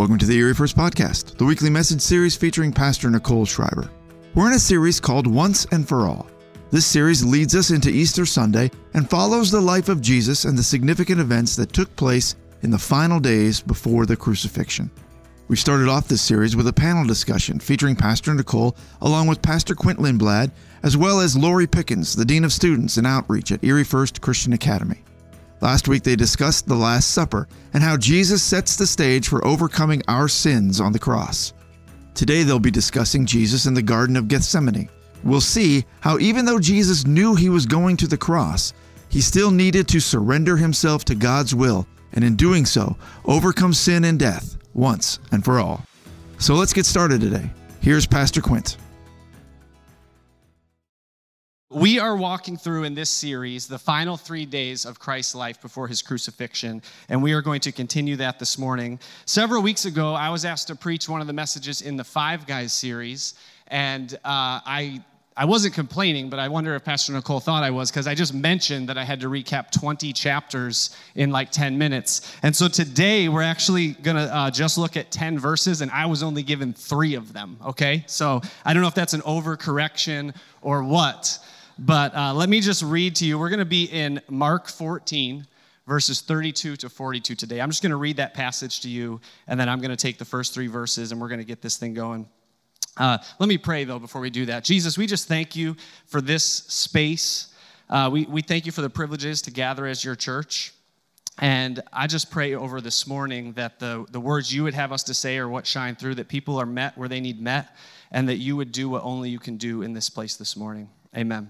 Welcome 0.00 0.16
to 0.16 0.24
the 0.26 0.38
Erie 0.38 0.54
First 0.54 0.78
Podcast, 0.78 1.36
the 1.36 1.44
weekly 1.44 1.68
message 1.68 2.00
series 2.00 2.34
featuring 2.34 2.72
Pastor 2.72 3.10
Nichole 3.10 3.46
Schreiber. 3.46 3.90
We're 4.34 4.46
in 4.46 4.54
a 4.54 4.58
series 4.58 4.98
called 4.98 5.26
Once 5.26 5.66
and 5.72 5.86
For 5.86 6.06
All. 6.06 6.26
This 6.70 6.86
series 6.86 7.22
leads 7.22 7.54
us 7.54 7.70
into 7.70 7.90
Easter 7.90 8.24
Sunday 8.24 8.70
and 8.94 9.10
follows 9.10 9.50
the 9.50 9.60
life 9.60 9.90
of 9.90 10.00
Jesus 10.00 10.46
and 10.46 10.56
the 10.56 10.62
significant 10.62 11.20
events 11.20 11.54
that 11.56 11.74
took 11.74 11.94
place 11.96 12.36
in 12.62 12.70
the 12.70 12.78
final 12.78 13.20
days 13.20 13.60
before 13.60 14.06
the 14.06 14.16
crucifixion. 14.16 14.90
We 15.48 15.56
started 15.56 15.90
off 15.90 16.08
this 16.08 16.22
series 16.22 16.56
with 16.56 16.68
a 16.68 16.72
panel 16.72 17.04
discussion 17.04 17.60
featuring 17.60 17.94
Pastor 17.94 18.32
Nichole 18.32 18.74
along 19.02 19.26
with 19.26 19.42
Pastor 19.42 19.74
Quint 19.74 19.98
Lindblad, 19.98 20.50
as 20.82 20.96
well 20.96 21.20
as 21.20 21.36
Lori 21.36 21.66
Pickens, 21.66 22.16
the 22.16 22.24
Dean 22.24 22.44
of 22.44 22.54
Students 22.54 22.96
and 22.96 23.06
Outreach 23.06 23.52
at 23.52 23.62
Erie 23.62 23.84
First 23.84 24.22
Christian 24.22 24.54
Academy. 24.54 25.02
Last 25.60 25.88
week 25.88 26.02
they 26.02 26.16
discussed 26.16 26.66
the 26.66 26.74
Last 26.74 27.10
Supper 27.10 27.46
and 27.74 27.82
how 27.82 27.96
Jesus 27.96 28.42
sets 28.42 28.76
the 28.76 28.86
stage 28.86 29.28
for 29.28 29.46
overcoming 29.46 30.02
our 30.08 30.26
sins 30.26 30.80
on 30.80 30.92
the 30.92 30.98
cross. 30.98 31.52
Today 32.14 32.42
they'll 32.42 32.58
be 32.58 32.70
discussing 32.70 33.26
Jesus 33.26 33.66
in 33.66 33.74
the 33.74 33.82
Garden 33.82 34.16
of 34.16 34.28
Gethsemane. 34.28 34.88
We'll 35.22 35.42
see 35.42 35.84
how 36.00 36.18
even 36.18 36.46
though 36.46 36.58
Jesus 36.58 37.06
knew 37.06 37.34
he 37.34 37.50
was 37.50 37.66
going 37.66 37.98
to 37.98 38.06
the 38.06 38.16
cross, 38.16 38.72
he 39.10 39.20
still 39.20 39.50
needed 39.50 39.86
to 39.88 40.00
surrender 40.00 40.56
himself 40.56 41.04
to 41.06 41.14
God's 41.14 41.54
will 41.54 41.86
and 42.12 42.24
in 42.24 42.36
doing 42.36 42.64
so, 42.64 42.96
overcome 43.26 43.74
sin 43.74 44.04
and 44.04 44.18
death 44.18 44.56
once 44.72 45.18
and 45.30 45.44
for 45.44 45.58
all. 45.58 45.84
So 46.38 46.54
let's 46.54 46.72
get 46.72 46.86
started 46.86 47.20
today. 47.20 47.50
Here's 47.80 48.06
Pastor 48.06 48.40
Quint. 48.40 48.78
We 51.72 52.00
are 52.00 52.16
walking 52.16 52.56
through 52.56 52.82
in 52.82 52.94
this 52.94 53.10
series 53.10 53.68
the 53.68 53.78
final 53.78 54.16
three 54.16 54.44
days 54.44 54.84
of 54.84 54.98
Christ's 54.98 55.36
life 55.36 55.62
before 55.62 55.86
his 55.86 56.02
crucifixion, 56.02 56.82
and 57.08 57.22
we 57.22 57.32
are 57.32 57.40
going 57.40 57.60
to 57.60 57.70
continue 57.70 58.16
that 58.16 58.40
this 58.40 58.58
morning. 58.58 58.98
Several 59.24 59.62
weeks 59.62 59.84
ago, 59.84 60.12
I 60.14 60.30
was 60.30 60.44
asked 60.44 60.66
to 60.66 60.74
preach 60.74 61.08
one 61.08 61.20
of 61.20 61.28
the 61.28 61.32
messages 61.32 61.80
in 61.80 61.96
the 61.96 62.02
Five 62.02 62.44
Guys 62.44 62.72
series, 62.72 63.34
and 63.68 64.14
uh, 64.14 64.58
I 64.66 65.04
I 65.36 65.44
wasn't 65.44 65.74
complaining, 65.74 66.28
but 66.28 66.40
I 66.40 66.48
wonder 66.48 66.74
if 66.74 66.84
Pastor 66.84 67.12
Nichole 67.12 67.40
thought 67.40 67.62
I 67.62 67.70
was 67.70 67.88
because 67.88 68.08
I 68.08 68.16
just 68.16 68.34
mentioned 68.34 68.88
that 68.88 68.98
I 68.98 69.04
had 69.04 69.20
to 69.20 69.28
recap 69.28 69.70
20 69.70 70.12
chapters 70.12 70.94
in 71.14 71.30
like 71.30 71.52
10 71.52 71.78
minutes. 71.78 72.36
And 72.42 72.54
so 72.54 72.66
today 72.66 73.28
we're 73.28 73.42
actually 73.42 73.92
going 73.92 74.16
to 74.16 74.34
uh, 74.34 74.50
just 74.50 74.76
look 74.76 74.96
at 74.96 75.12
10 75.12 75.38
verses, 75.38 75.82
and 75.82 75.90
I 75.92 76.06
was 76.06 76.24
only 76.24 76.42
given 76.42 76.72
three 76.72 77.14
of 77.14 77.32
them, 77.32 77.58
okay? 77.64 78.02
So 78.08 78.40
I 78.64 78.74
don't 78.74 78.82
know 78.82 78.88
if 78.88 78.94
that's 78.96 79.14
an 79.14 79.20
overcorrection 79.20 80.34
or 80.62 80.82
what. 80.82 81.38
But 81.82 82.14
uh, 82.14 82.34
let 82.34 82.50
me 82.50 82.60
just 82.60 82.82
read 82.82 83.16
to 83.16 83.24
you. 83.24 83.38
We're 83.38 83.48
going 83.48 83.60
to 83.60 83.64
be 83.64 83.84
in 83.84 84.20
Mark 84.28 84.68
14, 84.68 85.46
verses 85.86 86.20
32 86.20 86.76
to 86.76 86.90
42 86.90 87.34
today. 87.34 87.58
I'm 87.58 87.70
just 87.70 87.82
going 87.82 87.88
to 87.88 87.96
read 87.96 88.18
that 88.18 88.34
passage 88.34 88.80
to 88.80 88.90
you, 88.90 89.18
and 89.46 89.58
then 89.58 89.66
I'm 89.66 89.80
going 89.80 89.90
to 89.90 89.96
take 89.96 90.18
the 90.18 90.26
first 90.26 90.52
three 90.52 90.66
verses, 90.66 91.10
and 91.10 91.18
we're 91.18 91.30
going 91.30 91.40
to 91.40 91.46
get 91.46 91.62
this 91.62 91.78
thing 91.78 91.94
going. 91.94 92.28
Uh, 92.98 93.16
let 93.38 93.48
me 93.48 93.56
pray, 93.56 93.84
though, 93.84 93.98
before 93.98 94.20
we 94.20 94.28
do 94.28 94.44
that. 94.44 94.62
Jesus, 94.62 94.98
we 94.98 95.06
just 95.06 95.26
thank 95.26 95.56
you 95.56 95.74
for 96.04 96.20
this 96.20 96.44
space. 96.44 97.54
Uh, 97.88 98.10
we, 98.12 98.26
we 98.26 98.42
thank 98.42 98.66
you 98.66 98.72
for 98.72 98.82
the 98.82 98.90
privileges 98.90 99.40
to 99.42 99.50
gather 99.50 99.86
as 99.86 100.04
your 100.04 100.14
church. 100.14 100.74
And 101.38 101.82
I 101.94 102.08
just 102.08 102.30
pray 102.30 102.54
over 102.54 102.82
this 102.82 103.06
morning 103.06 103.54
that 103.54 103.78
the, 103.78 104.04
the 104.10 104.20
words 104.20 104.52
you 104.52 104.64
would 104.64 104.74
have 104.74 104.92
us 104.92 105.02
to 105.04 105.14
say 105.14 105.38
are 105.38 105.48
what 105.48 105.66
shine 105.66 105.96
through, 105.96 106.16
that 106.16 106.28
people 106.28 106.60
are 106.60 106.66
met 106.66 106.98
where 106.98 107.08
they 107.08 107.20
need 107.20 107.40
met, 107.40 107.74
and 108.12 108.28
that 108.28 108.36
you 108.36 108.54
would 108.56 108.70
do 108.70 108.90
what 108.90 109.02
only 109.02 109.30
you 109.30 109.38
can 109.38 109.56
do 109.56 109.80
in 109.80 109.94
this 109.94 110.10
place 110.10 110.36
this 110.36 110.58
morning. 110.58 110.90
Amen. 111.16 111.48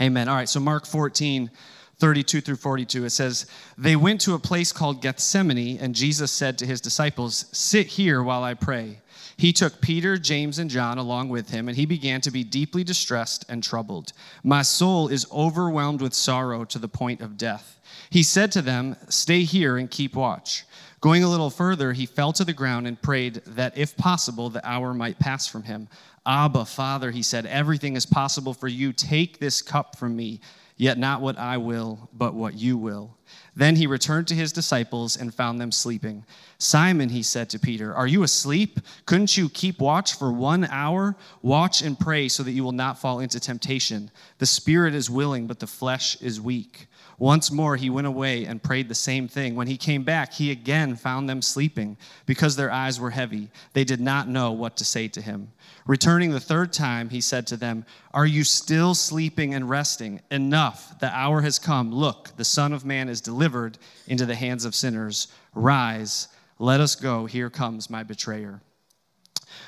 Amen. 0.00 0.28
All 0.28 0.36
right, 0.36 0.48
so 0.48 0.60
Mark 0.60 0.86
14, 0.86 1.50
32 1.98 2.40
through 2.40 2.56
42, 2.56 3.04
it 3.04 3.10
says, 3.10 3.46
They 3.76 3.96
went 3.96 4.20
to 4.22 4.34
a 4.34 4.38
place 4.38 4.72
called 4.72 5.02
Gethsemane, 5.02 5.78
and 5.78 5.94
Jesus 5.94 6.32
said 6.32 6.58
to 6.58 6.66
his 6.66 6.80
disciples, 6.80 7.46
Sit 7.52 7.86
here 7.86 8.22
while 8.22 8.42
I 8.42 8.54
pray. 8.54 9.00
He 9.36 9.52
took 9.52 9.80
Peter, 9.80 10.18
James, 10.18 10.58
and 10.58 10.70
John 10.70 10.98
along 10.98 11.28
with 11.28 11.50
him, 11.50 11.68
and 11.68 11.76
he 11.76 11.86
began 11.86 12.20
to 12.22 12.30
be 12.30 12.44
deeply 12.44 12.84
distressed 12.84 13.44
and 13.48 13.62
troubled. 13.62 14.12
My 14.42 14.62
soul 14.62 15.08
is 15.08 15.26
overwhelmed 15.32 16.00
with 16.00 16.14
sorrow 16.14 16.64
to 16.66 16.78
the 16.78 16.88
point 16.88 17.20
of 17.20 17.36
death. 17.36 17.80
He 18.10 18.22
said 18.22 18.52
to 18.52 18.62
them, 18.62 18.96
Stay 19.08 19.42
here 19.44 19.76
and 19.76 19.90
keep 19.90 20.14
watch. 20.14 20.64
Going 21.00 21.24
a 21.24 21.28
little 21.28 21.50
further, 21.50 21.92
he 21.92 22.06
fell 22.06 22.32
to 22.34 22.44
the 22.44 22.52
ground 22.52 22.86
and 22.86 23.02
prayed 23.02 23.42
that, 23.44 23.76
if 23.76 23.96
possible, 23.96 24.48
the 24.48 24.64
hour 24.66 24.94
might 24.94 25.18
pass 25.18 25.48
from 25.48 25.64
him. 25.64 25.88
Abba, 26.24 26.64
Father, 26.64 27.10
he 27.10 27.22
said, 27.22 27.46
everything 27.46 27.96
is 27.96 28.06
possible 28.06 28.54
for 28.54 28.68
you. 28.68 28.92
Take 28.92 29.38
this 29.38 29.60
cup 29.60 29.98
from 29.98 30.14
me, 30.14 30.40
yet 30.76 30.98
not 30.98 31.20
what 31.20 31.36
I 31.36 31.56
will, 31.56 32.08
but 32.12 32.34
what 32.34 32.54
you 32.54 32.76
will. 32.76 33.16
Then 33.56 33.76
he 33.76 33.86
returned 33.86 34.28
to 34.28 34.34
his 34.34 34.52
disciples 34.52 35.16
and 35.16 35.34
found 35.34 35.60
them 35.60 35.72
sleeping. 35.72 36.24
Simon, 36.62 37.08
he 37.08 37.24
said 37.24 37.50
to 37.50 37.58
Peter, 37.58 37.92
Are 37.92 38.06
you 38.06 38.22
asleep? 38.22 38.78
Couldn't 39.04 39.36
you 39.36 39.48
keep 39.48 39.80
watch 39.80 40.16
for 40.16 40.32
one 40.32 40.64
hour? 40.66 41.16
Watch 41.42 41.82
and 41.82 41.98
pray 41.98 42.28
so 42.28 42.44
that 42.44 42.52
you 42.52 42.62
will 42.62 42.70
not 42.70 43.00
fall 43.00 43.18
into 43.18 43.40
temptation. 43.40 44.12
The 44.38 44.46
spirit 44.46 44.94
is 44.94 45.10
willing, 45.10 45.48
but 45.48 45.58
the 45.58 45.66
flesh 45.66 46.22
is 46.22 46.40
weak. 46.40 46.86
Once 47.18 47.50
more 47.50 47.74
he 47.76 47.90
went 47.90 48.06
away 48.06 48.44
and 48.44 48.62
prayed 48.62 48.88
the 48.88 48.94
same 48.94 49.26
thing. 49.26 49.56
When 49.56 49.66
he 49.66 49.76
came 49.76 50.04
back, 50.04 50.32
he 50.32 50.52
again 50.52 50.94
found 50.94 51.28
them 51.28 51.42
sleeping 51.42 51.96
because 52.26 52.54
their 52.54 52.70
eyes 52.70 53.00
were 53.00 53.10
heavy. 53.10 53.50
They 53.72 53.82
did 53.82 54.00
not 54.00 54.28
know 54.28 54.52
what 54.52 54.76
to 54.76 54.84
say 54.84 55.08
to 55.08 55.20
him. 55.20 55.50
Returning 55.84 56.30
the 56.30 56.38
third 56.38 56.72
time, 56.72 57.10
he 57.10 57.20
said 57.20 57.44
to 57.48 57.56
them, 57.56 57.84
Are 58.14 58.26
you 58.26 58.44
still 58.44 58.94
sleeping 58.94 59.54
and 59.54 59.68
resting? 59.68 60.20
Enough, 60.30 61.00
the 61.00 61.12
hour 61.12 61.40
has 61.40 61.58
come. 61.58 61.92
Look, 61.92 62.30
the 62.36 62.44
Son 62.44 62.72
of 62.72 62.84
Man 62.84 63.08
is 63.08 63.20
delivered 63.20 63.78
into 64.06 64.26
the 64.26 64.36
hands 64.36 64.64
of 64.64 64.76
sinners. 64.76 65.26
Rise, 65.54 66.28
let 66.58 66.80
us 66.80 66.94
go. 66.94 67.26
Here 67.26 67.50
comes 67.50 67.90
my 67.90 68.02
betrayer. 68.02 68.60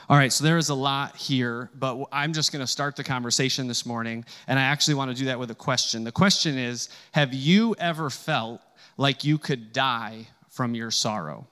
All 0.08 0.16
right, 0.16 0.32
so 0.32 0.44
there 0.44 0.58
is 0.58 0.68
a 0.68 0.74
lot 0.74 1.16
here, 1.16 1.70
but 1.74 2.04
I'm 2.12 2.32
just 2.32 2.52
going 2.52 2.60
to 2.60 2.66
start 2.66 2.96
the 2.96 3.04
conversation 3.04 3.68
this 3.68 3.84
morning, 3.84 4.24
and 4.46 4.58
I 4.58 4.62
actually 4.62 4.94
want 4.94 5.10
to 5.10 5.16
do 5.16 5.26
that 5.26 5.38
with 5.38 5.50
a 5.50 5.54
question. 5.54 6.04
The 6.04 6.12
question 6.12 6.58
is 6.58 6.88
Have 7.12 7.34
you 7.34 7.74
ever 7.78 8.10
felt 8.10 8.60
like 8.96 9.24
you 9.24 9.38
could 9.38 9.72
die 9.72 10.26
from 10.48 10.74
your 10.74 10.90
sorrow? 10.90 11.46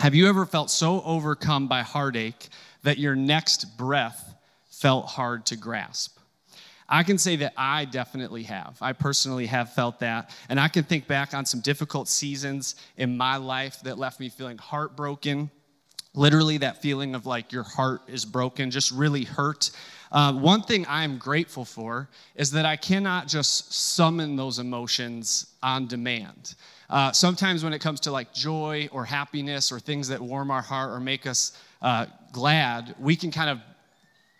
Have 0.00 0.14
you 0.14 0.28
ever 0.28 0.46
felt 0.46 0.70
so 0.70 1.02
overcome 1.02 1.68
by 1.68 1.82
heartache 1.82 2.48
that 2.82 2.98
your 2.98 3.14
next 3.14 3.76
breath 3.76 4.34
felt 4.70 5.06
hard 5.06 5.46
to 5.46 5.56
grasp? 5.56 6.13
I 6.94 7.02
can 7.02 7.18
say 7.18 7.36
that 7.36 7.52
I 7.56 7.84
definitely 7.86 8.44
have. 8.44 8.78
I 8.80 8.92
personally 8.92 9.46
have 9.46 9.72
felt 9.72 10.00
that. 10.00 10.30
And 10.48 10.60
I 10.60 10.68
can 10.68 10.84
think 10.84 11.06
back 11.06 11.34
on 11.34 11.44
some 11.44 11.60
difficult 11.60 12.08
seasons 12.08 12.76
in 12.96 13.16
my 13.16 13.36
life 13.36 13.80
that 13.82 13.98
left 13.98 14.20
me 14.20 14.28
feeling 14.28 14.58
heartbroken 14.58 15.50
literally 16.14 16.58
that 16.58 16.80
feeling 16.80 17.14
of 17.14 17.26
like 17.26 17.52
your 17.52 17.64
heart 17.64 18.02
is 18.06 18.24
broken, 18.24 18.70
just 18.70 18.90
really 18.92 19.24
hurt. 19.24 19.70
Uh, 20.12 20.32
one 20.32 20.62
thing 20.62 20.86
I'm 20.88 21.18
grateful 21.18 21.64
for 21.64 22.08
is 22.36 22.52
that 22.52 22.64
I 22.64 22.76
cannot 22.76 23.26
just 23.26 23.72
summon 23.74 24.36
those 24.36 24.60
emotions 24.60 25.54
on 25.62 25.88
demand. 25.88 26.54
Uh, 26.88 27.10
sometimes 27.10 27.64
when 27.64 27.72
it 27.72 27.80
comes 27.80 27.98
to 28.00 28.12
like 28.12 28.32
joy 28.32 28.88
or 28.92 29.04
happiness 29.04 29.72
or 29.72 29.80
things 29.80 30.06
that 30.08 30.20
warm 30.20 30.50
our 30.50 30.62
heart 30.62 30.92
or 30.92 31.00
make 31.00 31.26
us 31.26 31.58
uh, 31.82 32.06
glad, 32.30 32.94
we 33.00 33.16
can 33.16 33.32
kind 33.32 33.50
of 33.50 33.58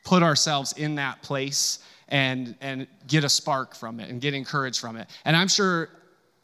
put 0.05 0.23
ourselves 0.23 0.75
in 0.75 0.95
that 0.95 1.21
place 1.23 1.81
and 2.15 2.55
and 2.61 2.87
get 3.09 3.25
a 3.25 3.29
spark 3.29 3.75
from 3.75 3.99
it 3.99 4.09
and 4.09 4.21
get 4.21 4.35
encouraged 4.35 4.79
from 4.79 4.97
it. 4.97 5.09
And 5.25 5.37
I'm 5.37 5.49
sure 5.49 5.89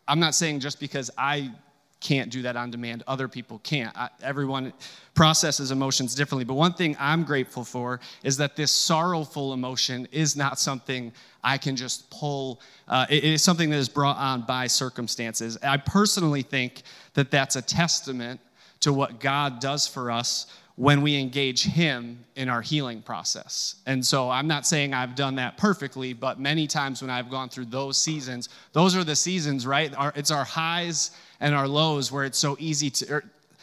I'm 0.08 0.19
not 0.19 0.34
saying 0.34 0.58
just 0.58 0.81
because 0.81 1.12
I 1.16 1.53
can't 2.00 2.32
do 2.32 2.42
that 2.42 2.56
on 2.56 2.72
demand. 2.72 3.04
Other 3.06 3.28
people 3.28 3.60
can't. 3.62 3.97
I, 3.97 4.08
everyone 4.20 4.72
processes 5.14 5.70
emotions 5.70 6.14
differently. 6.16 6.44
But 6.44 6.54
one 6.54 6.72
thing 6.72 6.97
I'm 6.98 7.22
grateful 7.22 7.62
for 7.62 8.00
is 8.25 8.36
that 8.38 8.56
this 8.56 8.72
sorrowful 8.72 9.53
emotion 9.53 10.08
is 10.10 10.34
not 10.34 10.58
something 10.58 11.12
I 11.44 11.56
can 11.56 11.76
just 11.76 12.10
pull. 12.10 12.60
Uh, 12.88 13.06
it 13.08 13.22
is 13.22 13.42
something 13.44 13.70
that 13.70 13.76
is 13.76 13.88
brought 13.88 14.17
on 14.17 14.43
by 14.43 14.67
circumstances. 14.67 15.56
I 15.62 15.76
personally 15.76 16.43
think 16.43 16.82
that 17.14 17.31
that's 17.31 17.55
a 17.55 17.62
testament 17.62 18.40
to 18.81 18.93
what 18.93 19.20
God 19.20 19.61
does 19.61 19.87
for 19.87 20.11
us 20.11 20.46
when 20.81 21.03
we 21.03 21.21
engage 21.21 21.62
Him 21.62 22.25
in 22.37 22.49
our 22.49 22.62
healing 22.62 23.03
process. 23.03 23.75
And 23.85 24.05
so 24.05 24.31
I'm 24.31 24.47
not 24.47 24.67
saying 24.67 24.94
I've 24.94 25.15
done 25.15 25.35
that 25.35 25.59
perfectly, 25.59 26.15
but 26.15 26.41
many 26.41 26.67
times 26.67 27.03
when 27.03 27.11
I've 27.11 27.29
gone 27.29 27.50
through 27.50 27.67
those 27.67 27.99
seasons, 27.99 28.49
those 28.73 28.97
are 28.97 29.05
the 29.05 29.15
seasons, 29.15 29.67
right? 29.67 29.93
It's 30.17 30.31
our 30.31 30.43
highs 30.43 31.11
and 31.41 31.55
our 31.55 31.69
lows 31.69 32.11
where 32.11 32.25
it's 32.25 32.38
so 32.38 32.56
easy 32.59 32.88
to, 32.93 33.21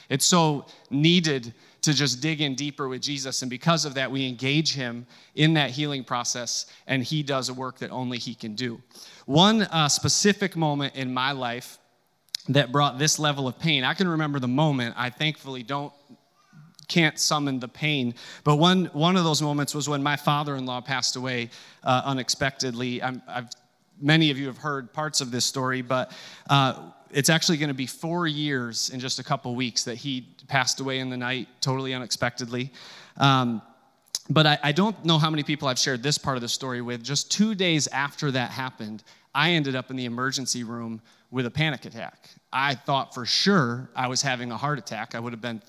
it's 0.10 0.26
so 0.26 0.68
needed 0.92 1.56
to 1.82 1.92
just 1.92 2.22
dig 2.22 2.40
in 2.40 2.54
deeper 2.54 2.88
with 2.88 3.02
Jesus. 3.02 3.42
And 3.42 3.50
because 3.50 3.84
of 3.84 3.96
that, 3.96 4.12
we 4.12 4.28
engage 4.28 4.76
Him 4.76 5.08
in 5.34 5.56
that 5.56 5.72
healing 5.72 6.04
process, 6.04 6.68
and 6.86 7.04
He 7.04 7.24
does 7.24 7.50
a 7.50 7.54
work 7.56 7.80
that 7.80 7.90
only 7.90 8.20
He 8.20 8.36
can 8.36 8.54
do. 8.54 8.80
One 9.26 9.64
uh, 9.64 9.90
specific 9.90 10.56
moment 10.56 10.96
in 10.96 11.12
my 11.12 11.32
life 11.32 11.80
that 12.50 12.72
brought 12.72 13.00
this 13.00 13.18
level 13.18 13.48
of 13.48 13.58
pain, 13.58 13.84
I 13.84 13.96
can 13.96 14.08
remember 14.08 14.40
the 14.40 14.48
moment. 14.48 14.94
I 14.98 15.10
thankfully 15.10 15.64
don't 15.64 15.92
can't 16.88 17.20
summon 17.20 17.60
the 17.60 17.68
pain. 17.68 18.14
But 18.44 18.56
one, 18.58 18.86
one 18.94 19.18
of 19.18 19.24
those 19.24 19.42
moments 19.42 19.76
was 19.76 19.90
when 19.90 20.02
my 20.02 20.16
father 20.16 20.56
in 20.56 20.66
law 20.66 20.82
passed 20.82 21.16
away 21.16 21.50
uh, 21.84 22.02
unexpectedly. 22.06 23.02
i 23.02 23.14
have 23.28 23.50
many 24.02 24.32
of 24.32 24.38
you 24.38 24.48
have 24.48 24.58
heard 24.58 24.94
parts 24.94 25.22
of 25.22 25.32
this 25.32 25.46
story, 25.46 25.82
but 25.82 26.12
uh, 26.50 26.92
it's 27.12 27.30
actually 27.30 27.58
going 27.58 27.70
to 27.70 27.74
be 27.74 27.88
four 27.88 28.28
years 28.28 28.90
in 28.90 29.00
just 29.00 29.20
a 29.20 29.24
couple 29.24 29.54
weeks 29.56 29.84
that 29.84 29.96
he 29.96 30.28
passed 30.48 30.80
away 30.80 31.00
in 31.00 31.10
the 31.10 31.18
night, 31.18 31.48
totally 31.62 31.94
unexpectedly. 31.94 32.72
Um, 33.18 33.62
but 34.30 34.46
I, 34.46 34.60
I 34.64 34.72
don't 34.72 35.04
know 35.06 35.18
how 35.18 35.30
many 35.30 35.44
people 35.44 35.68
I've 35.68 35.80
shared 35.80 36.04
this 36.04 36.18
part 36.18 36.38
of 36.38 36.42
the 36.42 36.50
story 36.50 36.82
with. 36.82 37.04
Just 37.04 37.32
two 37.32 37.56
days 37.56 37.88
after 37.88 38.32
that 38.32 38.52
happened, 38.52 39.04
I 39.34 39.52
ended 39.52 39.76
up 39.76 39.90
in 39.90 39.96
the 39.96 40.06
emergency 40.06 40.64
room 40.64 41.02
with 41.32 41.46
a 41.46 41.52
panic 41.52 41.86
attack. 41.86 42.30
I 42.52 42.76
thought 42.76 43.14
for 43.14 43.26
sure 43.26 43.90
I 43.96 44.08
was 44.08 44.22
having 44.22 44.52
a 44.52 44.58
heart 44.58 44.80
attack. 44.80 45.16
I 45.16 45.20
would 45.20 45.34
have 45.34 45.42
been 45.42 45.60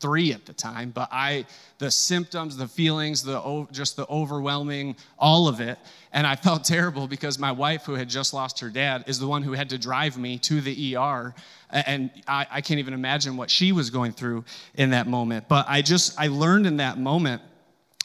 33 0.00 0.32
at 0.32 0.46
the 0.46 0.52
time, 0.52 0.90
but 0.90 1.08
I 1.12 1.46
the 1.78 1.90
symptoms, 1.90 2.56
the 2.56 2.68
feelings, 2.68 3.22
the 3.22 3.66
just 3.70 3.96
the 3.96 4.06
overwhelming 4.08 4.96
all 5.18 5.48
of 5.48 5.60
it, 5.60 5.78
and 6.12 6.26
I 6.26 6.36
felt 6.46 6.64
terrible 6.64 7.06
because 7.06 7.38
my 7.38 7.52
wife 7.52 7.84
who 7.84 7.94
had 7.94 8.08
just 8.08 8.34
lost 8.34 8.60
her 8.60 8.70
dad 8.70 9.04
is 9.06 9.18
the 9.18 9.26
one 9.26 9.42
who 9.42 9.52
had 9.52 9.70
to 9.70 9.78
drive 9.78 10.18
me 10.18 10.38
to 10.38 10.60
the 10.60 10.96
ER 10.96 11.34
and 11.72 12.10
I, 12.26 12.46
I 12.50 12.60
can't 12.60 12.80
even 12.80 12.94
imagine 12.94 13.36
what 13.36 13.50
she 13.50 13.72
was 13.72 13.90
going 13.90 14.12
through 14.12 14.44
in 14.74 14.90
that 14.90 15.06
moment. 15.06 15.48
But 15.48 15.66
I 15.68 15.82
just 15.82 16.18
I 16.18 16.26
learned 16.26 16.66
in 16.66 16.78
that 16.78 16.98
moment 16.98 17.42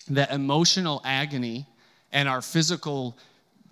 that 0.10 0.32
emotional 0.32 1.02
agony 1.04 1.66
and 2.12 2.30
our 2.30 2.42
physical 2.42 3.18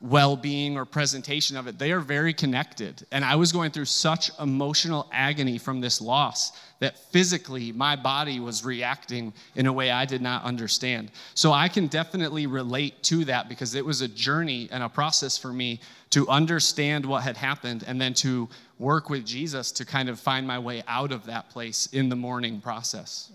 well-being 0.03 0.77
or 0.77 0.83
presentation 0.83 1.55
of 1.55 1.65
it 1.65 1.79
they 1.79 1.93
are 1.93 2.01
very 2.01 2.33
connected. 2.33 3.05
And 3.13 3.23
i 3.23 3.37
was 3.37 3.53
going 3.53 3.71
through 3.71 3.85
such 3.85 4.31
emotional 4.37 5.09
agony 5.13 5.57
from 5.57 5.79
this 5.79 6.01
loss 6.01 6.51
that 6.79 6.97
physically 6.97 7.71
my 7.71 7.95
body 7.95 8.41
was 8.41 8.65
reacting 8.65 9.31
in 9.55 9.65
a 9.65 9.71
way 9.71 9.91
i 9.91 10.03
did 10.03 10.21
not 10.21 10.43
understand. 10.43 11.09
So 11.35 11.53
i 11.53 11.69
can 11.69 11.87
definitely 11.87 12.47
relate 12.47 13.01
to 13.03 13.23
that 13.25 13.47
because 13.47 13.75
it 13.75 13.85
was 13.85 14.01
a 14.01 14.09
journey 14.09 14.67
and 14.73 14.83
a 14.83 14.89
process 14.89 15.37
for 15.37 15.53
me 15.53 15.79
to 16.09 16.27
understand 16.27 17.05
what 17.05 17.23
had 17.23 17.37
happened 17.37 17.85
and 17.87 17.99
then 17.99 18.13
to 18.15 18.49
work 18.79 19.09
with 19.09 19.25
jesus 19.25 19.71
to 19.71 19.85
kind 19.85 20.09
of 20.09 20.19
find 20.19 20.45
my 20.45 20.59
way 20.59 20.83
out 20.89 21.13
of 21.13 21.25
that 21.27 21.49
place 21.49 21.87
in 21.93 22.09
the 22.09 22.15
mourning 22.15 22.59
process. 22.59 23.31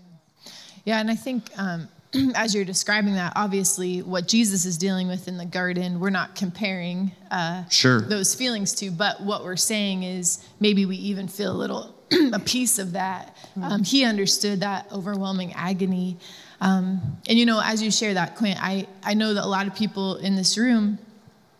Yeah 0.85 0.99
and 0.99 1.09
i 1.09 1.15
think 1.15 1.49
um, 1.57 1.87
as 2.35 2.55
you're 2.55 2.65
describing 2.65 3.13
that, 3.15 3.33
obviously, 3.35 4.01
what 4.01 4.27
Jesus 4.27 4.65
is 4.65 4.77
dealing 4.77 5.07
with 5.07 5.27
in 5.27 5.37
the 5.37 5.45
garden, 5.45 5.99
we're 5.99 6.09
not 6.09 6.35
comparing 6.35 7.11
uh, 7.29 7.67
sure. 7.69 8.01
those 8.01 8.33
feelings 8.33 8.73
to, 8.75 8.89
but 8.91 9.21
what 9.21 9.43
we're 9.43 9.55
saying 9.55 10.03
is 10.03 10.45
maybe 10.59 10.85
we 10.85 10.95
even 10.97 11.27
feel 11.27 11.51
a 11.51 11.57
little 11.57 11.95
a 12.33 12.39
piece 12.39 12.79
of 12.79 12.93
that. 12.93 13.37
Um, 13.61 13.83
he 13.83 14.03
understood 14.03 14.61
that 14.61 14.91
overwhelming 14.91 15.53
agony. 15.53 16.17
Um, 16.61 17.19
and 17.27 17.37
you 17.37 17.45
know, 17.45 17.61
as 17.63 17.83
you 17.83 17.91
share 17.91 18.15
that, 18.15 18.35
Quint, 18.35 18.57
I, 18.61 18.87
I 19.03 19.13
know 19.13 19.33
that 19.33 19.43
a 19.43 19.47
lot 19.47 19.67
of 19.67 19.75
people 19.75 20.15
in 20.15 20.35
this 20.35 20.57
room 20.57 20.97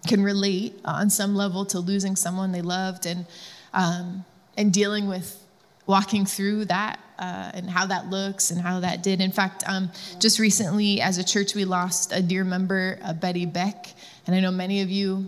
can 0.08 0.24
relate 0.24 0.80
on 0.86 1.10
some 1.10 1.36
level 1.36 1.66
to 1.66 1.80
losing 1.80 2.16
someone 2.16 2.52
they 2.52 2.62
loved 2.62 3.06
and 3.06 3.26
um, 3.74 4.26
and 4.58 4.74
dealing 4.74 5.08
with 5.08 5.42
walking 5.86 6.26
through 6.26 6.66
that 6.66 7.00
uh, 7.20 7.52
and 7.54 7.70
how 7.70 7.86
that 7.86 8.10
looks 8.10 8.50
and 8.50 8.60
how 8.60 8.80
that 8.80 9.04
did. 9.04 9.22
In 9.22 9.32
fact, 9.32 9.64
um, 9.68 9.92
just 10.20 10.40
recently 10.40 11.02
as 11.02 11.18
a 11.18 11.24
church, 11.24 11.54
we 11.54 11.66
lost 11.66 12.12
a 12.14 12.22
dear 12.22 12.44
member, 12.44 12.98
uh, 13.04 13.14
Betty 13.14 13.46
Beck, 13.46 13.94
and 14.26 14.36
I 14.36 14.40
know 14.40 14.52
many 14.52 14.82
of 14.82 14.90
you 14.90 15.26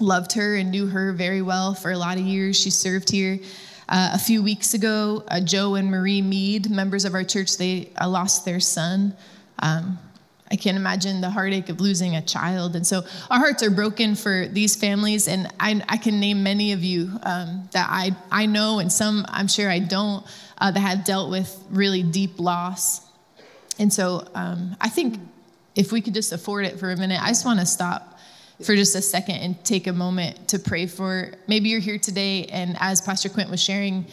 loved 0.00 0.32
her 0.32 0.56
and 0.56 0.70
knew 0.70 0.88
her 0.88 1.12
very 1.12 1.40
well 1.40 1.72
for 1.74 1.92
a 1.92 1.96
lot 1.98 2.18
of 2.18 2.24
years. 2.24 2.60
She 2.60 2.70
served 2.70 3.10
here. 3.10 3.38
Uh, 3.88 4.10
a 4.14 4.18
few 4.18 4.42
weeks 4.42 4.74
ago, 4.74 5.22
uh, 5.28 5.40
Joe 5.40 5.74
and 5.74 5.90
Marie 5.90 6.22
Mead, 6.22 6.70
members 6.70 7.04
of 7.04 7.14
our 7.14 7.22
church, 7.22 7.58
they 7.58 7.90
uh, 8.00 8.08
lost 8.08 8.44
their 8.44 8.60
son. 8.60 9.14
Um, 9.58 9.98
I 10.54 10.56
can't 10.56 10.76
imagine 10.76 11.20
the 11.20 11.30
heartache 11.30 11.68
of 11.68 11.80
losing 11.80 12.14
a 12.14 12.22
child. 12.22 12.76
And 12.76 12.86
so 12.86 13.02
our 13.28 13.38
hearts 13.40 13.60
are 13.64 13.70
broken 13.70 14.14
for 14.14 14.46
these 14.46 14.76
families. 14.76 15.26
And 15.26 15.52
I, 15.58 15.82
I 15.88 15.96
can 15.96 16.20
name 16.20 16.44
many 16.44 16.70
of 16.70 16.84
you 16.84 17.10
um, 17.24 17.68
that 17.72 17.88
I, 17.90 18.12
I 18.30 18.46
know, 18.46 18.78
and 18.78 18.92
some 18.92 19.26
I'm 19.28 19.48
sure 19.48 19.68
I 19.68 19.80
don't, 19.80 20.24
uh, 20.58 20.70
that 20.70 20.78
have 20.78 21.04
dealt 21.04 21.28
with 21.28 21.60
really 21.70 22.04
deep 22.04 22.38
loss. 22.38 23.00
And 23.80 23.92
so 23.92 24.28
um, 24.36 24.76
I 24.80 24.88
think 24.88 25.18
if 25.74 25.90
we 25.90 26.00
could 26.00 26.14
just 26.14 26.32
afford 26.32 26.66
it 26.66 26.78
for 26.78 26.92
a 26.92 26.96
minute, 26.96 27.20
I 27.20 27.30
just 27.30 27.44
want 27.44 27.58
to 27.58 27.66
stop 27.66 28.16
for 28.62 28.76
just 28.76 28.94
a 28.94 29.02
second 29.02 29.38
and 29.38 29.64
take 29.64 29.88
a 29.88 29.92
moment 29.92 30.46
to 30.50 30.60
pray 30.60 30.86
for. 30.86 31.32
Maybe 31.48 31.68
you're 31.68 31.80
here 31.80 31.98
today, 31.98 32.44
and 32.44 32.76
as 32.78 33.00
Pastor 33.00 33.28
Quint 33.28 33.50
was 33.50 33.60
sharing, 33.60 34.06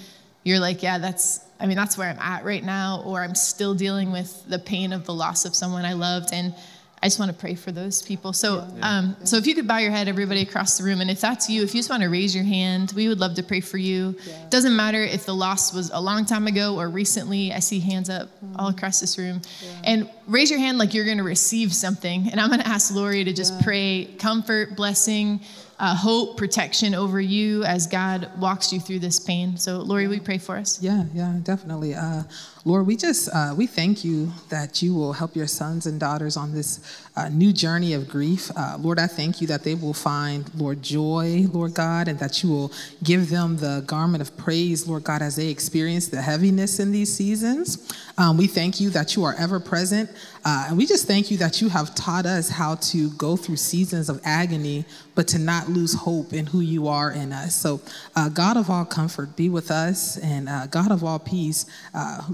you're 0.44 0.60
like, 0.60 0.82
yeah, 0.82 0.98
that's 0.98 1.42
I 1.62 1.68
mean, 1.68 1.78
that's 1.78 1.98
where 1.98 2.10
I'm 2.10 2.20
at 2.20 2.44
right 2.44 2.64
now, 2.64 3.04
or 3.06 3.22
I'm 3.22 3.36
still 3.36 3.76
dealing 3.76 4.12
with 4.12 4.44
the 4.50 4.60
pain 4.60 4.92
of 4.94 5.06
the 5.06 5.14
loss 5.14 5.46
of 5.46 5.56
someone 5.56 5.86
I 5.86 5.94
loved. 5.94 6.34
And 6.34 6.56
I 7.04 7.08
just 7.08 7.18
want 7.18 7.32
to 7.32 7.38
pray 7.38 7.56
for 7.56 7.72
those 7.72 8.04
people. 8.04 8.32
So, 8.32 8.68
um, 8.84 9.16
so 9.24 9.38
if 9.38 9.48
you 9.48 9.56
could 9.56 9.68
bow 9.68 9.80
your 9.80 9.90
head, 9.90 10.08
everybody 10.08 10.42
across 10.42 10.78
the 10.78 10.84
room, 10.84 11.02
and 11.02 11.10
if 11.10 11.20
that's 11.20 11.50
you, 11.50 11.64
if 11.64 11.74
you 11.74 11.80
just 11.80 11.90
want 11.90 12.04
to 12.04 12.10
raise 12.10 12.36
your 12.36 12.44
hand, 12.44 12.94
we 12.96 13.08
would 13.08 13.20
love 13.20 13.34
to 13.36 13.44
pray 13.44 13.60
for 13.60 13.80
you. 13.80 14.16
Yeah. 14.24 14.50
Doesn't 14.50 14.76
matter 14.76 15.02
if 15.02 15.26
the 15.26 15.34
loss 15.34 15.74
was 15.74 15.90
a 15.92 16.00
long 16.00 16.26
time 16.26 16.46
ago 16.46 16.80
or 16.80 16.90
recently. 16.90 17.54
I 17.54 17.60
see 17.60 17.80
hands 17.80 18.08
up 18.08 18.28
mm-hmm. 18.28 18.56
all 18.58 18.70
across 18.70 19.00
this 19.00 19.18
room, 19.18 19.42
yeah. 19.64 19.70
and 19.84 20.10
raise 20.28 20.52
your 20.52 20.60
hand 20.60 20.78
like 20.78 20.94
you're 20.94 21.06
going 21.06 21.18
to 21.18 21.24
receive 21.24 21.74
something. 21.74 22.30
And 22.30 22.40
I'm 22.40 22.50
going 22.50 22.62
to 22.62 22.68
ask 22.68 22.94
Lori 22.94 23.24
to 23.24 23.34
just 23.34 23.56
yeah. 23.56 23.62
pray 23.64 24.06
comfort, 24.20 24.76
blessing, 24.76 25.42
uh, 25.82 25.96
hope, 25.96 26.38
protection 26.38 26.94
over 26.94 27.20
you 27.20 27.64
as 27.64 27.88
God 27.88 28.30
walks 28.38 28.72
you 28.72 28.80
through 28.80 29.00
this 29.00 29.20
pain. 29.20 29.58
So, 29.58 29.80
Lori, 29.80 30.08
we 30.08 30.20
pray 30.20 30.38
for 30.38 30.56
us? 30.56 30.82
Yeah, 30.82 31.06
yeah, 31.12 31.40
definitely. 31.42 31.96
Uh, 31.96 32.22
Lord, 32.64 32.86
we 32.86 32.96
just 32.96 33.28
uh, 33.34 33.56
we 33.58 33.66
thank 33.66 34.06
you 34.06 34.32
that 34.50 34.84
you 34.84 34.94
will 34.94 35.14
help 35.14 35.36
your 35.36 35.48
sons 35.48 35.88
and 35.88 36.00
daughters 36.00 36.38
on 36.38 36.54
this 36.54 37.02
uh, 37.16 37.30
new 37.30 37.52
journey 37.52 37.94
of 37.94 38.08
grief. 38.08 38.52
Uh, 38.56 38.78
Lord, 38.80 39.00
I 39.00 39.08
thank 39.08 39.42
you 39.42 39.48
that 39.48 39.64
they 39.64 39.74
will 39.74 39.96
find, 39.96 40.48
Lord, 40.54 40.84
joy, 40.84 41.48
Lord 41.52 41.74
God, 41.74 42.08
and 42.08 42.20
that 42.20 42.44
you 42.44 42.50
will 42.52 42.72
give 43.04 43.32
them 43.32 43.58
the 43.58 43.84
garment 43.88 44.22
of 44.22 44.38
praise, 44.38 44.88
Lord 44.88 45.04
God, 45.04 45.24
as 45.24 45.36
they 45.36 45.48
experience 45.48 46.10
the 46.10 46.22
heaviness 46.22 46.80
in 46.80 46.92
these 46.92 47.12
seasons. 47.12 47.92
Um, 48.22 48.38
we 48.38 48.46
thank 48.46 48.80
you 48.80 48.92
that 48.92 49.16
you 49.16 49.24
are 49.24 49.34
ever 49.40 49.60
present, 49.60 50.08
uh, 50.46 50.68
and 50.68 50.78
we 50.78 50.86
just 50.86 51.08
thank 51.08 51.32
you 51.32 51.38
that 51.38 51.60
you 51.60 51.70
have 51.70 51.96
taught 51.96 52.28
us 52.28 52.50
how 52.50 52.76
to 52.76 53.10
go 53.12 53.36
through 53.36 53.56
seasons 53.56 54.10
of 54.10 54.22
agony, 54.24 54.86
but 55.16 55.28
to 55.30 55.40
not 55.40 55.70
lose 55.70 55.96
hope 55.96 56.32
in 56.32 56.46
who 56.46 56.60
you 56.60 56.88
are 56.88 57.12
in 57.12 57.34
us. 57.34 57.56
So, 57.56 57.82
uh, 58.16 58.30
God 58.30 58.58
of 58.58 58.70
all 58.70 58.86
comfort, 58.86 59.36
be 59.36 59.50
with 59.50 59.72
us, 59.72 60.18
and 60.20 60.48
God 60.70 60.92
of 60.92 61.04
all 61.04 61.18
peace, 61.18 61.66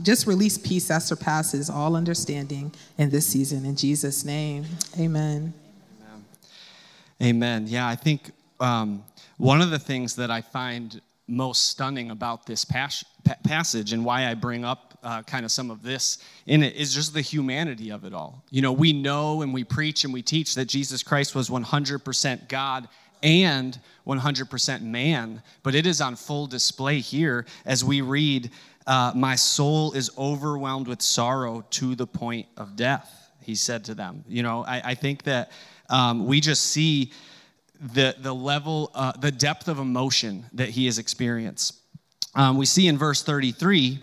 just 0.01 0.17
just 0.17 0.25
release 0.25 0.57
peace 0.57 0.87
that 0.87 1.03
surpasses 1.03 1.69
all 1.69 1.95
understanding 1.95 2.73
in 2.97 3.11
this 3.11 3.27
season. 3.27 3.65
In 3.65 3.75
Jesus' 3.75 4.25
name, 4.25 4.65
amen. 4.99 5.53
Amen. 6.01 6.25
amen. 7.21 7.67
Yeah, 7.67 7.87
I 7.87 7.95
think 7.95 8.31
um, 8.59 9.03
one 9.37 9.61
of 9.61 9.69
the 9.69 9.77
things 9.77 10.15
that 10.15 10.31
I 10.31 10.41
find 10.41 10.99
most 11.27 11.67
stunning 11.67 12.11
about 12.11 12.45
this 12.45 12.63
pas- 12.63 13.03
passage 13.43 13.93
and 13.93 14.03
why 14.05 14.27
I 14.27 14.33
bring 14.33 14.63
up 14.63 14.97
uh, 15.03 15.21
kind 15.23 15.45
of 15.45 15.51
some 15.51 15.69
of 15.69 15.83
this 15.83 16.17
in 16.45 16.63
it 16.63 16.75
is 16.75 16.93
just 16.93 17.13
the 17.13 17.21
humanity 17.21 17.91
of 17.91 18.05
it 18.05 18.13
all. 18.13 18.43
You 18.49 18.61
know, 18.61 18.71
we 18.71 18.93
know 18.93 19.41
and 19.41 19.53
we 19.53 19.63
preach 19.63 20.03
and 20.03 20.13
we 20.13 20.21
teach 20.21 20.55
that 20.55 20.65
Jesus 20.65 21.03
Christ 21.03 21.35
was 21.35 21.49
100% 21.49 22.47
God 22.47 22.87
and 23.23 23.79
100% 24.05 24.81
man, 24.81 25.41
but 25.63 25.75
it 25.75 25.85
is 25.85 26.01
on 26.01 26.15
full 26.15 26.47
display 26.47 26.99
here 26.99 27.45
as 27.65 27.83
we 27.83 28.01
read 28.01 28.51
uh, 28.85 29.11
My 29.15 29.35
soul 29.35 29.91
is 29.93 30.11
overwhelmed 30.17 30.87
with 30.87 31.01
sorrow 31.01 31.65
to 31.71 31.95
the 31.95 32.07
point 32.07 32.47
of 32.55 32.75
death, 32.75 33.31
he 33.41 33.55
said 33.55 33.83
to 33.85 33.95
them. 33.95 34.23
You 34.27 34.43
know, 34.43 34.63
I, 34.65 34.81
I 34.91 34.95
think 34.95 35.23
that 35.23 35.51
um, 35.89 36.25
we 36.25 36.39
just 36.39 36.67
see 36.67 37.11
the, 37.79 38.15
the 38.19 38.33
level, 38.33 38.91
uh, 38.95 39.13
the 39.13 39.31
depth 39.31 39.67
of 39.67 39.79
emotion 39.79 40.45
that 40.53 40.69
he 40.69 40.85
has 40.85 40.97
experienced. 40.97 41.75
Um, 42.35 42.57
we 42.57 42.65
see 42.65 42.87
in 42.87 42.97
verse 42.97 43.23
33 43.23 43.99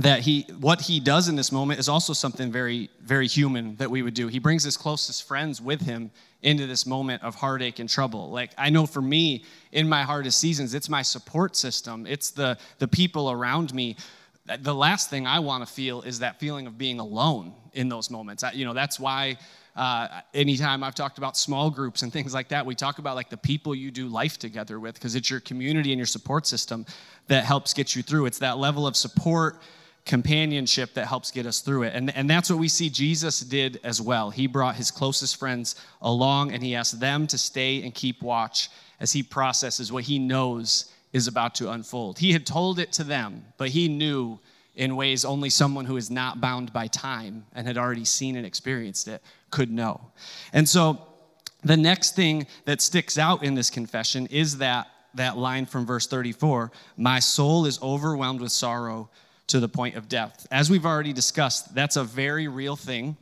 that 0.00 0.20
he 0.20 0.44
what 0.58 0.80
he 0.80 0.98
does 0.98 1.28
in 1.28 1.36
this 1.36 1.52
moment 1.52 1.78
is 1.78 1.88
also 1.88 2.12
something 2.12 2.50
very 2.50 2.90
very 3.00 3.28
human 3.28 3.76
that 3.76 3.90
we 3.90 4.02
would 4.02 4.14
do. 4.14 4.26
He 4.26 4.40
brings 4.40 4.64
his 4.64 4.76
closest 4.76 5.22
friends 5.22 5.60
with 5.60 5.82
him 5.82 6.10
into 6.42 6.66
this 6.66 6.84
moment 6.84 7.22
of 7.22 7.36
heartache 7.36 7.78
and 7.78 7.88
trouble. 7.88 8.30
Like 8.30 8.50
i 8.58 8.70
know 8.70 8.86
for 8.86 9.02
me 9.02 9.44
in 9.70 9.88
my 9.88 10.02
hardest 10.02 10.38
seasons 10.38 10.74
it's 10.74 10.88
my 10.88 11.02
support 11.02 11.54
system. 11.54 12.06
It's 12.06 12.30
the 12.30 12.58
the 12.78 12.88
people 12.88 13.30
around 13.30 13.72
me. 13.72 13.96
The 14.58 14.74
last 14.74 15.10
thing 15.10 15.26
i 15.28 15.38
want 15.38 15.64
to 15.66 15.72
feel 15.72 16.02
is 16.02 16.18
that 16.18 16.40
feeling 16.40 16.66
of 16.66 16.76
being 16.76 16.98
alone 16.98 17.54
in 17.72 17.88
those 17.88 18.10
moments. 18.10 18.42
I, 18.42 18.52
you 18.52 18.64
know 18.64 18.74
that's 18.74 18.98
why 18.98 19.36
uh, 19.76 20.20
anytime 20.32 20.84
I've 20.84 20.94
talked 20.94 21.18
about 21.18 21.36
small 21.36 21.68
groups 21.68 22.02
and 22.02 22.12
things 22.12 22.32
like 22.32 22.48
that, 22.48 22.64
we 22.64 22.74
talk 22.74 22.98
about 22.98 23.16
like 23.16 23.28
the 23.28 23.36
people 23.36 23.74
you 23.74 23.90
do 23.90 24.06
life 24.06 24.38
together 24.38 24.78
with 24.78 24.94
because 24.94 25.16
it's 25.16 25.28
your 25.28 25.40
community 25.40 25.92
and 25.92 25.98
your 25.98 26.06
support 26.06 26.46
system 26.46 26.86
that 27.26 27.44
helps 27.44 27.74
get 27.74 27.96
you 27.96 28.02
through. 28.02 28.26
It's 28.26 28.38
that 28.38 28.58
level 28.58 28.86
of 28.86 28.96
support 28.96 29.60
companionship 30.04 30.94
that 30.94 31.06
helps 31.06 31.30
get 31.30 31.46
us 31.46 31.60
through 31.60 31.84
it. 31.84 31.94
And, 31.94 32.14
and 32.14 32.28
that's 32.28 32.50
what 32.50 32.58
we 32.58 32.68
see 32.68 32.88
Jesus 32.90 33.40
did 33.40 33.80
as 33.82 34.00
well. 34.00 34.30
He 34.30 34.46
brought 34.46 34.76
his 34.76 34.90
closest 34.90 35.38
friends 35.38 35.76
along 36.02 36.52
and 36.52 36.62
he 36.62 36.74
asked 36.74 37.00
them 37.00 37.26
to 37.28 37.38
stay 37.38 37.82
and 37.82 37.94
keep 37.94 38.22
watch 38.22 38.68
as 39.00 39.12
he 39.12 39.22
processes 39.22 39.90
what 39.90 40.04
he 40.04 40.18
knows 40.18 40.92
is 41.12 41.26
about 41.26 41.54
to 41.56 41.70
unfold. 41.70 42.18
He 42.18 42.32
had 42.32 42.46
told 42.46 42.78
it 42.78 42.92
to 42.92 43.04
them, 43.04 43.44
but 43.56 43.70
he 43.70 43.88
knew 43.88 44.38
in 44.74 44.96
ways 44.96 45.24
only 45.24 45.48
someone 45.50 45.84
who 45.84 45.96
is 45.96 46.10
not 46.10 46.40
bound 46.40 46.72
by 46.72 46.88
time 46.88 47.46
and 47.54 47.66
had 47.66 47.78
already 47.78 48.04
seen 48.04 48.36
and 48.36 48.44
experienced 48.44 49.08
it 49.08 49.22
could 49.54 49.70
know. 49.70 50.00
And 50.52 50.68
so 50.68 50.98
the 51.62 51.76
next 51.76 52.16
thing 52.16 52.48
that 52.64 52.80
sticks 52.80 53.16
out 53.16 53.44
in 53.44 53.54
this 53.54 53.70
confession 53.70 54.26
is 54.26 54.58
that 54.58 54.88
that 55.14 55.38
line 55.38 55.64
from 55.64 55.86
verse 55.86 56.08
34 56.08 56.72
My 56.96 57.20
soul 57.20 57.64
is 57.64 57.80
overwhelmed 57.80 58.40
with 58.40 58.50
sorrow 58.50 59.08
to 59.46 59.60
the 59.60 59.68
point 59.68 59.94
of 59.94 60.08
death. 60.08 60.44
As 60.50 60.70
we've 60.70 60.84
already 60.84 61.12
discussed, 61.12 61.72
that's 61.72 61.94
a 61.94 62.02
very 62.02 62.48
real 62.48 62.74
thing. 62.74 63.16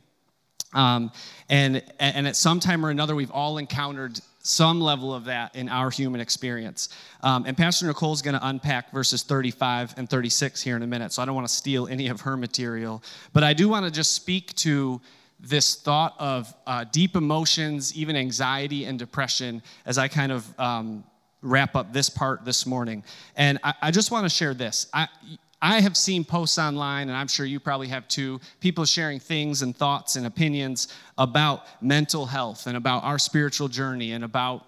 Um, 0.73 1.11
and, 1.49 1.83
and 1.99 2.27
at 2.27 2.35
some 2.35 2.59
time 2.59 2.83
or 2.83 2.89
another, 2.89 3.13
we've 3.13 3.29
all 3.29 3.59
encountered 3.59 4.19
some 4.39 4.81
level 4.81 5.13
of 5.13 5.25
that 5.25 5.55
in 5.55 5.69
our 5.69 5.91
human 5.91 6.19
experience. 6.19 6.89
Um, 7.21 7.45
and 7.45 7.55
Pastor 7.55 7.85
Nichole 7.85 8.13
is 8.13 8.23
going 8.23 8.39
to 8.39 8.47
unpack 8.47 8.91
verses 8.91 9.21
35 9.21 9.93
and 9.97 10.09
36 10.09 10.63
here 10.63 10.75
in 10.75 10.81
a 10.81 10.87
minute, 10.87 11.13
so 11.13 11.21
I 11.21 11.25
don't 11.25 11.35
want 11.35 11.47
to 11.47 11.53
steal 11.53 11.87
any 11.87 12.07
of 12.07 12.21
her 12.21 12.35
material. 12.35 13.03
But 13.33 13.43
I 13.43 13.53
do 13.53 13.69
want 13.69 13.85
to 13.85 13.91
just 13.91 14.13
speak 14.13 14.55
to 14.55 14.99
this 15.43 15.75
thought 15.75 16.15
of 16.19 16.53
uh, 16.65 16.85
deep 16.85 17.15
emotions, 17.15 17.93
even 17.95 18.15
anxiety 18.15 18.85
and 18.85 18.97
depression, 18.97 19.61
as 19.85 19.97
I 19.97 20.07
kind 20.07 20.31
of 20.31 20.59
um, 20.59 21.03
wrap 21.41 21.75
up 21.75 21.91
this 21.91 22.09
part 22.09 22.45
this 22.45 22.65
morning. 22.65 23.03
And 23.35 23.59
I, 23.61 23.73
I 23.83 23.91
just 23.91 24.09
want 24.09 24.25
to 24.25 24.29
share 24.29 24.53
this. 24.53 24.87
I, 24.93 25.09
I 25.61 25.81
have 25.81 25.97
seen 25.97 26.23
posts 26.23 26.57
online, 26.57 27.09
and 27.09 27.17
I'm 27.17 27.27
sure 27.27 27.45
you 27.45 27.59
probably 27.59 27.89
have 27.89 28.07
too, 28.07 28.39
people 28.61 28.85
sharing 28.85 29.19
things 29.19 29.61
and 29.61 29.75
thoughts 29.75 30.15
and 30.15 30.25
opinions 30.25 30.87
about 31.17 31.65
mental 31.81 32.25
health 32.25 32.67
and 32.67 32.77
about 32.77 33.03
our 33.03 33.19
spiritual 33.19 33.67
journey 33.67 34.13
and 34.13 34.23
about 34.23 34.65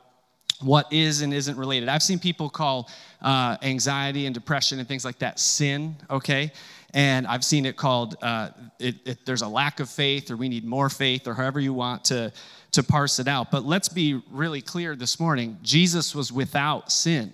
what 0.61 0.91
is 0.91 1.21
and 1.21 1.33
isn't 1.33 1.57
related. 1.57 1.89
I've 1.89 2.03
seen 2.03 2.19
people 2.19 2.49
call 2.49 2.89
uh, 3.21 3.57
anxiety 3.61 4.25
and 4.25 4.33
depression 4.33 4.79
and 4.79 4.87
things 4.87 5.03
like 5.03 5.19
that 5.19 5.39
sin, 5.39 5.95
okay? 6.09 6.51
And 6.95 7.27
I've 7.27 7.43
seen 7.43 7.65
it 7.65 7.75
called 7.75 8.15
uh, 8.21 8.51
it, 8.79 8.95
it, 9.05 9.25
there's 9.25 9.41
a 9.41 9.47
lack 9.47 9.81
of 9.81 9.89
faith 9.89 10.31
or 10.31 10.37
we 10.37 10.47
need 10.47 10.63
more 10.63 10.89
faith 10.89 11.27
or 11.27 11.33
however 11.33 11.59
you 11.59 11.73
want 11.73 12.05
to, 12.05 12.31
to 12.71 12.83
parse 12.83 13.19
it 13.19 13.27
out. 13.27 13.51
But 13.51 13.65
let's 13.65 13.89
be 13.89 14.21
really 14.31 14.61
clear 14.61 14.95
this 14.95 15.19
morning 15.19 15.59
Jesus 15.61 16.15
was 16.15 16.31
without 16.31 16.91
sin 16.91 17.33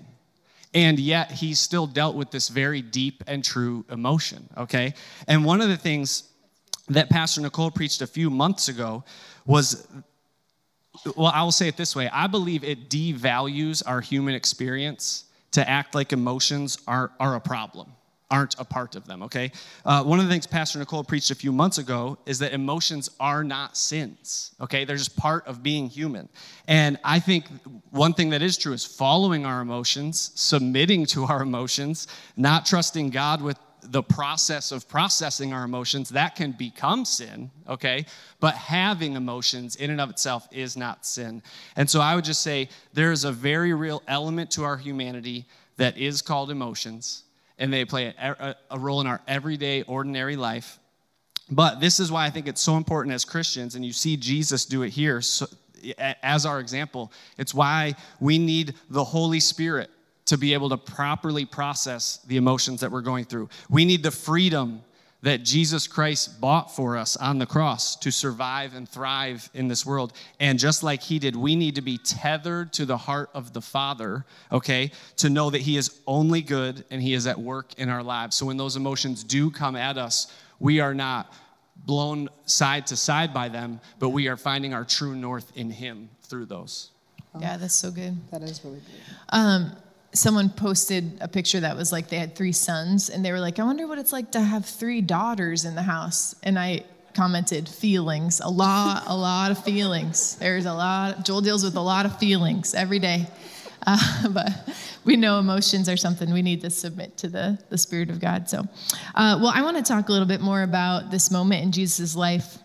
and 0.73 0.99
yet 0.99 1.31
he 1.31 1.53
still 1.53 1.85
dealt 1.85 2.15
with 2.15 2.31
this 2.31 2.49
very 2.49 2.81
deep 2.81 3.23
and 3.27 3.43
true 3.43 3.85
emotion, 3.91 4.49
okay? 4.57 4.95
And 5.27 5.45
one 5.45 5.61
of 5.61 5.69
the 5.69 5.77
things 5.77 6.23
that 6.89 7.09
Pastor 7.09 7.41
Nichole 7.41 7.71
preached 7.71 8.01
a 8.01 8.07
few 8.07 8.29
months 8.31 8.67
ago 8.67 9.03
was 9.45 9.87
well, 11.15 11.27
I 11.27 11.43
will 11.43 11.51
say 11.51 11.67
it 11.67 11.77
this 11.77 11.95
way 11.95 12.09
I 12.11 12.27
believe 12.27 12.63
it 12.63 12.89
devalues 12.89 13.83
our 13.85 14.01
human 14.01 14.33
experience 14.33 15.25
to 15.51 15.69
act 15.69 15.93
like 15.93 16.13
emotions 16.13 16.79
are, 16.87 17.11
are 17.19 17.35
a 17.35 17.39
problem 17.39 17.91
aren't 18.31 18.55
a 18.57 18.63
part 18.63 18.95
of 18.95 19.05
them, 19.05 19.21
okay? 19.23 19.51
Uh, 19.85 20.03
one 20.03 20.19
of 20.19 20.25
the 20.25 20.31
things 20.31 20.47
Pastor 20.47 20.79
Nichole 20.79 21.05
preached 21.05 21.29
a 21.29 21.35
few 21.35 21.51
months 21.51 21.77
ago 21.77 22.17
is 22.25 22.39
that 22.39 22.53
emotions 22.53 23.09
are 23.19 23.43
not 23.43 23.75
sins, 23.75 24.55
okay? 24.61 24.85
They're 24.85 24.95
just 24.95 25.17
part 25.17 25.45
of 25.45 25.61
being 25.61 25.88
human. 25.88 26.29
And 26.67 26.97
I 27.03 27.19
think 27.19 27.45
one 27.91 28.13
thing 28.13 28.29
that 28.29 28.41
is 28.41 28.57
true 28.57 28.71
is 28.71 28.85
following 28.85 29.45
our 29.45 29.61
emotions, 29.61 30.31
submitting 30.35 31.05
to 31.07 31.25
our 31.25 31.41
emotions, 31.41 32.07
not 32.38 32.65
trusting 32.65 33.09
God 33.09 33.41
with 33.41 33.59
the 33.83 34.03
process 34.03 34.71
of 34.71 34.88
processing 34.88 35.53
our 35.53 35.65
emotions, 35.65 36.09
that 36.09 36.35
can 36.35 36.51
become 36.53 37.03
sin, 37.03 37.51
okay? 37.67 38.05
But 38.39 38.53
having 38.55 39.15
emotions 39.15 39.75
in 39.75 39.89
and 39.89 40.00
of 40.00 40.09
itself 40.09 40.47
is 40.51 40.77
not 40.77 41.05
sin. 41.05 41.43
And 41.75 41.89
so 41.89 42.00
I 42.00 42.15
would 42.15 42.23
just 42.23 42.41
say 42.41 42.69
there 42.93 43.11
is 43.11 43.25
a 43.25 43.31
very 43.31 43.73
real 43.73 44.03
element 44.07 44.51
to 44.51 44.63
our 44.63 44.77
humanity 44.77 45.47
that 45.77 45.97
is 45.97 46.21
called 46.21 46.51
emotions 46.51 47.23
and 47.58 47.72
they 47.72 47.86
play 47.86 48.13
a, 48.20 48.55
a, 48.70 48.79
role 48.79 49.01
in 49.01 49.08
our 49.08 49.22
everyday, 49.27 49.84
ordinary 49.84 50.36
life. 50.36 50.79
But 51.50 51.79
this 51.79 52.00
is 52.00 52.12
why 52.12 52.25
I 52.25 52.29
think 52.29 52.48
it's 52.48 52.62
so 52.62 52.77
important 52.77 53.13
as 53.13 53.25
Christians, 53.25 53.75
and 53.75 53.86
you 53.86 53.93
see 53.93 54.17
Jesus 54.17 54.65
do 54.65 54.84
it 54.84 54.89
here 54.89 55.22
so, 55.22 55.48
as 56.24 56.46
our 56.46 56.60
example. 56.60 57.12
It's 57.38 57.53
why 57.53 57.96
we 58.20 58.38
need 58.38 58.75
the 58.89 59.03
Holy 59.03 59.39
Spirit 59.39 59.89
to 60.25 60.38
be 60.38 60.53
able 60.53 60.70
to 60.70 60.77
properly 60.77 61.46
process 61.46 62.20
the 62.27 62.38
emotions 62.38 62.79
that 62.81 62.91
we're 62.91 63.01
going 63.01 63.25
through. 63.25 63.50
We 63.70 63.86
need 63.86 64.03
the 64.03 64.12
freedom 64.12 64.81
that 65.21 65.43
Jesus 65.43 65.87
Christ 65.87 66.41
bought 66.41 66.75
for 66.75 66.97
us 66.97 67.15
on 67.15 67.37
the 67.37 67.45
cross 67.45 67.95
to 67.97 68.11
survive 68.11 68.73
and 68.73 68.89
thrive 68.89 69.49
in 69.53 69.67
this 69.67 69.85
world. 69.85 70.13
And 70.39 70.57
just 70.57 70.81
like 70.81 71.01
he 71.01 71.19
did, 71.19 71.35
we 71.35 71.55
need 71.55 71.75
to 71.75 71.81
be 71.81 71.97
tethered 71.99 72.73
to 72.73 72.85
the 72.85 72.97
heart 72.97 73.29
of 73.33 73.53
the 73.53 73.61
Father, 73.61 74.25
okay, 74.51 74.91
to 75.17 75.29
know 75.29 75.49
that 75.51 75.61
he 75.61 75.77
is 75.77 76.01
only 76.07 76.41
good 76.41 76.83
and 76.89 77.01
he 77.01 77.13
is 77.13 77.27
at 77.27 77.39
work 77.39 77.73
in 77.77 77.87
our 77.87 78.01
lives. 78.01 78.35
So 78.35 78.47
when 78.47 78.57
those 78.57 78.75
emotions 78.75 79.23
do 79.23 79.51
come 79.51 79.75
at 79.75 79.97
us, 79.97 80.33
we 80.59 80.79
are 80.79 80.95
not 80.95 81.31
blown 81.85 82.29
side 82.45 82.87
to 82.87 82.97
side 82.97 83.33
by 83.33 83.49
them, 83.49 83.79
but 83.99 84.09
we 84.09 84.27
are 84.27 84.37
finding 84.37 84.73
our 84.73 84.85
true 84.85 85.15
north 85.15 85.51
in 85.55 85.69
him 85.69 86.09
through 86.23 86.45
those. 86.45 86.91
Yeah, 87.39 87.57
that's 87.57 87.75
so 87.75 87.91
good. 87.91 88.17
That 88.31 88.41
is 88.41 88.63
really 88.63 88.79
good. 88.79 89.15
Um, 89.29 89.71
someone 90.13 90.49
posted 90.49 91.17
a 91.21 91.27
picture 91.27 91.59
that 91.59 91.75
was 91.75 91.91
like 91.91 92.09
they 92.09 92.17
had 92.17 92.35
three 92.35 92.51
sons 92.51 93.09
and 93.09 93.23
they 93.23 93.31
were 93.31 93.39
like 93.39 93.59
i 93.59 93.63
wonder 93.63 93.87
what 93.87 93.97
it's 93.97 94.11
like 94.11 94.31
to 94.31 94.41
have 94.41 94.65
three 94.65 95.01
daughters 95.01 95.63
in 95.65 95.75
the 95.75 95.81
house 95.81 96.35
and 96.43 96.59
i 96.59 96.83
commented 97.13 97.67
feelings 97.67 98.39
a 98.41 98.49
lot 98.49 99.03
a 99.07 99.15
lot 99.15 99.51
of 99.51 99.63
feelings 99.63 100.35
there's 100.35 100.65
a 100.65 100.73
lot 100.73 101.23
joel 101.23 101.41
deals 101.41 101.63
with 101.63 101.75
a 101.75 101.81
lot 101.81 102.05
of 102.05 102.17
feelings 102.19 102.73
every 102.73 102.99
day 102.99 103.25
uh, 103.87 104.29
but 104.29 104.51
we 105.05 105.15
know 105.15 105.39
emotions 105.39 105.89
are 105.89 105.97
something 105.97 106.31
we 106.31 106.41
need 106.41 106.61
to 106.61 106.69
submit 106.69 107.17
to 107.17 107.27
the, 107.27 107.57
the 107.69 107.77
spirit 107.77 108.09
of 108.09 108.19
god 108.19 108.49
so 108.49 108.59
uh, 109.15 109.37
well 109.41 109.51
i 109.53 109.61
want 109.61 109.77
to 109.77 109.83
talk 109.83 110.09
a 110.09 110.11
little 110.11 110.27
bit 110.27 110.41
more 110.41 110.63
about 110.63 111.09
this 111.09 111.31
moment 111.31 111.63
in 111.63 111.71
jesus' 111.71 112.15
life 112.15 112.57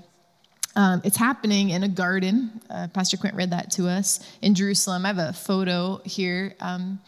um, 0.76 1.00
it's 1.04 1.16
happening 1.16 1.70
in 1.70 1.84
a 1.84 1.88
garden. 1.88 2.60
Uh, 2.68 2.86
Pastor 2.88 3.16
Quint 3.16 3.34
read 3.34 3.50
that 3.50 3.70
to 3.72 3.88
us 3.88 4.20
in 4.42 4.54
Jerusalem. 4.54 5.06
I 5.06 5.08
have 5.08 5.18
a 5.18 5.32
photo 5.32 6.02
here. 6.04 6.54
Um, 6.60 7.00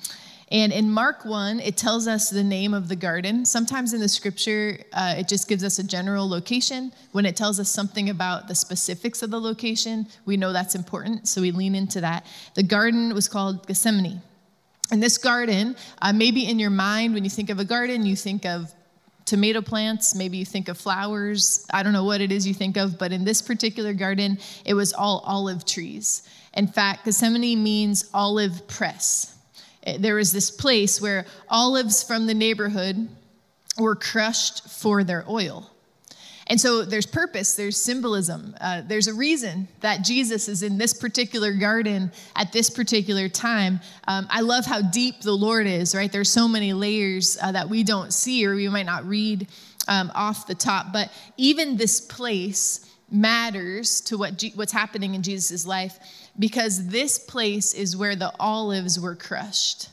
and 0.51 0.73
in 0.73 0.91
Mark 0.91 1.27
1, 1.27 1.61
it 1.61 1.77
tells 1.77 2.09
us 2.09 2.31
the 2.31 2.43
name 2.43 2.73
of 2.73 2.89
the 2.89 2.97
garden. 2.97 3.45
Sometimes 3.45 3.93
in 3.93 4.01
the 4.01 4.09
scripture, 4.09 4.79
uh, 4.95 5.17
it 5.19 5.29
just 5.29 5.47
gives 5.47 5.63
us 5.63 5.79
a 5.79 5.85
general 5.85 6.27
location. 6.27 6.91
When 7.13 7.27
it 7.27 7.37
tells 7.37 7.61
us 7.61 7.69
something 7.69 8.09
about 8.09 8.49
the 8.49 8.55
specifics 8.55 9.23
of 9.23 9.31
the 9.31 9.41
location, 9.41 10.07
we 10.25 10.39
know 10.39 10.53
that's 10.55 10.75
important, 10.75 11.29
so 11.29 11.43
we 11.43 11.51
lean 11.51 11.75
into 11.75 12.01
that. 12.01 12.25
The 12.55 12.63
garden 12.63 13.15
was 13.15 13.29
called 13.29 13.67
Gethsemane. 13.67 14.23
And 14.91 15.03
this 15.03 15.19
garden, 15.19 15.77
uh, 16.01 16.15
maybe 16.15 16.49
in 16.49 16.59
your 16.59 16.71
mind, 16.71 17.13
when 17.13 17.25
you 17.25 17.31
think 17.31 17.51
of 17.51 17.59
a 17.59 17.65
garden, 17.65 18.07
you 18.07 18.17
think 18.17 18.47
of 18.47 18.73
tomato 19.27 19.61
plants, 19.61 20.15
maybe 20.15 20.39
you 20.39 20.47
think 20.47 20.69
of 20.69 20.79
flowers. 20.79 21.67
I 21.71 21.83
don't 21.83 21.93
know 21.93 22.05
what 22.05 22.23
it 22.23 22.33
is 22.33 22.49
you 22.49 22.55
think 22.55 22.79
of, 22.79 22.99
but 22.99 23.13
in 23.13 23.27
this 23.27 23.43
particular 23.43 23.93
garden, 23.93 24.39
it 24.65 24.73
was 24.73 24.95
all 24.95 25.23
olive 25.27 25.67
trees. 25.67 26.23
In 26.55 26.67
fact, 26.67 27.05
Gethsemane 27.05 27.63
means 27.63 28.09
olive 28.15 28.67
press. 28.67 29.38
Eh, 29.89 29.97
there 29.99 30.17
was 30.17 30.33
this 30.33 30.51
place 30.51 31.01
where 31.01 31.25
olives 31.49 32.03
from 32.03 32.27
the 32.27 32.35
neighborhood 32.35 33.09
were 33.79 33.95
crushed 33.95 34.69
for 34.69 35.03
their 35.03 35.25
oil. 35.29 35.71
And 36.49 36.59
so 36.59 36.83
there's 36.83 37.07
purpose, 37.07 37.55
there's 37.57 37.81
symbolism. 37.81 38.55
Uh, 38.61 38.83
there's 38.87 39.07
a 39.07 39.15
reason 39.15 39.69
that 39.81 40.03
Jesus 40.03 40.49
is 40.49 40.63
in 40.63 40.79
this 40.79 40.95
particular 40.95 41.53
garden 41.53 42.11
at 42.37 42.53
this 42.53 42.71
particular 42.71 43.29
time. 43.29 43.81
Um, 44.07 44.27
I 44.31 44.41
love 44.41 44.65
how 44.65 44.81
deep 44.81 45.21
the 45.21 45.33
Lord 45.33 45.67
is, 45.67 45.95
right? 45.95 46.11
There's 46.11 46.31
so 46.31 46.49
many 46.49 46.73
layers 46.73 47.37
uh, 47.43 47.53
that 47.53 47.69
we 47.69 47.83
don't 47.83 48.13
see 48.13 48.47
or 48.47 48.55
we 48.55 48.69
might 48.69 48.87
not 48.87 49.05
read 49.07 49.47
um, 49.89 50.11
off 50.15 50.47
the 50.47 50.55
top. 50.55 50.87
But 50.91 51.13
even 51.37 51.77
this 51.77 52.01
place 52.01 52.85
matters 53.11 54.01
to 54.03 54.19
what 54.19 54.39
G- 54.39 54.53
what's 54.55 54.73
happening 54.73 55.15
in 55.15 55.23
Jesus' 55.23 55.67
life 55.67 55.99
because 56.39 56.89
this 56.89 57.19
place 57.19 57.75
is 57.75 57.97
where 57.97 58.17
the 58.17 58.33
olives 58.39 58.99
were 59.01 59.15
crushed. 59.15 59.89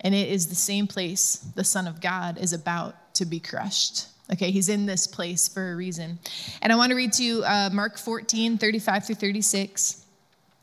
And 0.00 0.14
it 0.14 0.28
is 0.28 0.46
the 0.46 0.54
same 0.54 0.86
place 0.86 1.36
the 1.54 1.64
Son 1.64 1.86
of 1.86 2.00
God 2.00 2.38
is 2.38 2.52
about 2.52 3.14
to 3.14 3.26
be 3.26 3.40
crushed. 3.40 4.06
Okay, 4.32 4.50
he's 4.50 4.68
in 4.68 4.86
this 4.86 5.06
place 5.06 5.48
for 5.48 5.72
a 5.72 5.76
reason. 5.76 6.18
And 6.62 6.72
I 6.72 6.76
want 6.76 6.90
to 6.90 6.96
read 6.96 7.12
to 7.14 7.24
you 7.24 7.42
uh, 7.44 7.68
Mark 7.72 7.98
14, 7.98 8.58
35 8.58 9.06
through 9.06 9.14
36. 9.16 10.06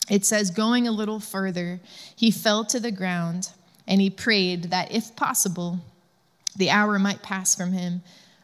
It 0.09 0.25
says, 0.25 0.51
Going 0.51 0.87
a 0.87 0.91
little 0.91 1.19
further, 1.19 1.81
he 2.15 2.31
fell 2.31 2.63
to 2.65 2.79
the 2.79 2.91
ground 2.91 3.51
and 3.85 4.01
he 4.01 4.09
prayed 4.09 4.65
that 4.65 4.91
if 4.91 5.15
possible, 5.15 5.79
the 6.55 6.69
hour 6.69 6.97
might 6.97 7.21
pass 7.21 7.55
from 7.55 7.73
him. 7.73 8.01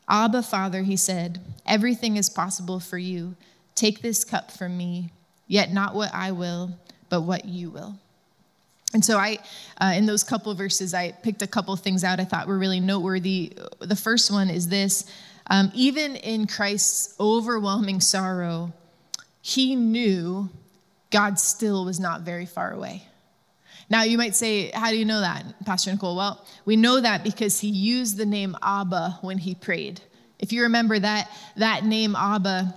Abba, 0.10 0.44
Father, 0.44 0.84
he 0.84 0.98
said, 0.98 1.42
everything 1.66 2.18
is 2.18 2.30
possible 2.30 2.80
for 2.80 2.98
you. 2.98 3.36
Take 3.76 4.02
this 4.02 4.24
cup 4.24 4.52
from 4.52 4.78
me, 4.78 5.12
yet 5.48 5.72
not 5.72 5.96
what 5.96 6.14
I 6.14 6.32
will, 6.32 6.78
but 7.10 7.22
what 7.22 7.46
you 7.46 7.70
will. 7.70 7.96
And 8.94 9.04
so 9.04 9.18
I, 9.18 9.40
uh, 9.82 9.94
in 9.96 10.06
those 10.06 10.24
couple 10.24 10.54
verses, 10.54 10.94
I 10.94 11.12
picked 11.12 11.42
a 11.42 11.48
couple 11.48 11.76
things 11.76 12.04
out 12.04 12.20
I 12.20 12.26
thought 12.26 12.48
were 12.48 12.60
really 12.60 12.80
noteworthy. 12.80 13.54
The 13.80 13.96
first 13.96 14.30
one 14.32 14.50
is 14.50 14.68
this: 14.68 15.06
um, 15.48 15.72
even 15.74 16.16
in 16.16 16.46
Christ's 16.46 17.16
overwhelming 17.20 18.02
sorrow, 18.02 18.72
he 19.42 19.76
knew 19.76 20.50
God 21.10 21.40
still 21.40 21.86
was 21.86 22.00
not 22.00 22.22
very 22.22 22.46
far 22.46 22.72
away. 22.72 23.08
Now 23.94 24.02
you 24.02 24.18
might 24.18 24.36
say, 24.36 24.72
how 24.72 24.90
do 24.90 24.98
you 24.98 25.06
know 25.06 25.22
that, 25.22 25.46
Pastor 25.66 25.92
Nichole? 25.92 26.16
Well, 26.16 26.44
we 26.66 26.76
know 26.76 27.00
that 27.00 27.24
because 27.24 27.60
he 27.60 27.68
used 27.68 28.18
the 28.18 28.26
name 28.26 28.58
Abba 28.64 29.20
when 29.22 29.38
he 29.38 29.54
prayed. 29.54 30.02
If 30.40 30.52
you 30.52 30.64
remember 30.64 30.98
that 30.98 31.30
that 31.58 31.86
name 31.86 32.16
Abba 32.16 32.74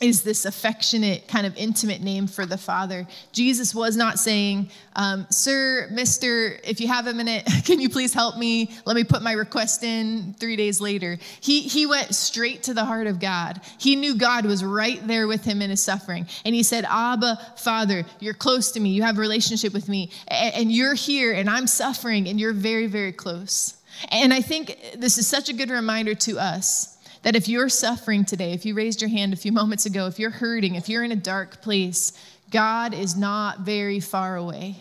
is 0.00 0.22
this 0.22 0.46
affectionate, 0.46 1.28
kind 1.28 1.46
of 1.46 1.56
intimate 1.56 2.00
name 2.00 2.26
for 2.26 2.46
the 2.46 2.56
Father. 2.56 3.06
Jesus 3.32 3.74
was 3.74 3.96
not 3.96 4.18
saying, 4.18 4.70
um, 4.96 5.26
Sir, 5.30 5.88
Mister, 5.92 6.58
if 6.64 6.80
you 6.80 6.88
have 6.88 7.06
a 7.06 7.12
minute, 7.12 7.46
can 7.64 7.80
you 7.80 7.90
please 7.90 8.14
help 8.14 8.38
me? 8.38 8.70
Let 8.86 8.96
me 8.96 9.04
put 9.04 9.22
my 9.22 9.32
request 9.32 9.82
in 9.82 10.34
three 10.38 10.56
days 10.56 10.80
later. 10.80 11.18
He, 11.40 11.60
he 11.60 11.86
went 11.86 12.14
straight 12.14 12.62
to 12.64 12.74
the 12.74 12.84
heart 12.84 13.06
of 13.06 13.20
God. 13.20 13.60
He 13.78 13.94
knew 13.94 14.16
God 14.16 14.46
was 14.46 14.64
right 14.64 15.06
there 15.06 15.26
with 15.26 15.44
him 15.44 15.60
in 15.60 15.70
his 15.70 15.82
suffering. 15.82 16.26
And 16.44 16.54
he 16.54 16.62
said, 16.62 16.84
Abba, 16.88 17.54
Father, 17.56 18.04
you're 18.20 18.34
close 18.34 18.72
to 18.72 18.80
me. 18.80 18.90
You 18.90 19.02
have 19.02 19.18
a 19.18 19.20
relationship 19.20 19.74
with 19.74 19.88
me. 19.88 20.10
And 20.28 20.72
you're 20.72 20.94
here, 20.94 21.32
and 21.32 21.50
I'm 21.50 21.66
suffering, 21.66 22.26
and 22.26 22.40
you're 22.40 22.54
very, 22.54 22.86
very 22.86 23.12
close. 23.12 23.76
And 24.10 24.32
I 24.32 24.40
think 24.40 24.78
this 24.96 25.18
is 25.18 25.26
such 25.26 25.48
a 25.50 25.52
good 25.52 25.70
reminder 25.70 26.14
to 26.14 26.38
us 26.38 26.96
that 27.22 27.36
if 27.36 27.48
you're 27.48 27.68
suffering 27.68 28.24
today, 28.24 28.52
if 28.52 28.64
you 28.64 28.74
raised 28.74 29.00
your 29.00 29.10
hand 29.10 29.32
a 29.32 29.36
few 29.36 29.52
moments 29.60 29.86
ago, 29.86 30.06
if 30.06 30.18
you're 30.18 30.30
hurting, 30.30 30.74
if 30.74 30.88
you're 30.88 31.04
in 31.04 31.12
a 31.12 31.16
dark 31.16 31.62
place, 31.62 32.12
God 32.50 32.94
is 32.94 33.16
not 33.16 33.60
very 33.60 34.00
far 34.00 34.36
away. 34.36 34.76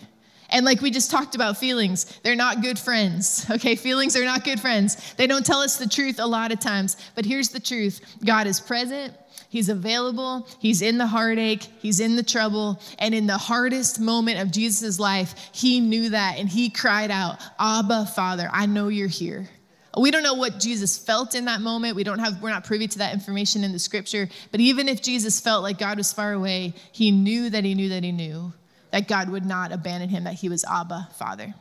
And 0.51 0.65
like 0.65 0.81
we 0.81 0.91
just 0.91 1.12
talked 1.12 1.36
about 1.36 1.58
feelings, 1.58 2.19
they're 2.24 2.36
not 2.36 2.62
good 2.62 2.79
friends. 2.79 3.46
Okay, 3.60 3.75
feelings 3.75 4.15
are 4.15 4.24
not 4.24 4.46
good 4.46 4.60
friends. 4.60 5.13
They 5.15 5.27
don't 5.27 5.46
tell 5.46 5.60
us 5.60 5.77
the 5.77 5.88
truth 5.88 6.19
a 6.19 6.25
lot 6.25 6.51
of 6.51 6.60
times. 6.60 6.96
But 7.13 7.25
here's 7.25 7.50
the 7.50 7.60
truth 7.60 8.00
God 8.24 8.48
is 8.48 8.60
present, 8.60 9.13
He's 9.50 9.69
available, 9.69 10.48
He's 10.60 10.81
in 10.81 10.98
the 10.98 11.08
heartache, 11.08 11.63
He's 11.79 12.00
in 12.00 12.15
the 12.15 12.24
trouble. 12.24 12.81
And 13.00 13.13
in 13.13 13.27
the 13.27 13.38
hardest 13.38 14.00
moment 14.00 14.39
of 14.39 14.51
Jesus' 14.51 15.00
life, 15.00 15.50
He 15.51 15.79
knew 15.79 16.10
that 16.10 16.38
and 16.39 16.48
He 16.48 16.69
cried 16.69 17.12
out, 17.12 17.41
Abba, 17.60 18.05
Father, 18.05 18.50
I 18.51 18.65
know 18.65 18.88
you're 18.88 19.08
here. 19.08 19.50
We 19.98 20.12
don't 20.12 20.24
know 20.24 20.36
what 20.36 20.60
Jesus 20.60 20.98
felt 20.98 21.34
in 21.34 21.46
that 21.46 21.62
moment. 21.62 21.96
We 21.96 22.03
don't 22.03 22.19
have, 22.19 22.41
we're 22.41 22.51
not 22.51 22.63
privy 22.63 22.88
to 22.88 22.98
that 23.00 23.13
information 23.13 23.63
in 23.63 23.72
the 23.72 23.79
scripture. 23.79 24.29
But 24.51 24.60
even 24.60 24.88
if 24.88 25.01
Jesus 25.01 25.39
felt 25.39 25.63
like 25.63 25.79
God 25.79 25.98
was 25.98 26.13
far 26.13 26.34
away, 26.34 26.74
he 26.91 27.12
knew 27.12 27.50
that 27.50 27.63
he 27.63 27.74
knew 27.74 27.89
that 27.89 28.03
he 28.03 28.12
knew 28.12 28.53
that 28.91 29.08
God 29.08 29.29
would 29.29 29.46
not 29.46 29.72
abandon 29.72 30.10
him, 30.10 30.24
that 30.24 30.36
he 30.36 30.50
was 30.50 30.63
Abba, 30.65 31.10
Father. 31.17 31.53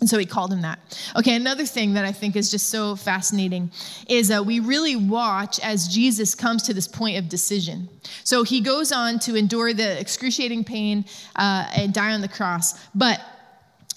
And 0.00 0.08
so 0.08 0.18
he 0.18 0.24
called 0.24 0.52
him 0.52 0.62
that. 0.62 0.78
Okay, 1.14 1.36
another 1.36 1.66
thing 1.66 1.94
that 1.94 2.06
I 2.06 2.12
think 2.12 2.34
is 2.34 2.50
just 2.50 2.70
so 2.70 2.96
fascinating 2.96 3.70
is 4.08 4.30
uh, 4.30 4.42
we 4.44 4.58
really 4.58 4.96
watch 4.96 5.60
as 5.60 5.88
Jesus 5.88 6.34
comes 6.34 6.62
to 6.64 6.74
this 6.74 6.88
point 6.88 7.18
of 7.18 7.28
decision. 7.28 7.88
So 8.24 8.42
he 8.42 8.62
goes 8.62 8.92
on 8.92 9.18
to 9.20 9.34
endure 9.34 9.74
the 9.74 10.00
excruciating 10.00 10.64
pain 10.64 11.04
uh, 11.36 11.70
and 11.76 11.92
die 11.92 12.12
on 12.12 12.22
the 12.22 12.28
cross, 12.28 12.82
but 12.94 13.20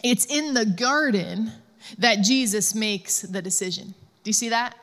it's 0.03 0.25
in 0.25 0.53
the 0.53 0.65
garden 0.65 1.53
that 1.97 2.21
Jesus 2.21 2.73
makes 2.73 3.21
the 3.21 3.41
decision. 3.41 3.93
Do 4.23 4.29
you 4.29 4.33
see 4.33 4.49
that? 4.49 4.75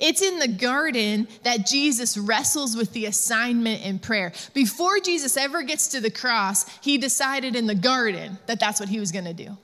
It's 0.00 0.22
in 0.22 0.38
the 0.38 0.48
garden 0.48 1.26
that 1.42 1.66
Jesus 1.66 2.16
wrestles 2.16 2.76
with 2.76 2.92
the 2.92 3.06
assignment 3.06 3.84
in 3.84 3.98
prayer. 3.98 4.32
Before 4.52 5.00
Jesus 5.00 5.36
ever 5.36 5.62
gets 5.62 5.88
to 5.88 6.00
the 6.00 6.10
cross, 6.10 6.66
he 6.80 6.98
decided 6.98 7.56
in 7.56 7.66
the 7.66 7.74
garden 7.74 8.38
that 8.46 8.60
that's 8.60 8.78
what 8.78 8.88
he 8.88 9.00
was 9.00 9.10
going 9.10 9.24
to 9.24 9.34
do. 9.34 9.56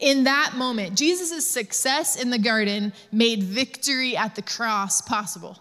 In 0.00 0.24
that 0.24 0.52
moment, 0.54 0.98
Jesus' 0.98 1.48
success 1.48 2.20
in 2.20 2.30
the 2.30 2.38
garden 2.38 2.92
made 3.10 3.42
victory 3.42 4.16
at 4.16 4.34
the 4.34 4.42
cross 4.42 5.00
possible. 5.00 5.58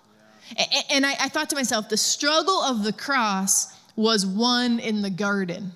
And 0.90 1.06
I, 1.06 1.14
thought 1.30 1.50
to 1.52 1.56
myself, 1.56 1.88
the 1.88 1.98
struggle 1.98 2.62
of 2.62 2.84
the 2.84 2.92
cross 2.92 3.74
was 3.96 4.26
won 4.26 4.80
in 4.80 5.02
the 5.02 5.10
garden. 5.10 5.72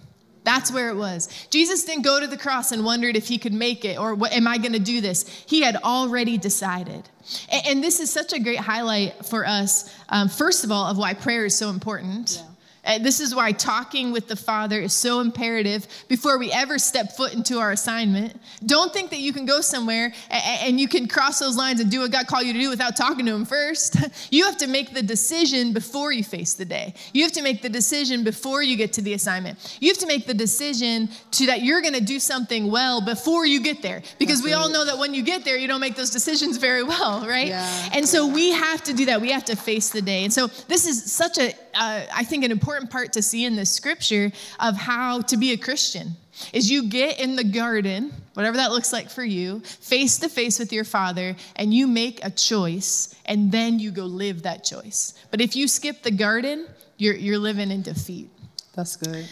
That's 0.45 0.71
where 0.71 0.89
it 0.89 0.95
was. 0.95 1.27
Jesus 1.49 1.83
didn't 1.83 2.03
go 2.03 2.19
to 2.19 2.27
the 2.27 2.37
cross 2.37 2.71
and 2.71 2.85
wondered 2.85 3.17
if 3.17 3.27
he 3.27 3.37
could 3.37 3.53
make 3.53 3.83
it 3.83 3.99
or 3.99 4.15
what 4.15 4.31
am 4.31 4.47
I 4.47 4.57
going 4.57 4.73
to 4.73 4.79
do 4.79 5.01
this? 5.01 5.27
He 5.47 5.61
had 5.61 5.75
already 5.77 6.37
decided. 6.37 7.09
And, 7.51 7.83
this 7.83 7.99
is 7.99 8.11
such 8.11 8.33
a 8.33 8.39
great 8.39 8.59
highlight 8.59 9.25
for 9.25 9.45
us, 9.45 9.91
um, 10.09 10.29
first 10.29 10.63
of 10.63 10.71
all, 10.71 10.85
of 10.85 10.97
why 10.97 11.15
prayer 11.15 11.45
is 11.45 11.57
so 11.57 11.69
important. 11.69 12.39
Yeah. 12.39 12.54
Uh, 12.86 13.00
this 13.00 13.20
is 13.20 13.34
why 13.34 13.51
talking 13.51 14.12
with 14.12 14.27
the 14.27 14.36
Father 14.36 14.80
is 14.80 14.94
so 14.94 15.20
imperative 15.20 15.88
before 16.08 16.38
we 16.38 16.51
ever 16.51 16.77
step 16.77 17.13
foot 17.13 17.34
into 17.34 17.60
our 17.60 17.72
assignment. 17.72 18.39
Don't 18.65 18.94
think 18.94 19.10
that 19.10 19.20
you 19.20 19.34
can 19.34 19.46
go 19.46 19.62
somewhere 19.62 20.13
and 20.30 20.80
you 20.80 20.88
can 20.88 21.08
cross 21.08 21.39
those 21.39 21.56
lines 21.56 21.80
and 21.80 21.89
do 21.89 22.02
what 22.02 22.12
God 22.12 22.28
called 22.28 22.45
you 22.45 22.54
to 22.54 22.60
do 22.60 22.69
without 22.69 22.95
talking 22.95 23.26
to 23.26 23.34
Him 23.34 23.45
first. 23.45 23.98
You 24.32 24.45
have 24.45 24.58
to 24.58 24.67
make 24.67 24.93
the 24.93 25.04
decision 25.04 25.71
before 25.71 26.12
you 26.12 26.24
face 26.24 26.56
the 26.56 26.65
day. 26.65 26.93
You 27.13 27.24
have 27.24 27.32
to 27.34 27.41
make 27.41 27.62
the 27.62 27.69
decision 27.69 28.24
before 28.24 28.63
you 28.63 28.76
get 28.76 28.91
to 28.93 29.02
the 29.02 29.13
assignment. 29.13 29.78
You 29.80 29.89
have 29.89 29.98
to 30.00 30.08
make 30.08 30.26
the 30.26 30.34
decision 30.34 31.10
to 31.32 31.45
that 31.45 31.62
you're 31.62 31.82
going 31.82 31.93
to 31.93 32.04
do 32.04 32.19
something 32.19 32.69
well 32.71 33.02
before 33.02 33.45
you 33.45 33.62
get 33.62 33.82
there. 33.82 34.02
Because 34.17 34.39
That's 34.39 34.45
we 34.45 34.54
right. 34.54 34.62
all 34.62 34.69
know 34.69 34.86
that 34.86 34.98
when 34.98 35.13
you 35.13 35.24
get 35.24 35.45
there, 35.45 35.58
you 35.58 35.67
don't 35.67 35.80
make 35.80 35.95
those 35.95 36.10
decisions 36.10 36.58
very 36.58 36.84
well, 36.84 37.26
right? 37.28 37.48
Yeah. 37.48 37.89
And 37.93 38.08
so 38.08 38.28
we 38.28 38.52
have 38.52 38.84
to 38.84 38.93
do 38.93 39.06
that. 39.06 39.21
We 39.21 39.32
have 39.32 39.45
to 39.45 39.56
face 39.56 39.89
the 39.89 40.02
day. 40.02 40.24
And 40.24 40.34
so 40.34 40.48
this 40.67 40.86
is 40.86 41.12
such 41.12 41.38
a, 41.38 41.54
uh, 41.74 42.06
I 42.13 42.24
think, 42.24 42.43
an 42.43 42.52
important 42.52 42.74
important 42.75 42.91
part 42.91 43.13
to 43.13 43.21
see 43.21 43.45
in 43.45 43.55
this 43.55 43.71
scripture 43.71 44.31
of 44.59 44.75
how 44.75 45.21
to 45.21 45.38
be 45.38 45.53
a 45.53 45.57
Christian 45.57 46.15
is 46.51 46.69
you 46.69 46.89
get 46.89 47.21
in 47.21 47.38
the 47.38 47.43
garden, 47.43 48.11
whatever 48.33 48.57
that 48.57 48.71
looks 48.71 48.91
like 48.91 49.09
for 49.09 49.23
you, 49.23 49.61
face 49.61 50.17
to 50.17 50.27
face 50.27 50.59
with 50.59 50.73
your 50.73 50.83
father, 50.83 51.38
and 51.55 51.73
you 51.73 51.88
make 51.88 52.19
a 52.25 52.29
choice, 52.29 53.15
and 53.25 53.49
then 53.49 53.79
you 53.79 53.91
go 53.91 54.03
live 54.03 54.43
that 54.43 54.65
choice. 54.65 55.13
But 55.31 55.39
if 55.39 55.55
you 55.55 55.69
skip 55.69 56.03
the 56.03 56.11
garden, 56.11 56.67
you're, 56.97 57.15
you're 57.15 57.39
living 57.39 57.71
in 57.71 57.81
defeat. 57.81 58.29
That's 58.73 58.97
good. 58.97 59.25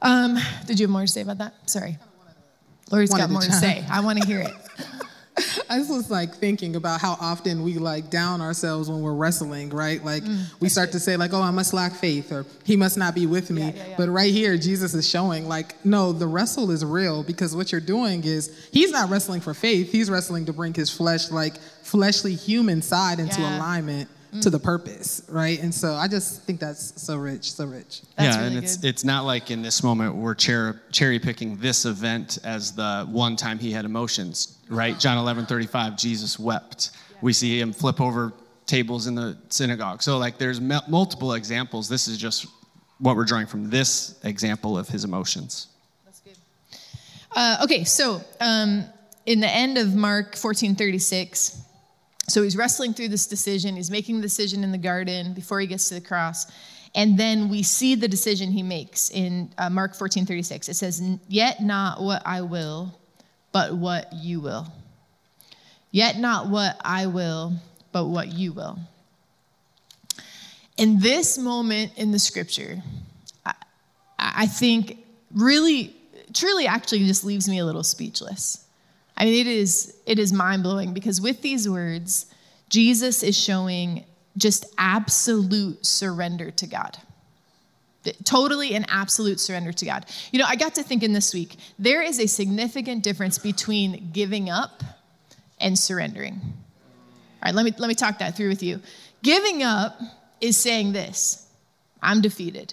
Um, 0.00 0.38
did 0.66 0.80
you 0.80 0.84
have 0.84 0.90
more 0.90 1.02
to 1.02 1.06
say 1.06 1.20
about 1.20 1.36
that? 1.38 1.52
Sorry. 1.68 1.98
Lori's 2.90 3.12
got 3.12 3.28
more 3.28 3.42
to 3.42 3.52
say. 3.52 3.84
I 3.90 4.00
want 4.00 4.22
to 4.22 4.26
hear 4.26 4.40
it. 4.40 4.54
I 5.70 5.78
was 5.78 5.88
just 5.88 6.10
like 6.10 6.34
thinking 6.34 6.76
about 6.76 7.00
how 7.00 7.16
often 7.20 7.62
we 7.62 7.74
like 7.74 8.10
down 8.10 8.40
ourselves 8.40 8.88
when 8.88 9.02
we're 9.02 9.14
wrestling, 9.14 9.70
right? 9.70 10.04
Like 10.04 10.22
mm, 10.22 10.44
we 10.60 10.68
start 10.68 10.92
to 10.92 11.00
say 11.00 11.16
like, 11.16 11.32
"Oh, 11.32 11.40
I 11.40 11.50
must 11.50 11.72
lack 11.72 11.94
faith," 11.94 12.32
or 12.32 12.46
"He 12.64 12.76
must 12.76 12.96
not 12.96 13.14
be 13.14 13.26
with 13.26 13.50
me." 13.50 13.62
Yeah, 13.62 13.72
yeah, 13.74 13.86
yeah. 13.88 13.94
But 13.96 14.08
right 14.08 14.32
here, 14.32 14.56
Jesus 14.56 14.94
is 14.94 15.08
showing 15.08 15.48
like, 15.48 15.74
no, 15.84 16.12
the 16.12 16.26
wrestle 16.26 16.70
is 16.70 16.84
real 16.84 17.22
because 17.22 17.54
what 17.54 17.72
you're 17.72 17.80
doing 17.80 18.24
is 18.24 18.68
He's 18.72 18.90
not 18.90 19.10
wrestling 19.10 19.40
for 19.40 19.54
faith; 19.54 19.92
He's 19.92 20.10
wrestling 20.10 20.46
to 20.46 20.52
bring 20.52 20.74
His 20.74 20.90
flesh, 20.90 21.30
like 21.30 21.58
fleshly 21.82 22.34
human 22.34 22.82
side, 22.82 23.18
into 23.18 23.40
alignment 23.40 24.08
mm. 24.32 24.42
to 24.42 24.50
the 24.50 24.58
purpose, 24.58 25.22
right? 25.28 25.60
And 25.60 25.74
so 25.74 25.94
I 25.94 26.08
just 26.08 26.42
think 26.42 26.60
that's 26.60 27.00
so 27.00 27.16
rich, 27.16 27.52
so 27.52 27.64
rich. 27.64 28.02
That's 28.16 28.36
yeah, 28.36 28.42
really 28.42 28.56
and 28.56 28.64
it's 28.64 28.76
good. 28.76 28.88
it's 28.88 29.04
not 29.04 29.24
like 29.24 29.50
in 29.50 29.62
this 29.62 29.82
moment 29.82 30.14
we're 30.14 30.34
cherry, 30.34 30.74
cherry 30.92 31.18
picking 31.18 31.56
this 31.56 31.84
event 31.84 32.38
as 32.44 32.72
the 32.72 33.06
one 33.10 33.36
time 33.36 33.58
he 33.58 33.72
had 33.72 33.84
emotions, 33.84 34.58
right? 34.68 34.98
John 34.98 35.18
11, 35.18 35.46
35, 35.46 35.96
Jesus 35.96 36.38
wept. 36.38 36.90
Yeah. 36.92 37.18
We 37.22 37.32
see 37.32 37.60
him 37.60 37.72
flip 37.72 38.00
over 38.00 38.32
tables 38.66 39.06
in 39.06 39.14
the 39.14 39.36
synagogue. 39.48 40.02
So 40.02 40.18
like 40.18 40.38
there's 40.38 40.60
multiple 40.60 41.34
examples. 41.34 41.88
This 41.88 42.08
is 42.08 42.18
just 42.18 42.46
what 42.98 43.16
we're 43.16 43.24
drawing 43.24 43.46
from 43.46 43.70
this 43.70 44.18
example 44.24 44.78
of 44.78 44.88
his 44.88 45.04
emotions. 45.04 45.68
That's 46.04 46.20
good. 46.20 46.36
Uh, 47.34 47.58
okay, 47.64 47.84
so 47.84 48.20
um, 48.40 48.84
in 49.26 49.40
the 49.40 49.48
end 49.48 49.78
of 49.78 49.94
Mark 49.94 50.36
14, 50.36 50.74
36, 50.74 51.58
so 52.30 52.42
he's 52.42 52.56
wrestling 52.56 52.94
through 52.94 53.08
this 53.08 53.26
decision. 53.26 53.76
He's 53.76 53.90
making 53.90 54.16
the 54.16 54.22
decision 54.22 54.62
in 54.62 54.72
the 54.72 54.78
garden 54.78 55.34
before 55.34 55.60
he 55.60 55.66
gets 55.66 55.88
to 55.88 55.94
the 55.94 56.00
cross. 56.00 56.46
And 56.94 57.18
then 57.18 57.48
we 57.48 57.62
see 57.62 57.94
the 57.94 58.08
decision 58.08 58.50
he 58.50 58.62
makes 58.62 59.10
in 59.10 59.52
uh, 59.58 59.70
Mark 59.70 59.94
14 59.94 60.26
36. 60.26 60.68
It 60.68 60.74
says, 60.74 61.02
Yet 61.28 61.60
not 61.60 62.02
what 62.02 62.22
I 62.26 62.42
will, 62.42 62.98
but 63.52 63.74
what 63.74 64.12
you 64.12 64.40
will. 64.40 64.66
Yet 65.92 66.18
not 66.18 66.48
what 66.48 66.80
I 66.84 67.06
will, 67.06 67.54
but 67.92 68.06
what 68.06 68.28
you 68.28 68.52
will. 68.52 68.78
In 70.76 70.98
this 71.00 71.36
moment 71.36 71.92
in 71.96 72.10
the 72.10 72.18
scripture, 72.18 72.82
I, 73.44 73.54
I 74.18 74.46
think 74.46 75.04
really, 75.32 75.94
truly 76.32 76.66
actually 76.66 77.04
just 77.06 77.24
leaves 77.24 77.48
me 77.48 77.58
a 77.58 77.64
little 77.64 77.82
speechless. 77.82 78.64
I 79.20 79.24
mean, 79.24 79.34
it 79.34 79.46
is, 79.46 79.94
it 80.06 80.18
is 80.18 80.32
mind 80.32 80.62
blowing 80.62 80.94
because 80.94 81.20
with 81.20 81.42
these 81.42 81.68
words, 81.68 82.24
Jesus 82.70 83.22
is 83.22 83.36
showing 83.36 84.06
just 84.38 84.64
absolute 84.78 85.84
surrender 85.84 86.50
to 86.52 86.66
God. 86.66 86.96
Totally 88.24 88.74
and 88.74 88.86
absolute 88.88 89.38
surrender 89.38 89.72
to 89.72 89.84
God. 89.84 90.06
You 90.32 90.38
know, 90.38 90.46
I 90.48 90.56
got 90.56 90.74
to 90.76 90.82
thinking 90.82 91.12
this 91.12 91.34
week, 91.34 91.56
there 91.78 92.00
is 92.00 92.18
a 92.18 92.26
significant 92.26 93.02
difference 93.02 93.38
between 93.38 94.08
giving 94.10 94.48
up 94.48 94.82
and 95.60 95.78
surrendering. 95.78 96.40
All 96.42 97.44
right, 97.44 97.54
let 97.54 97.66
me, 97.66 97.74
let 97.76 97.88
me 97.88 97.94
talk 97.94 98.20
that 98.20 98.38
through 98.38 98.48
with 98.48 98.62
you. 98.62 98.80
Giving 99.22 99.62
up 99.62 100.00
is 100.40 100.56
saying 100.56 100.92
this 100.92 101.46
I'm 102.02 102.22
defeated. 102.22 102.72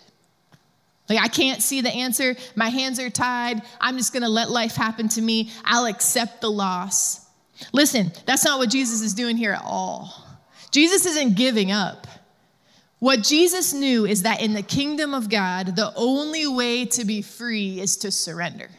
Like, 1.09 1.19
I 1.21 1.27
can't 1.27 1.61
see 1.61 1.81
the 1.81 1.89
answer. 1.89 2.35
My 2.55 2.69
hands 2.69 2.99
are 2.99 3.09
tied. 3.09 3.61
I'm 3.79 3.97
just 3.97 4.11
going 4.11 4.23
to 4.23 4.29
let 4.29 4.49
life 4.49 4.75
happen 4.75 5.07
to 5.09 5.21
me. 5.21 5.51
I'll 5.63 5.85
accept 5.85 6.41
the 6.41 6.51
loss. 6.51 7.25
Listen, 7.71 8.11
that's 8.25 8.43
not 8.43 8.59
what 8.59 8.69
Jesus 8.69 9.01
is 9.01 9.13
doing 9.13 9.37
here 9.37 9.53
at 9.53 9.63
all. 9.63 10.25
Jesus 10.71 11.05
isn't 11.05 11.35
giving 11.35 11.71
up. 11.71 12.07
What 12.99 13.23
Jesus 13.23 13.73
knew 13.73 14.05
is 14.05 14.23
that 14.23 14.41
in 14.41 14.53
the 14.53 14.63
kingdom 14.63 15.13
of 15.13 15.29
God, 15.29 15.75
the 15.75 15.93
only 15.95 16.47
way 16.47 16.85
to 16.85 17.05
be 17.05 17.21
free 17.21 17.79
is 17.79 17.97
to 17.97 18.11
surrender. 18.11 18.69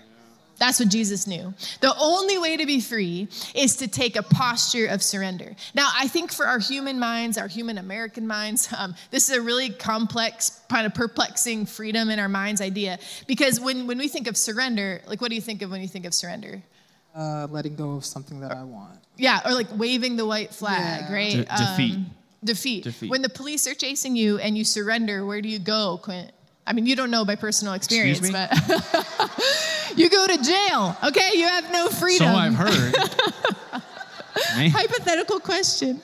That's 0.59 0.81
what 0.81 0.89
Jesus 0.89 1.27
knew. 1.27 1.55
The 1.81 1.95
only 1.99 2.37
way 2.39 2.57
to 2.57 2.67
be 2.67 2.81
free 2.81 3.29
is 3.55 3.77
to 3.77 3.89
take 3.89 4.17
a 4.17 4.23
posture 4.23 4.87
of 4.87 5.03
surrender. 5.03 5.55
Now, 5.75 5.89
I 5.95 6.09
think 6.09 6.33
for 6.33 6.47
our 6.47 6.59
human 6.59 6.99
minds, 6.99 7.39
our 7.39 7.47
human 7.49 7.79
American 7.79 8.27
minds, 8.27 8.69
um, 8.77 8.95
this 9.11 9.29
is 9.31 9.37
a 9.37 9.41
really 9.41 9.71
complex, 9.71 10.61
kind 10.69 10.85
of 10.87 10.95
perplexing 10.95 11.67
freedom 11.67 12.11
in 12.11 12.19
our 12.19 12.29
minds 12.29 12.61
idea. 12.61 12.99
Because 13.27 13.61
when, 13.61 13.87
when 13.87 13.99
we 13.99 14.09
think 14.09 14.27
of 14.27 14.37
surrender, 14.37 15.01
like 15.07 15.21
what 15.21 15.31
do 15.31 15.37
you 15.37 15.41
think 15.41 15.63
of 15.63 15.71
when 15.71 15.81
you 15.81 15.89
think 15.89 16.07
of 16.07 16.13
surrender? 16.15 16.63
Uh, 17.15 17.47
letting 17.51 17.75
go 17.75 17.93
of 17.93 18.05
something 18.05 18.41
that 18.41 18.53
I 18.53 18.63
want. 18.65 18.99
Yeah, 19.17 19.41
or 19.45 19.53
like 19.53 19.67
waving 19.77 20.17
the 20.17 20.27
white 20.27 20.55
flag, 20.55 21.05
Yeah. 21.09 21.13
right? 21.13 21.33
De- 21.33 21.45
defeat. 21.45 21.95
Um, 21.95 22.07
defeat. 22.45 22.85
Defeat. 22.85 23.11
When 23.11 23.23
the 23.23 23.29
police 23.29 23.67
are 23.67 23.75
chasing 23.75 24.15
you 24.15 24.39
and 24.39 24.57
you 24.57 24.65
surrender, 24.65 25.25
where 25.25 25.41
do 25.41 25.49
you 25.49 25.59
go, 25.59 25.99
Quint? 26.03 26.31
I 26.67 26.75
mean, 26.75 26.85
you 26.87 26.95
don't 26.95 27.11
know 27.11 27.25
by 27.25 27.35
personal 27.35 27.73
experience, 27.75 28.21
me? 28.21 28.31
but 28.31 28.51
you 29.99 30.09
go 30.09 30.27
to 30.27 30.43
jail. 30.43 30.97
Okay, 31.05 31.33
you 31.35 31.47
have 31.47 31.71
no 31.73 31.89
freedom. 31.89 32.29
So. 32.29 32.35
I've 32.35 32.55
heard. 32.55 32.97
Hypothetical 34.73 35.41
question. 35.41 36.01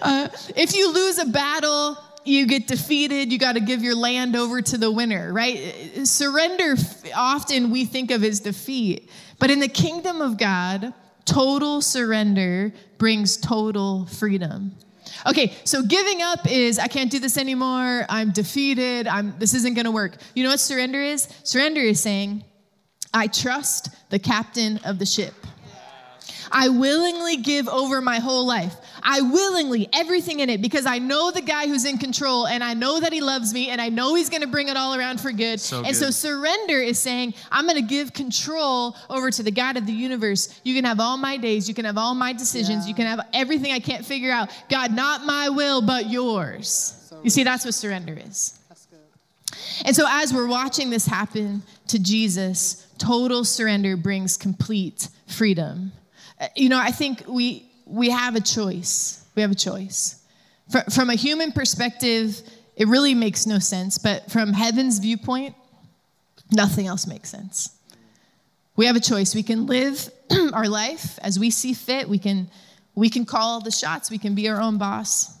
Uh, 0.00 0.28
if 0.54 0.76
you 0.76 0.92
lose 0.92 1.18
a 1.18 1.26
battle, 1.26 1.96
you 2.24 2.46
get 2.46 2.66
defeated, 2.66 3.32
you 3.32 3.38
got 3.38 3.52
to 3.52 3.60
give 3.60 3.82
your 3.82 3.94
land 3.94 4.36
over 4.36 4.60
to 4.60 4.78
the 4.78 4.90
winner, 4.90 5.32
right? 5.32 6.06
Surrender, 6.06 6.76
often 7.14 7.70
we 7.70 7.84
think 7.84 8.10
of 8.10 8.22
as 8.22 8.40
defeat. 8.40 9.10
But 9.38 9.50
in 9.50 9.60
the 9.60 9.68
kingdom 9.68 10.20
of 10.20 10.38
God, 10.38 10.92
total 11.24 11.80
surrender 11.80 12.72
brings 12.98 13.36
total 13.36 14.06
freedom. 14.06 14.72
Okay, 15.26 15.54
so 15.64 15.82
giving 15.82 16.22
up 16.22 16.50
is 16.50 16.78
I 16.78 16.88
can't 16.88 17.10
do 17.10 17.18
this 17.18 17.36
anymore. 17.36 18.06
I'm 18.08 18.30
defeated. 18.30 19.06
I'm 19.06 19.34
this 19.38 19.54
isn't 19.54 19.74
going 19.74 19.84
to 19.84 19.90
work. 19.90 20.16
You 20.34 20.44
know 20.44 20.50
what 20.50 20.60
surrender 20.60 21.00
is? 21.00 21.28
Surrender 21.44 21.80
is 21.80 22.00
saying, 22.00 22.44
I 23.14 23.26
trust 23.26 23.90
the 24.10 24.18
captain 24.18 24.78
of 24.84 24.98
the 24.98 25.06
ship. 25.06 25.34
I 26.52 26.68
willingly 26.68 27.38
give 27.38 27.66
over 27.68 28.00
my 28.02 28.18
whole 28.18 28.46
life. 28.46 28.76
I 29.02 29.22
willingly, 29.22 29.88
everything 29.92 30.40
in 30.40 30.50
it, 30.50 30.60
because 30.60 30.86
I 30.86 30.98
know 30.98 31.30
the 31.30 31.40
guy 31.40 31.66
who's 31.66 31.84
in 31.84 31.98
control 31.98 32.46
and 32.46 32.62
I 32.62 32.74
know 32.74 33.00
that 33.00 33.12
he 33.12 33.20
loves 33.20 33.52
me 33.52 33.70
and 33.70 33.80
I 33.80 33.88
know 33.88 34.14
he's 34.14 34.28
gonna 34.28 34.46
bring 34.46 34.68
it 34.68 34.76
all 34.76 34.94
around 34.94 35.20
for 35.20 35.32
good. 35.32 35.60
So 35.60 35.82
and 35.82 35.96
so 35.96 36.10
surrender 36.10 36.78
is 36.78 36.98
saying, 36.98 37.34
I'm 37.50 37.66
gonna 37.66 37.82
give 37.82 38.12
control 38.12 38.96
over 39.08 39.30
to 39.30 39.42
the 39.42 39.50
God 39.50 39.76
of 39.76 39.86
the 39.86 39.92
universe. 39.92 40.60
You 40.62 40.74
can 40.74 40.84
have 40.84 41.00
all 41.00 41.16
my 41.16 41.36
days, 41.36 41.68
you 41.68 41.74
can 41.74 41.84
have 41.84 41.98
all 41.98 42.14
my 42.14 42.32
decisions, 42.32 42.86
you 42.86 42.94
can 42.94 43.06
have 43.06 43.26
everything 43.32 43.72
I 43.72 43.80
can't 43.80 44.04
figure 44.04 44.30
out. 44.30 44.50
God, 44.68 44.92
not 44.92 45.24
my 45.24 45.48
will, 45.48 45.80
but 45.80 46.10
yours. 46.10 46.98
You 47.22 47.30
see, 47.30 47.44
that's 47.44 47.64
what 47.64 47.74
surrender 47.74 48.14
is. 48.14 48.58
That's 48.68 48.86
good. 48.86 48.98
And 49.84 49.96
so, 49.96 50.06
as 50.08 50.34
we're 50.34 50.48
watching 50.48 50.90
this 50.90 51.06
happen 51.06 51.62
to 51.92 51.98
Jesus, 51.98 52.86
total 52.98 53.44
surrender 53.44 53.96
brings 53.96 54.36
complete 54.36 55.08
freedom. 55.26 55.92
Uh, 56.40 56.48
You 56.56 56.68
know, 56.68 56.78
I 56.78 56.90
think 56.90 57.24
we 57.28 57.66
we 57.86 58.10
have 58.10 58.34
a 58.36 58.40
choice. 58.40 59.24
We 59.34 59.42
have 59.42 59.50
a 59.50 59.54
choice. 59.70 60.16
Fr- 60.70 60.90
From 60.90 61.10
a 61.10 61.14
human 61.14 61.52
perspective, 61.52 62.40
it 62.76 62.88
really 62.88 63.14
makes 63.14 63.46
no 63.46 63.58
sense. 63.58 63.98
But 63.98 64.30
from 64.30 64.52
heaven's 64.52 64.98
viewpoint, 64.98 65.54
nothing 66.50 66.86
else 66.86 67.06
makes 67.06 67.28
sense. 67.30 67.70
We 68.76 68.86
have 68.86 68.96
a 68.96 69.00
choice. 69.00 69.34
We 69.34 69.42
can 69.42 69.66
live 69.66 70.08
our 70.52 70.68
life 70.68 71.18
as 71.22 71.38
we 71.38 71.50
see 71.50 71.74
fit. 71.74 72.08
We 72.08 72.18
can 72.18 72.48
we 72.94 73.08
can 73.10 73.24
call 73.24 73.60
the 73.60 73.70
shots. 73.70 74.10
We 74.10 74.18
can 74.18 74.34
be 74.34 74.48
our 74.48 74.60
own 74.60 74.78
boss. 74.78 75.36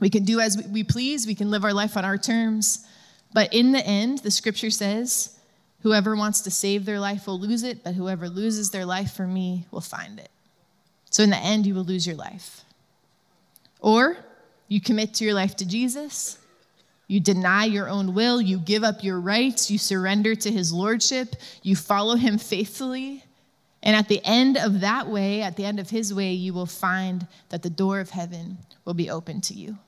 We 0.00 0.10
can 0.10 0.24
do 0.24 0.40
as 0.40 0.56
we 0.70 0.84
please. 0.84 1.26
We 1.26 1.34
can 1.34 1.50
live 1.50 1.64
our 1.64 1.74
life 1.74 1.96
on 1.96 2.04
our 2.04 2.18
terms. 2.18 2.86
But 3.34 3.52
in 3.52 3.72
the 3.72 3.84
end, 3.86 4.18
the 4.18 4.30
scripture 4.30 4.70
says, 4.70 5.37
whoever 5.82 6.16
wants 6.16 6.40
to 6.42 6.50
save 6.50 6.84
their 6.84 7.00
life 7.00 7.26
will 7.26 7.38
lose 7.38 7.62
it, 7.62 7.84
but 7.84 7.94
whoever 7.94 8.28
loses 8.28 8.70
their 8.70 8.84
life 8.84 9.12
for 9.12 9.26
me 9.26 9.66
will 9.70 9.80
find 9.80 10.18
it. 10.18 10.30
So 11.10 11.22
in 11.22 11.30
the 11.30 11.36
end, 11.36 11.66
you 11.66 11.74
will 11.74 11.84
lose 11.84 12.06
your 12.06 12.16
life. 12.16 12.64
Or 13.80 14.16
you 14.66 14.80
commit 14.80 15.14
to 15.14 15.24
your 15.24 15.34
life 15.34 15.56
to 15.56 15.66
Jesus, 15.66 16.38
you 17.06 17.20
deny 17.20 17.64
your 17.64 17.88
own 17.88 18.12
will, 18.12 18.40
you 18.40 18.58
give 18.58 18.84
up 18.84 19.02
your 19.02 19.18
rights, 19.18 19.70
you 19.70 19.78
surrender 19.78 20.34
to 20.34 20.50
his 20.50 20.72
lordship, 20.72 21.36
you 21.62 21.74
follow 21.74 22.16
him 22.16 22.36
faithfully. 22.36 23.24
And 23.82 23.96
at 23.96 24.08
the 24.08 24.20
end 24.24 24.58
of 24.58 24.80
that 24.80 25.08
way, 25.08 25.40
at 25.40 25.56
the 25.56 25.64
end 25.64 25.80
of 25.80 25.88
his 25.88 26.12
way, 26.12 26.32
you 26.32 26.52
will 26.52 26.66
find 26.66 27.26
that 27.48 27.62
the 27.62 27.70
door 27.70 28.00
of 28.00 28.10
heaven 28.10 28.58
will 28.84 28.94
be 28.94 29.08
open 29.08 29.40
to 29.42 29.54
you. 29.54 29.78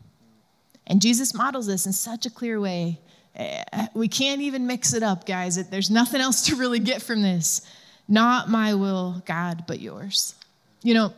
And 0.86 1.02
Jesus 1.02 1.34
models 1.34 1.66
this 1.66 1.86
in 1.86 1.92
such 1.92 2.24
a 2.24 2.30
clear 2.30 2.60
way. 2.60 3.00
Eh, 3.36 3.86
We 3.94 4.08
can't 4.08 4.40
even 4.40 4.66
mix 4.66 4.92
it 4.92 5.02
up, 5.02 5.26
guys. 5.26 5.56
There's 5.68 5.90
nothing 5.90 6.20
else 6.20 6.46
to 6.46 6.56
really 6.56 6.78
get 6.78 7.02
from 7.02 7.22
this. 7.22 7.62
Not 8.08 8.48
my 8.48 8.74
will, 8.74 9.22
God, 9.24 9.64
but 9.66 9.80
yours. 9.80 10.34
You 10.82 10.94
know, 10.94 11.14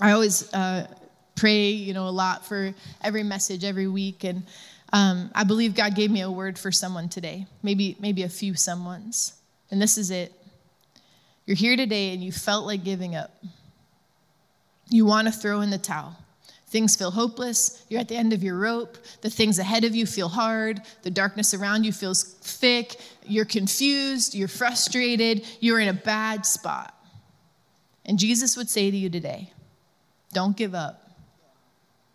I 0.00 0.12
always 0.12 0.52
uh, 0.54 0.86
pray, 1.36 1.70
you 1.70 1.92
know, 1.92 2.08
a 2.08 2.10
lot 2.10 2.46
for 2.46 2.74
every 3.02 3.22
message 3.22 3.64
every 3.64 3.88
week, 3.88 4.24
and 4.24 4.42
um, 4.92 5.30
I 5.34 5.44
believe 5.44 5.74
God 5.74 5.94
gave 5.94 6.10
me 6.10 6.22
a 6.22 6.30
word 6.30 6.58
for 6.58 6.72
someone 6.72 7.08
today. 7.08 7.46
Maybe, 7.62 7.96
maybe 8.00 8.22
a 8.22 8.28
few 8.28 8.54
someone's, 8.54 9.34
and 9.70 9.82
this 9.82 9.98
is 9.98 10.10
it. 10.10 10.32
You're 11.46 11.56
here 11.56 11.76
today, 11.76 12.14
and 12.14 12.22
you 12.24 12.32
felt 12.32 12.64
like 12.66 12.84
giving 12.84 13.14
up. 13.14 13.30
You 14.88 15.04
want 15.04 15.26
to 15.26 15.32
throw 15.32 15.60
in 15.60 15.70
the 15.70 15.78
towel. 15.78 16.16
Things 16.74 16.96
feel 16.96 17.12
hopeless. 17.12 17.84
You're 17.88 18.00
at 18.00 18.08
the 18.08 18.16
end 18.16 18.32
of 18.32 18.42
your 18.42 18.56
rope. 18.56 18.98
The 19.20 19.30
things 19.30 19.60
ahead 19.60 19.84
of 19.84 19.94
you 19.94 20.06
feel 20.06 20.28
hard. 20.28 20.82
The 21.02 21.10
darkness 21.10 21.54
around 21.54 21.84
you 21.84 21.92
feels 21.92 22.24
thick. 22.24 22.96
You're 23.24 23.44
confused. 23.44 24.34
You're 24.34 24.48
frustrated. 24.48 25.46
You're 25.60 25.78
in 25.78 25.86
a 25.86 25.92
bad 25.92 26.44
spot. 26.44 26.92
And 28.04 28.18
Jesus 28.18 28.56
would 28.56 28.68
say 28.68 28.90
to 28.90 28.96
you 28.96 29.08
today 29.08 29.52
don't 30.32 30.56
give 30.56 30.74
up. 30.74 31.08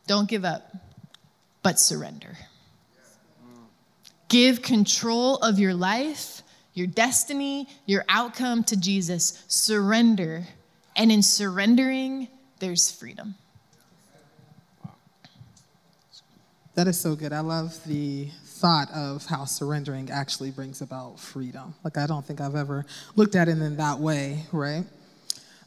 Don't 0.08 0.28
give 0.28 0.44
up, 0.44 0.76
but 1.64 1.80
surrender. 1.80 2.36
Give 4.28 4.62
control 4.62 5.38
of 5.38 5.58
your 5.58 5.74
life, 5.74 6.42
your 6.74 6.88
destiny, 6.88 7.70
your 7.86 8.04
outcome 8.10 8.66
to 8.66 8.78
Jesus. 8.78 9.42
Surrender. 9.48 10.44
And 10.98 11.14
in 11.14 11.24
surrendering, 11.24 12.28
there's 12.60 12.92
freedom. 12.92 13.36
That 16.80 16.88
is 16.88 16.98
so 16.98 17.14
good. 17.14 17.34
I 17.34 17.42
love 17.42 17.78
the 17.86 18.30
thought 18.46 18.90
of 18.92 19.26
how 19.26 19.44
surrendering 19.44 20.10
actually 20.10 20.50
brings 20.50 20.80
about 20.80 21.20
freedom. 21.20 21.76
Like, 21.84 21.98
I 21.98 22.08
don't 22.08 22.26
think 22.26 22.40
I've 22.40 22.56
ever 22.56 22.86
looked 23.18 23.36
at 23.36 23.50
it 23.50 23.58
in 23.58 23.76
that 23.76 24.00
way, 24.00 24.46
right? 24.54 24.86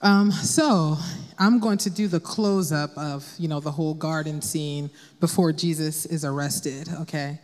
Um, 0.01 0.31
so 0.31 0.97
I'm 1.39 1.61
going 1.61 1.77
to 1.77 1.91
do 1.91 2.09
the 2.09 2.19
close 2.19 2.73
up 2.73 2.97
of, 2.97 3.31
you 3.37 3.47
know, 3.47 3.61
the 3.61 3.71
whole 3.71 3.93
garden 3.93 4.41
scene 4.41 4.89
before 5.21 5.53
Jesus 5.53 6.07
is 6.07 6.25
arrested, 6.25 6.89
okay? 7.03 7.39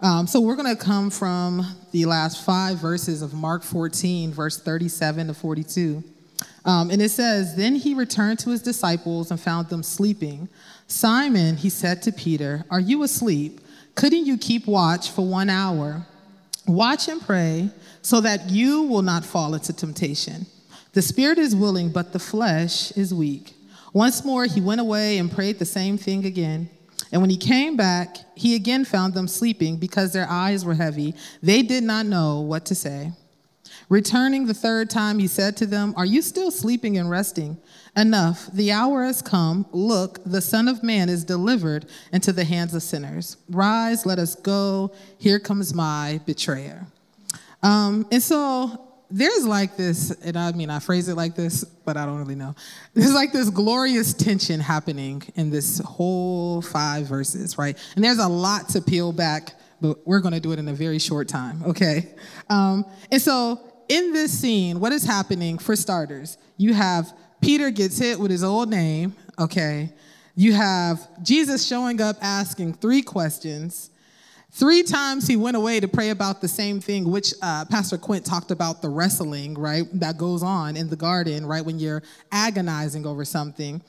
Um, 0.00 0.26
so 0.26 0.40
we're 0.40 0.56
going 0.56 0.76
to 0.76 0.84
come 0.84 1.08
from 1.08 1.64
the 1.92 2.06
last 2.06 2.44
five 2.44 2.78
verses 2.78 3.22
of 3.22 3.34
Mark 3.34 3.62
14, 3.62 4.32
verse 4.32 4.60
37 4.60 5.28
to 5.28 5.34
42. 5.34 6.02
Um, 6.64 6.90
and 6.90 7.02
it 7.02 7.10
says, 7.10 7.56
Then 7.56 7.74
he 7.74 7.94
returned 7.94 8.38
to 8.40 8.50
his 8.50 8.62
disciples 8.62 9.30
and 9.30 9.40
found 9.40 9.68
them 9.68 9.82
sleeping. 9.82 10.48
Simon, 10.86 11.56
he 11.56 11.70
said 11.70 12.02
to 12.02 12.12
Peter, 12.12 12.64
Are 12.70 12.80
you 12.80 13.02
asleep? 13.02 13.60
Couldn't 13.94 14.26
you 14.26 14.38
keep 14.38 14.66
watch 14.66 15.10
for 15.10 15.26
one 15.26 15.50
hour? 15.50 16.06
Watch 16.66 17.08
and 17.08 17.20
pray 17.20 17.70
so 18.02 18.20
that 18.20 18.50
you 18.50 18.82
will 18.82 19.02
not 19.02 19.24
fall 19.24 19.54
into 19.54 19.72
temptation. 19.72 20.46
The 20.92 21.02
spirit 21.02 21.38
is 21.38 21.56
willing, 21.56 21.90
but 21.90 22.12
the 22.12 22.18
flesh 22.18 22.92
is 22.92 23.12
weak. 23.12 23.54
Once 23.92 24.24
more, 24.24 24.44
he 24.44 24.60
went 24.60 24.80
away 24.80 25.18
and 25.18 25.30
prayed 25.30 25.58
the 25.58 25.64
same 25.64 25.98
thing 25.98 26.24
again. 26.24 26.70
And 27.10 27.20
when 27.20 27.30
he 27.30 27.36
came 27.36 27.76
back, 27.76 28.16
he 28.34 28.54
again 28.54 28.84
found 28.84 29.12
them 29.12 29.28
sleeping 29.28 29.76
because 29.76 30.12
their 30.12 30.28
eyes 30.28 30.64
were 30.64 30.74
heavy. 30.74 31.14
They 31.42 31.62
did 31.62 31.82
not 31.82 32.06
know 32.06 32.40
what 32.40 32.64
to 32.66 32.74
say. 32.74 33.12
Returning 33.88 34.46
the 34.46 34.54
third 34.54 34.90
time, 34.90 35.18
he 35.18 35.26
said 35.26 35.56
to 35.58 35.66
them, 35.66 35.94
Are 35.96 36.06
you 36.06 36.22
still 36.22 36.50
sleeping 36.50 36.96
and 36.98 37.10
resting? 37.10 37.58
Enough, 37.96 38.50
the 38.52 38.72
hour 38.72 39.04
has 39.04 39.20
come. 39.20 39.66
Look, 39.72 40.20
the 40.24 40.40
Son 40.40 40.68
of 40.68 40.82
Man 40.82 41.08
is 41.08 41.24
delivered 41.24 41.86
into 42.12 42.32
the 42.32 42.44
hands 42.44 42.74
of 42.74 42.82
sinners. 42.82 43.36
Rise, 43.50 44.06
let 44.06 44.18
us 44.18 44.34
go. 44.34 44.92
Here 45.18 45.38
comes 45.38 45.74
my 45.74 46.20
betrayer. 46.24 46.86
Um, 47.62 48.06
and 48.10 48.22
so 48.22 48.92
there's 49.10 49.46
like 49.46 49.76
this, 49.76 50.10
and 50.22 50.38
I 50.38 50.52
mean, 50.52 50.70
I 50.70 50.78
phrase 50.78 51.08
it 51.08 51.16
like 51.16 51.34
this, 51.34 51.64
but 51.64 51.96
I 51.96 52.06
don't 52.06 52.18
really 52.18 52.34
know. 52.34 52.54
There's 52.94 53.12
like 53.12 53.32
this 53.32 53.50
glorious 53.50 54.14
tension 54.14 54.58
happening 54.58 55.22
in 55.36 55.50
this 55.50 55.80
whole 55.80 56.62
five 56.62 57.06
verses, 57.06 57.58
right? 57.58 57.76
And 57.94 58.04
there's 58.04 58.18
a 58.18 58.28
lot 58.28 58.70
to 58.70 58.80
peel 58.80 59.12
back, 59.12 59.54
but 59.82 60.06
we're 60.06 60.20
going 60.20 60.34
to 60.34 60.40
do 60.40 60.52
it 60.52 60.58
in 60.58 60.66
a 60.68 60.72
very 60.72 60.98
short 60.98 61.28
time, 61.28 61.62
okay? 61.64 62.08
Um, 62.48 62.86
and 63.10 63.20
so 63.20 63.60
in 63.92 64.14
this 64.14 64.36
scene, 64.36 64.80
what 64.80 64.92
is 64.92 65.04
happening, 65.04 65.58
for 65.58 65.76
starters, 65.76 66.38
you 66.56 66.72
have 66.72 67.12
Peter 67.42 67.70
gets 67.70 67.98
hit 67.98 68.18
with 68.18 68.30
his 68.30 68.42
old 68.42 68.70
name, 68.70 69.14
okay? 69.38 69.92
You 70.34 70.54
have 70.54 71.06
Jesus 71.22 71.66
showing 71.66 72.00
up 72.00 72.16
asking 72.22 72.74
three 72.74 73.02
questions. 73.02 73.90
Three 74.50 74.82
times 74.82 75.26
he 75.26 75.36
went 75.36 75.58
away 75.58 75.78
to 75.80 75.88
pray 75.88 76.08
about 76.08 76.40
the 76.40 76.48
same 76.48 76.80
thing, 76.80 77.10
which 77.10 77.34
uh, 77.42 77.66
Pastor 77.66 77.98
Quint 77.98 78.24
talked 78.24 78.50
about 78.50 78.80
the 78.80 78.88
wrestling, 78.88 79.54
right, 79.58 79.84
that 80.00 80.16
goes 80.16 80.42
on 80.42 80.74
in 80.76 80.88
the 80.88 80.96
garden, 80.96 81.44
right, 81.44 81.64
when 81.64 81.78
you're 81.78 82.02
agonizing 82.30 83.04
over 83.04 83.26
something. 83.26 83.82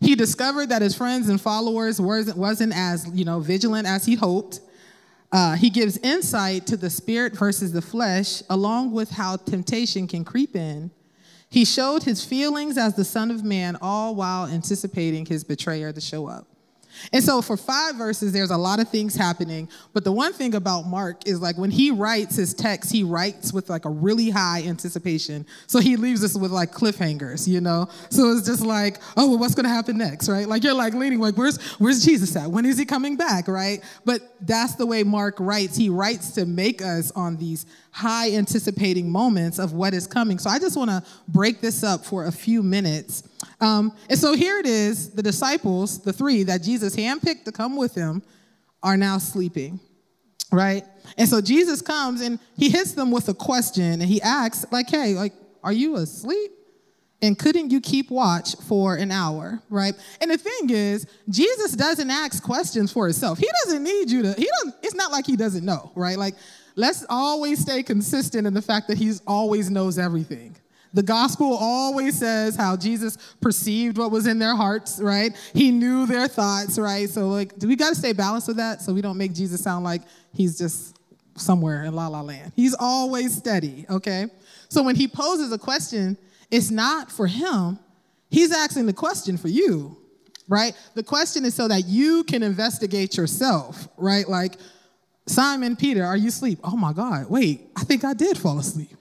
He 0.00 0.14
discovered 0.14 0.68
that 0.68 0.80
his 0.80 0.94
friends 0.94 1.28
and 1.28 1.40
followers 1.40 2.00
wasn't, 2.00 2.38
wasn't 2.38 2.72
as, 2.76 3.08
you 3.12 3.24
know, 3.24 3.40
vigilant 3.40 3.88
as 3.88 4.04
he 4.06 4.14
hoped. 4.14 4.60
Uh, 5.32 5.54
he 5.54 5.70
gives 5.70 5.96
insight 5.98 6.66
to 6.66 6.76
the 6.76 6.90
spirit 6.90 7.36
versus 7.36 7.72
the 7.72 7.82
flesh, 7.82 8.42
along 8.50 8.92
with 8.92 9.10
how 9.10 9.36
temptation 9.36 10.06
can 10.08 10.24
creep 10.24 10.56
in. 10.56 10.90
He 11.48 11.64
showed 11.64 12.02
his 12.02 12.24
feelings 12.24 12.76
as 12.76 12.94
the 12.94 13.04
Son 13.04 13.30
of 13.30 13.44
Man, 13.44 13.76
all 13.80 14.14
while 14.14 14.46
anticipating 14.46 15.26
his 15.26 15.44
betrayer 15.44 15.92
to 15.92 16.00
show 16.00 16.26
up. 16.26 16.46
And 17.12 17.22
so 17.22 17.42
for 17.42 17.56
five 17.56 17.96
verses, 17.96 18.32
there's 18.32 18.50
a 18.50 18.56
lot 18.56 18.80
of 18.80 18.88
things 18.88 19.14
happening. 19.14 19.68
But 19.92 20.04
the 20.04 20.12
one 20.12 20.32
thing 20.32 20.54
about 20.54 20.86
Mark 20.86 21.26
is 21.26 21.40
like 21.40 21.58
when 21.58 21.70
he 21.70 21.90
writes 21.90 22.36
his 22.36 22.54
text, 22.54 22.92
he 22.92 23.02
writes 23.02 23.52
with 23.52 23.70
like 23.70 23.84
a 23.84 23.90
really 23.90 24.30
high 24.30 24.62
anticipation. 24.62 25.46
So 25.66 25.78
he 25.80 25.96
leaves 25.96 26.22
us 26.24 26.36
with 26.36 26.50
like 26.50 26.72
cliffhangers, 26.72 27.48
you 27.48 27.60
know? 27.60 27.88
So 28.10 28.32
it's 28.32 28.46
just 28.46 28.64
like, 28.64 28.98
oh, 29.16 29.28
well, 29.28 29.38
what's 29.38 29.54
gonna 29.54 29.68
happen 29.68 29.98
next, 29.98 30.28
right? 30.28 30.46
Like 30.46 30.62
you're 30.62 30.74
like 30.74 30.94
leaning, 30.94 31.20
like, 31.20 31.36
where's 31.36 31.60
where's 31.78 32.04
Jesus 32.04 32.34
at? 32.36 32.50
When 32.50 32.64
is 32.64 32.78
he 32.78 32.84
coming 32.84 33.16
back, 33.16 33.48
right? 33.48 33.82
But 34.04 34.22
that's 34.40 34.74
the 34.74 34.86
way 34.86 35.02
Mark 35.02 35.36
writes. 35.38 35.76
He 35.76 35.88
writes 35.88 36.32
to 36.32 36.46
make 36.46 36.82
us 36.82 37.10
on 37.12 37.36
these 37.36 37.66
high 37.92 38.32
anticipating 38.32 39.10
moments 39.10 39.58
of 39.58 39.72
what 39.72 39.94
is 39.94 40.06
coming. 40.06 40.38
So 40.38 40.50
I 40.50 40.58
just 40.58 40.76
wanna 40.76 41.04
break 41.28 41.60
this 41.60 41.82
up 41.82 42.04
for 42.04 42.26
a 42.26 42.32
few 42.32 42.62
minutes. 42.62 43.24
Um, 43.60 43.94
and 44.08 44.18
so 44.18 44.34
here 44.34 44.58
it 44.58 44.66
is 44.66 45.10
the 45.10 45.22
disciples, 45.22 46.02
the 46.02 46.12
three 46.12 46.42
that 46.44 46.62
Jesus 46.62 46.96
handpicked 46.96 47.44
to 47.44 47.52
come 47.52 47.76
with 47.76 47.94
him, 47.94 48.22
are 48.82 48.96
now 48.96 49.18
sleeping, 49.18 49.78
right? 50.50 50.84
And 51.18 51.28
so 51.28 51.40
Jesus 51.40 51.82
comes 51.82 52.22
and 52.22 52.38
he 52.56 52.70
hits 52.70 52.92
them 52.92 53.10
with 53.10 53.28
a 53.28 53.34
question 53.34 54.00
and 54.00 54.02
he 54.02 54.22
asks, 54.22 54.64
like, 54.72 54.88
hey, 54.88 55.14
like, 55.14 55.34
are 55.62 55.72
you 55.72 55.96
asleep? 55.96 56.52
And 57.22 57.38
couldn't 57.38 57.70
you 57.70 57.82
keep 57.82 58.10
watch 58.10 58.56
for 58.66 58.96
an 58.96 59.10
hour, 59.10 59.60
right? 59.68 59.92
And 60.22 60.30
the 60.30 60.38
thing 60.38 60.70
is, 60.70 61.06
Jesus 61.28 61.72
doesn't 61.72 62.10
ask 62.10 62.42
questions 62.42 62.90
for 62.90 63.04
himself. 63.04 63.38
He 63.38 63.48
doesn't 63.64 63.82
need 63.82 64.10
you 64.10 64.22
to, 64.22 64.32
he 64.32 64.48
don't, 64.62 64.74
it's 64.82 64.94
not 64.94 65.12
like 65.12 65.26
he 65.26 65.36
doesn't 65.36 65.62
know, 65.62 65.92
right? 65.94 66.16
Like, 66.16 66.34
let's 66.76 67.04
always 67.10 67.60
stay 67.60 67.82
consistent 67.82 68.46
in 68.46 68.54
the 68.54 68.62
fact 68.62 68.88
that 68.88 68.96
he's 68.96 69.20
always 69.26 69.68
knows 69.68 69.98
everything. 69.98 70.56
The 70.92 71.02
gospel 71.02 71.56
always 71.56 72.18
says 72.18 72.56
how 72.56 72.76
Jesus 72.76 73.16
perceived 73.40 73.96
what 73.96 74.10
was 74.10 74.26
in 74.26 74.38
their 74.38 74.56
hearts, 74.56 75.00
right? 75.00 75.36
He 75.54 75.70
knew 75.70 76.06
their 76.06 76.26
thoughts, 76.26 76.78
right? 76.78 77.08
So, 77.08 77.28
like, 77.28 77.58
do 77.58 77.68
we 77.68 77.76
got 77.76 77.90
to 77.90 77.94
stay 77.94 78.12
balanced 78.12 78.48
with 78.48 78.56
that 78.56 78.82
so 78.82 78.92
we 78.92 79.00
don't 79.00 79.16
make 79.16 79.32
Jesus 79.32 79.62
sound 79.62 79.84
like 79.84 80.02
he's 80.34 80.58
just 80.58 80.96
somewhere 81.36 81.84
in 81.84 81.94
la 81.94 82.08
la 82.08 82.22
land? 82.22 82.52
He's 82.56 82.74
always 82.74 83.36
steady, 83.36 83.86
okay? 83.88 84.26
So, 84.68 84.82
when 84.82 84.96
he 84.96 85.06
poses 85.06 85.52
a 85.52 85.58
question, 85.58 86.16
it's 86.50 86.70
not 86.70 87.12
for 87.12 87.28
him, 87.28 87.78
he's 88.28 88.52
asking 88.52 88.86
the 88.86 88.92
question 88.92 89.36
for 89.36 89.48
you, 89.48 89.96
right? 90.48 90.74
The 90.94 91.04
question 91.04 91.44
is 91.44 91.54
so 91.54 91.68
that 91.68 91.86
you 91.86 92.24
can 92.24 92.42
investigate 92.42 93.16
yourself, 93.16 93.86
right? 93.96 94.28
Like, 94.28 94.56
Simon 95.26 95.76
Peter, 95.76 96.04
are 96.04 96.16
you 96.16 96.28
asleep? 96.28 96.58
Oh 96.64 96.76
my 96.76 96.92
God, 96.92 97.30
wait, 97.30 97.70
I 97.76 97.84
think 97.84 98.04
I 98.04 98.14
did 98.14 98.36
fall 98.36 98.58
asleep. 98.58 98.96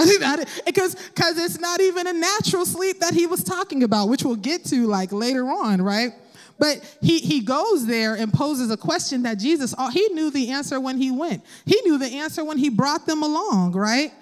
because 0.66 0.94
because 0.94 1.38
it's 1.38 1.58
not 1.58 1.80
even 1.80 2.06
a 2.06 2.12
natural 2.12 2.64
sleep 2.64 3.00
that 3.00 3.14
he 3.14 3.26
was 3.26 3.42
talking 3.42 3.82
about, 3.82 4.08
which 4.08 4.22
we'll 4.22 4.36
get 4.36 4.64
to 4.66 4.86
like 4.86 5.12
later 5.12 5.44
on, 5.48 5.82
right? 5.82 6.12
But 6.58 6.96
he 7.00 7.18
he 7.18 7.40
goes 7.40 7.86
there 7.86 8.14
and 8.14 8.32
poses 8.32 8.70
a 8.70 8.76
question 8.76 9.22
that 9.22 9.38
Jesus 9.38 9.74
oh, 9.78 9.90
he 9.90 10.08
knew 10.08 10.30
the 10.30 10.50
answer 10.50 10.78
when 10.78 10.98
he 10.98 11.10
went. 11.10 11.44
He 11.64 11.80
knew 11.84 11.98
the 11.98 12.18
answer 12.18 12.44
when 12.44 12.58
he 12.58 12.68
brought 12.68 13.06
them 13.06 13.22
along, 13.22 13.72
right? 13.72 14.12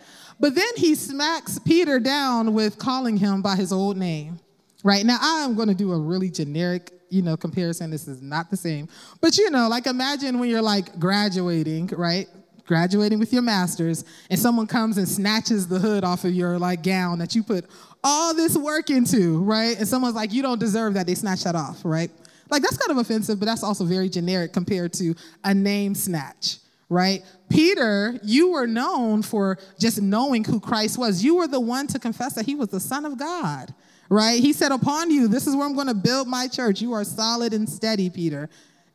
But 0.40 0.54
then 0.54 0.76
he 0.76 0.94
smacks 0.94 1.58
Peter 1.58 1.98
down 1.98 2.54
with 2.54 2.78
calling 2.78 3.16
him 3.16 3.42
by 3.42 3.56
his 3.56 3.72
old 3.72 3.96
name. 3.96 4.38
Right? 4.84 5.04
Now 5.04 5.18
I'm 5.20 5.56
going 5.56 5.66
to 5.68 5.74
do 5.74 5.92
a 5.92 5.98
really 5.98 6.30
generic 6.30 6.92
you 7.10 7.22
know 7.22 7.36
comparison 7.36 7.90
this 7.90 8.06
is 8.06 8.20
not 8.20 8.50
the 8.50 8.56
same 8.56 8.86
but 9.22 9.38
you 9.38 9.48
know 9.48 9.66
like 9.66 9.86
imagine 9.86 10.38
when 10.38 10.50
you're 10.50 10.60
like 10.60 10.98
graduating 10.98 11.86
right 11.96 12.28
graduating 12.68 13.18
with 13.18 13.32
your 13.32 13.42
master's, 13.42 14.04
and 14.30 14.38
someone 14.38 14.68
comes 14.68 14.98
and 14.98 15.08
snatches 15.08 15.66
the 15.66 15.80
hood 15.80 16.04
off 16.04 16.24
of 16.24 16.32
your 16.32 16.58
like 16.58 16.84
gown 16.84 17.18
that 17.18 17.34
you 17.34 17.42
put 17.42 17.64
all 18.04 18.34
this 18.34 18.56
work 18.56 18.90
into, 18.90 19.42
right? 19.42 19.76
And 19.76 19.88
someone's 19.88 20.14
like, 20.14 20.32
you 20.32 20.42
don't 20.42 20.60
deserve 20.60 20.94
that, 20.94 21.06
they 21.06 21.16
snatch 21.16 21.42
that 21.44 21.56
off, 21.56 21.80
right? 21.84 22.10
Like 22.50 22.62
that's 22.62 22.76
kind 22.76 22.90
of 22.92 22.98
offensive, 22.98 23.40
but 23.40 23.46
that's 23.46 23.64
also 23.64 23.84
very 23.84 24.08
generic 24.08 24.52
compared 24.52 24.92
to 24.94 25.14
a 25.44 25.52
name 25.52 25.94
snatch, 25.94 26.58
right? 26.88 27.22
Peter, 27.50 28.20
you 28.22 28.52
were 28.52 28.66
known 28.66 29.22
for 29.22 29.58
just 29.80 30.00
knowing 30.00 30.44
who 30.44 30.60
Christ 30.60 30.98
was. 30.98 31.24
You 31.24 31.36
were 31.36 31.48
the 31.48 31.60
one 31.60 31.86
to 31.88 31.98
confess 31.98 32.34
that 32.34 32.46
he 32.46 32.54
was 32.54 32.68
the 32.68 32.80
Son 32.80 33.04
of 33.04 33.18
God, 33.18 33.74
right? 34.08 34.40
He 34.40 34.52
said, 34.52 34.72
Upon 34.72 35.10
you, 35.10 35.28
this 35.28 35.46
is 35.46 35.56
where 35.56 35.66
I'm 35.66 35.74
going 35.74 35.88
to 35.88 35.94
build 35.94 36.28
my 36.28 36.48
church. 36.48 36.80
You 36.80 36.92
are 36.92 37.04
solid 37.04 37.52
and 37.52 37.68
steady, 37.68 38.08
Peter. 38.10 38.48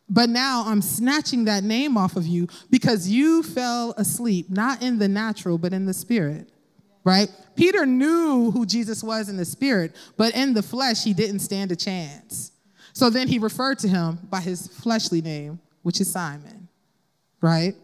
But 0.09 0.29
now 0.29 0.63
I'm 0.67 0.81
snatching 0.81 1.45
that 1.45 1.63
name 1.63 1.97
off 1.97 2.15
of 2.15 2.27
you 2.27 2.47
because 2.69 3.07
you 3.07 3.41
fell 3.41 3.93
asleep, 3.97 4.49
not 4.49 4.81
in 4.81 4.99
the 4.99 5.07
natural, 5.07 5.57
but 5.57 5.73
in 5.73 5.85
the 5.85 5.93
spirit. 5.93 6.49
Right? 7.05 7.29
Peter 7.55 7.85
knew 7.85 8.51
who 8.51 8.65
Jesus 8.65 9.03
was 9.03 9.27
in 9.27 9.35
the 9.35 9.45
spirit, 9.45 9.95
but 10.15 10.33
in 10.35 10.53
the 10.53 10.63
flesh, 10.63 11.03
he 11.03 11.13
didn't 11.13 11.39
stand 11.39 11.71
a 11.71 11.75
chance. 11.75 12.51
So 12.93 13.09
then 13.09 13.27
he 13.27 13.39
referred 13.39 13.79
to 13.79 13.87
him 13.87 14.19
by 14.29 14.39
his 14.39 14.67
fleshly 14.67 15.21
name, 15.21 15.59
which 15.81 15.99
is 15.99 16.11
Simon. 16.11 16.69
Right? 17.41 17.75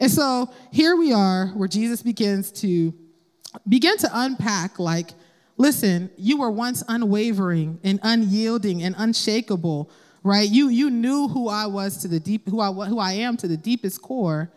And 0.00 0.10
so 0.10 0.50
here 0.72 0.96
we 0.96 1.12
are 1.12 1.48
where 1.48 1.68
Jesus 1.68 2.02
begins 2.02 2.50
to 2.52 2.92
begin 3.68 3.96
to 3.98 4.10
unpack 4.12 4.78
like, 4.78 5.10
listen, 5.56 6.10
you 6.16 6.38
were 6.38 6.50
once 6.50 6.82
unwavering 6.88 7.78
and 7.84 8.00
unyielding 8.02 8.82
and 8.82 8.94
unshakable 8.98 9.90
right? 10.26 10.50
You, 10.50 10.68
you 10.68 10.90
knew 10.90 11.28
who 11.28 11.48
I 11.48 11.66
was 11.66 11.98
to 11.98 12.08
the 12.08 12.18
deep, 12.18 12.48
who 12.48 12.60
I, 12.60 12.72
who 12.72 12.98
I 12.98 13.12
am 13.12 13.36
to 13.36 13.46
the 13.46 13.56
deepest 13.56 14.02
core. 14.02 14.50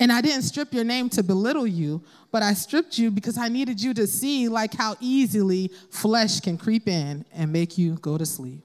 And 0.00 0.10
I 0.10 0.20
didn't 0.20 0.42
strip 0.42 0.74
your 0.74 0.82
name 0.82 1.08
to 1.10 1.22
belittle 1.22 1.66
you, 1.66 2.02
but 2.32 2.42
I 2.42 2.54
stripped 2.54 2.98
you 2.98 3.08
because 3.08 3.38
I 3.38 3.46
needed 3.46 3.80
you 3.80 3.94
to 3.94 4.06
see 4.08 4.48
like 4.48 4.74
how 4.74 4.96
easily 4.98 5.70
flesh 5.90 6.40
can 6.40 6.58
creep 6.58 6.88
in 6.88 7.24
and 7.32 7.52
make 7.52 7.78
you 7.78 7.94
go 7.94 8.18
to 8.18 8.26
sleep. 8.26 8.64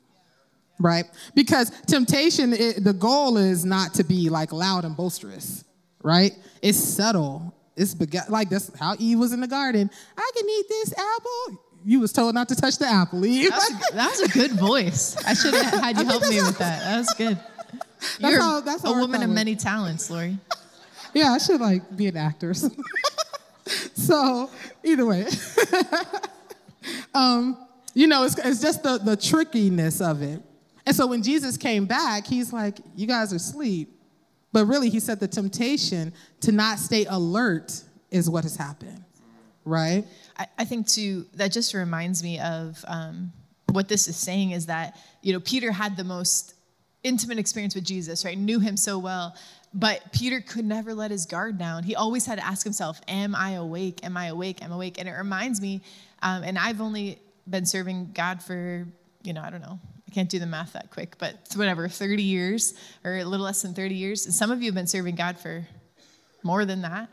Right? 0.80 1.06
Because 1.36 1.70
temptation, 1.86 2.54
it, 2.54 2.84
the 2.84 2.94
goal 2.94 3.38
is 3.38 3.64
not 3.64 3.94
to 3.96 4.04
be 4.04 4.30
like 4.30 4.52
loud 4.52 4.84
and 4.84 4.98
boisterous, 4.98 5.64
right? 6.04 6.32
It's 6.64 6.78
subtle. 6.78 7.54
It's 7.76 7.96
like 8.30 8.50
that's 8.50 8.76
how 8.80 8.96
Eve 8.98 9.20
was 9.20 9.32
in 9.32 9.42
the 9.42 9.48
garden. 9.48 9.92
I 10.18 10.32
can 10.36 10.50
eat 10.50 10.66
this 10.70 10.94
apple 10.94 11.67
you 11.88 12.02
was 12.02 12.12
told 12.12 12.36
not 12.36 12.50
to 12.50 12.56
touch 12.56 12.78
the 12.78 12.86
apple. 12.86 13.26
Eve. 13.26 13.50
That 13.58 13.70
was, 13.70 13.90
that 13.94 14.10
was 14.10 14.20
a 14.20 14.28
good 14.28 14.52
voice. 14.52 15.16
I 15.26 15.34
should 15.34 15.54
have 15.54 15.82
had 15.82 15.98
you 15.98 16.06
help 16.06 16.28
me 16.28 16.42
with 16.42 16.58
that. 16.58 16.82
That 16.82 16.98
was 16.98 17.14
good. 17.18 17.40
That's 18.00 18.20
You're 18.20 18.42
how, 18.42 18.60
that's 18.60 18.84
how 18.84 18.94
a 18.94 19.00
woman 19.00 19.24
of 19.24 19.30
many 19.30 19.56
talents, 19.56 20.10
Lori. 20.10 20.38
Yeah, 21.14 21.32
I 21.32 21.38
should 21.38 21.62
like 21.62 21.96
be 21.96 22.08
an 22.08 22.18
actor. 22.18 22.54
so 23.94 24.50
either 24.84 25.06
way, 25.06 25.28
um, 27.16 27.58
you 27.94 28.08
know, 28.08 28.26
it's, 28.26 28.38
it's 28.38 28.62
just 28.62 28.84
the, 28.84 28.98
the 28.98 29.16
trickiness 29.16 30.02
of 30.02 30.22
it. 30.22 30.42
And 30.86 30.94
so 30.94 31.08
when 31.08 31.24
Jesus 31.24 31.56
came 31.56 31.86
back, 31.86 32.28
he's 32.28 32.52
like, 32.52 32.80
"You 32.96 33.08
guys 33.08 33.34
are 33.34 33.38
asleep," 33.38 33.98
but 34.54 34.66
really, 34.66 34.90
he 34.90 35.00
said 35.00 35.20
the 35.20 35.28
temptation 35.28 36.14
to 36.42 36.52
not 36.52 36.80
stay 36.80 37.06
alert 37.06 37.84
is 38.12 38.30
what 38.30 38.44
has 38.44 38.56
happened, 38.56 39.04
right? 39.66 40.06
I, 40.38 40.48
I 40.60 40.66
think 40.66 40.88
too 40.88 41.26
that 41.34 41.52
just 41.52 41.74
reminds 41.74 42.24
me 42.24 42.40
of 42.40 42.84
um, 42.88 43.32
what 43.72 43.88
this 43.88 44.08
is 44.08 44.16
saying 44.16 44.52
is 44.52 44.68
that 44.68 44.98
you 45.22 45.34
know 45.34 45.40
Peter 45.40 45.72
had 45.72 45.98
the 45.98 46.04
most 46.04 46.54
intimate 47.04 47.40
experience 47.40 47.76
with 47.76 47.86
Jesus, 47.86 48.26
right? 48.26 48.38
Knew 48.38 48.60
him 48.60 48.78
so 48.78 49.00
well. 49.00 49.36
But 49.74 50.12
Peter 50.12 50.42
could 50.42 50.66
never 50.66 50.94
let 50.94 51.12
his 51.12 51.26
guard 51.26 51.58
down. 51.58 51.84
He 51.84 51.96
always 51.96 52.26
had 52.26 52.40
to 52.40 52.46
ask 52.46 52.64
himself, 52.64 53.00
Am 53.08 53.36
I 53.36 53.52
awake? 53.52 54.00
Am 54.04 54.18
I 54.18 54.28
awake? 54.28 54.64
Am 54.64 54.72
I 54.72 54.76
awake? 54.76 55.00
And 55.00 55.08
it 55.08 55.14
reminds 55.14 55.62
me, 55.62 55.82
um, 56.22 56.44
and 56.44 56.58
I've 56.58 56.82
only 56.82 57.20
been 57.50 57.66
serving 57.66 58.12
God 58.14 58.42
for, 58.42 58.88
you 59.24 59.34
know, 59.34 59.42
I 59.42 59.50
don't 59.50 59.62
know, 59.62 59.80
I 60.08 60.14
can't 60.14 60.30
do 60.30 60.40
the 60.40 60.46
math 60.46 60.74
that 60.74 60.90
quick, 60.90 61.18
but 61.18 61.36
whatever, 61.56 61.88
30 61.88 62.24
years 62.24 62.74
or 63.04 63.18
a 63.18 63.24
little 63.24 63.46
less 63.46 63.62
than 63.62 63.74
30 63.74 63.96
years. 63.96 64.26
And 64.26 64.34
some 64.34 64.52
of 64.52 64.62
you 64.62 64.68
have 64.68 64.76
been 64.76 64.88
serving 64.88 65.16
God 65.16 65.38
for 65.38 65.68
more 66.44 66.66
than 66.66 66.82
that. 66.82 67.10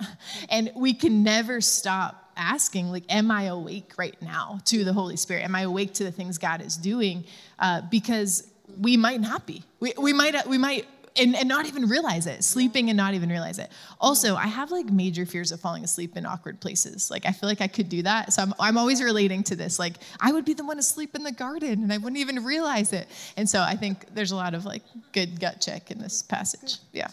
And 0.48 0.70
we 0.74 0.94
can 0.94 1.22
never 1.22 1.60
stop 1.60 2.23
asking, 2.36 2.90
like, 2.90 3.04
am 3.08 3.30
I 3.30 3.44
awake 3.44 3.92
right 3.96 4.20
now 4.22 4.60
to 4.66 4.84
the 4.84 4.92
Holy 4.92 5.16
Spirit? 5.16 5.44
Am 5.44 5.54
I 5.54 5.62
awake 5.62 5.94
to 5.94 6.04
the 6.04 6.12
things 6.12 6.38
God 6.38 6.60
is 6.60 6.76
doing? 6.76 7.24
Uh, 7.58 7.82
because 7.90 8.50
we 8.80 8.96
might 8.96 9.20
not 9.20 9.46
be. 9.46 9.62
We, 9.80 9.92
we 9.98 10.12
might, 10.12 10.46
we 10.46 10.58
might 10.58 10.86
and, 11.16 11.36
and 11.36 11.48
not 11.48 11.66
even 11.66 11.88
realize 11.88 12.26
it, 12.26 12.42
sleeping 12.42 12.90
and 12.90 12.96
not 12.96 13.14
even 13.14 13.28
realize 13.28 13.58
it. 13.58 13.70
Also, 14.00 14.34
I 14.34 14.46
have 14.46 14.70
like 14.70 14.86
major 14.86 15.26
fears 15.26 15.52
of 15.52 15.60
falling 15.60 15.84
asleep 15.84 16.16
in 16.16 16.26
awkward 16.26 16.60
places. 16.60 17.10
Like, 17.10 17.26
I 17.26 17.32
feel 17.32 17.48
like 17.48 17.60
I 17.60 17.68
could 17.68 17.88
do 17.88 18.02
that. 18.02 18.32
So 18.32 18.42
I'm, 18.42 18.54
I'm 18.58 18.78
always 18.78 19.02
relating 19.02 19.42
to 19.44 19.56
this. 19.56 19.78
Like, 19.78 19.94
I 20.20 20.32
would 20.32 20.44
be 20.44 20.54
the 20.54 20.64
one 20.64 20.78
asleep 20.78 21.14
in 21.14 21.22
the 21.22 21.32
garden 21.32 21.82
and 21.82 21.92
I 21.92 21.98
wouldn't 21.98 22.18
even 22.18 22.44
realize 22.44 22.92
it. 22.92 23.08
And 23.36 23.48
so 23.48 23.60
I 23.60 23.76
think 23.76 24.14
there's 24.14 24.32
a 24.32 24.36
lot 24.36 24.54
of 24.54 24.64
like 24.64 24.82
good 25.12 25.38
gut 25.40 25.60
check 25.60 25.90
in 25.90 25.98
this 25.98 26.22
passage. 26.22 26.78
Yeah. 26.92 27.08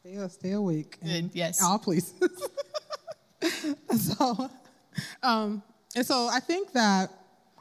Stay, 0.00 0.28
stay 0.28 0.52
awake. 0.52 0.98
Good, 1.02 1.30
yes. 1.34 1.62
All 1.62 1.78
places. 1.78 2.14
so, 3.96 4.50
um, 5.22 5.62
and 5.94 6.06
so 6.06 6.28
I 6.28 6.40
think 6.40 6.72
that 6.72 7.10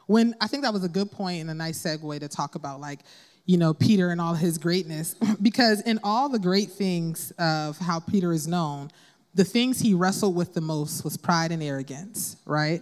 when 0.07 0.35
I 0.41 0.47
think 0.47 0.63
that 0.63 0.73
was 0.73 0.83
a 0.83 0.89
good 0.89 1.11
point 1.11 1.41
and 1.41 1.49
a 1.49 1.53
nice 1.53 1.81
segue 1.81 2.19
to 2.19 2.27
talk 2.27 2.55
about 2.55 2.79
like, 2.79 2.99
you 3.45 3.57
know, 3.57 3.73
Peter 3.73 4.09
and 4.09 4.19
all 4.19 4.33
his 4.33 4.57
greatness, 4.57 5.15
because 5.41 5.81
in 5.81 5.99
all 6.03 6.29
the 6.29 6.39
great 6.39 6.71
things 6.71 7.31
of 7.37 7.77
how 7.77 7.99
Peter 7.99 8.31
is 8.33 8.47
known, 8.47 8.89
the 9.35 9.43
things 9.43 9.79
he 9.79 9.93
wrestled 9.93 10.35
with 10.35 10.53
the 10.53 10.61
most 10.61 11.03
was 11.03 11.15
pride 11.15 11.51
and 11.51 11.61
arrogance, 11.61 12.37
right? 12.45 12.81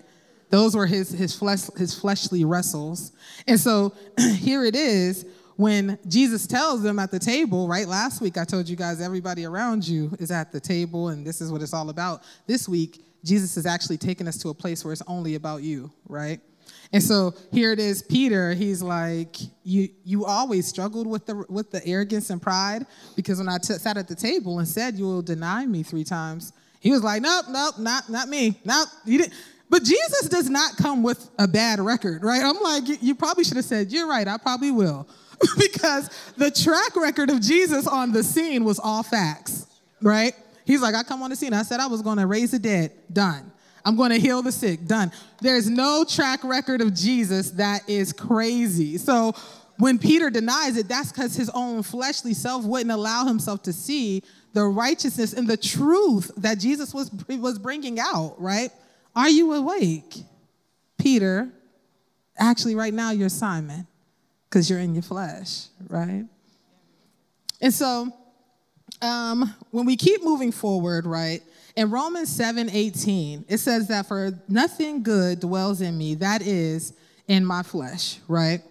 Those 0.49 0.75
were 0.75 0.85
his 0.85 1.09
his 1.09 1.35
flesh 1.35 1.69
his 1.77 1.93
fleshly 1.93 2.45
wrestles. 2.45 3.11
And 3.47 3.59
so 3.59 3.93
here 4.37 4.63
it 4.63 4.75
is 4.75 5.25
when 5.57 5.97
Jesus 6.07 6.47
tells 6.47 6.81
them 6.81 6.99
at 6.99 7.11
the 7.11 7.19
table, 7.19 7.67
right? 7.67 7.87
Last 7.87 8.21
week 8.21 8.37
I 8.37 8.43
told 8.43 8.67
you 8.67 8.75
guys 8.75 9.01
everybody 9.01 9.45
around 9.45 9.87
you 9.87 10.11
is 10.19 10.31
at 10.31 10.51
the 10.51 10.59
table 10.59 11.09
and 11.09 11.25
this 11.25 11.41
is 11.41 11.51
what 11.51 11.61
it's 11.61 11.73
all 11.73 11.89
about. 11.89 12.23
This 12.47 12.67
week 12.67 13.03
Jesus 13.23 13.57
is 13.57 13.65
actually 13.65 13.97
taking 13.97 14.27
us 14.27 14.37
to 14.37 14.49
a 14.49 14.53
place 14.53 14.83
where 14.83 14.93
it's 14.93 15.01
only 15.07 15.35
about 15.35 15.63
you, 15.63 15.91
right? 16.07 16.39
And 16.93 17.01
so 17.01 17.33
here 17.51 17.71
it 17.71 17.79
is, 17.79 18.03
Peter. 18.03 18.53
He's 18.53 18.81
like, 18.81 19.37
you 19.63 19.89
you 20.03 20.25
always 20.25 20.67
struggled 20.67 21.07
with 21.07 21.25
the 21.25 21.43
with 21.49 21.71
the 21.71 21.85
arrogance 21.85 22.29
and 22.29 22.41
pride 22.41 22.85
because 23.15 23.39
when 23.39 23.49
I 23.49 23.57
t- 23.57 23.73
sat 23.73 23.97
at 23.97 24.07
the 24.07 24.15
table 24.15 24.59
and 24.59 24.67
said 24.67 24.95
you 24.95 25.05
will 25.05 25.21
deny 25.21 25.65
me 25.65 25.83
three 25.83 26.03
times, 26.03 26.53
he 26.79 26.91
was 26.91 27.03
like, 27.03 27.21
nope, 27.21 27.45
nope, 27.49 27.79
not 27.79 28.09
not 28.09 28.29
me, 28.29 28.59
nope, 28.63 28.87
you 29.05 29.17
didn't. 29.17 29.33
But 29.69 29.83
Jesus 29.83 30.29
does 30.29 30.49
not 30.49 30.77
come 30.77 31.01
with 31.01 31.29
a 31.39 31.47
bad 31.47 31.79
record, 31.79 32.23
right? 32.23 32.43
I'm 32.43 32.61
like, 32.61 32.87
you, 32.87 32.97
you 33.01 33.15
probably 33.15 33.43
should 33.43 33.57
have 33.57 33.65
said, 33.65 33.91
you're 33.91 34.07
right, 34.07 34.27
I 34.27 34.37
probably 34.37 34.69
will, 34.69 35.07
because 35.57 36.09
the 36.37 36.51
track 36.51 36.95
record 36.95 37.29
of 37.29 37.41
Jesus 37.41 37.87
on 37.87 38.11
the 38.11 38.23
scene 38.23 38.63
was 38.63 38.79
all 38.79 39.03
facts, 39.03 39.67
right? 40.01 40.33
He's 40.65 40.81
like, 40.81 40.95
I 40.95 41.03
come 41.03 41.21
on 41.21 41.29
the 41.29 41.35
scene. 41.35 41.53
I 41.53 41.63
said 41.63 41.79
I 41.79 41.87
was 41.87 42.01
going 42.01 42.17
to 42.17 42.27
raise 42.27 42.51
the 42.51 42.59
dead. 42.59 42.91
Done. 43.11 43.51
I'm 43.83 43.95
going 43.95 44.09
to 44.09 44.19
heal 44.19 44.41
the 44.41 44.51
sick. 44.51 44.85
Done. 44.85 45.11
There's 45.41 45.69
no 45.69 46.03
track 46.07 46.43
record 46.43 46.81
of 46.81 46.93
Jesus 46.93 47.51
that 47.51 47.87
is 47.87 48.11
crazy. 48.11 48.97
So 48.97 49.33
when 49.77 49.99
Peter 49.99 50.29
denies 50.31 50.77
it, 50.77 50.87
that's 50.87 51.11
because 51.11 51.35
his 51.35 51.51
own 51.53 51.83
fleshly 51.83 52.33
self 52.33 52.65
wouldn't 52.65 52.91
allow 52.91 53.25
himself 53.25 53.61
to 53.63 53.73
see 53.73 54.23
the 54.53 54.63
righteousness 54.63 55.33
and 55.33 55.47
the 55.47 55.57
truth 55.57 56.31
that 56.37 56.57
Jesus 56.57 56.93
was, 56.93 57.11
was 57.27 57.59
bringing 57.59 57.99
out, 57.99 58.35
right? 58.41 58.71
Are 59.15 59.29
you 59.29 59.53
awake? 59.53 60.15
Peter, 60.97 61.51
actually, 62.39 62.73
right 62.73 62.93
now, 62.93 63.11
you're 63.11 63.29
Simon 63.29 63.85
because 64.55 64.69
you're 64.69 64.79
in 64.79 64.95
your 64.95 65.03
flesh, 65.03 65.65
right? 65.89 66.23
And 67.59 67.73
so, 67.73 68.09
um, 69.01 69.53
when 69.71 69.85
we 69.85 69.97
keep 69.97 70.23
moving 70.23 70.53
forward, 70.53 71.05
right, 71.05 71.41
in 71.75 71.91
Romans 71.91 72.33
7 72.33 72.69
18, 72.69 73.43
it 73.49 73.57
says 73.57 73.89
that 73.89 74.05
for 74.05 74.31
nothing 74.47 75.03
good 75.03 75.41
dwells 75.41 75.81
in 75.81 75.97
me, 75.97 76.15
that 76.15 76.41
is 76.41 76.93
in 77.27 77.45
my 77.45 77.63
flesh, 77.63 78.19
right? 78.29 78.61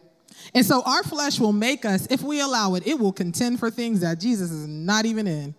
And 0.55 0.65
so 0.65 0.81
our 0.87 1.03
flesh 1.03 1.39
will 1.39 1.53
make 1.53 1.85
us, 1.85 2.07
if 2.11 2.23
we 2.23 2.41
allow 2.41 2.77
it, 2.77 2.87
it 2.87 2.99
will 2.99 3.13
contend 3.13 3.61
for 3.61 3.71
things 3.71 4.01
that 4.01 4.19
Jesus 4.19 4.51
is 4.53 4.67
not 4.67 5.05
even 5.05 5.27
in. 5.27 5.55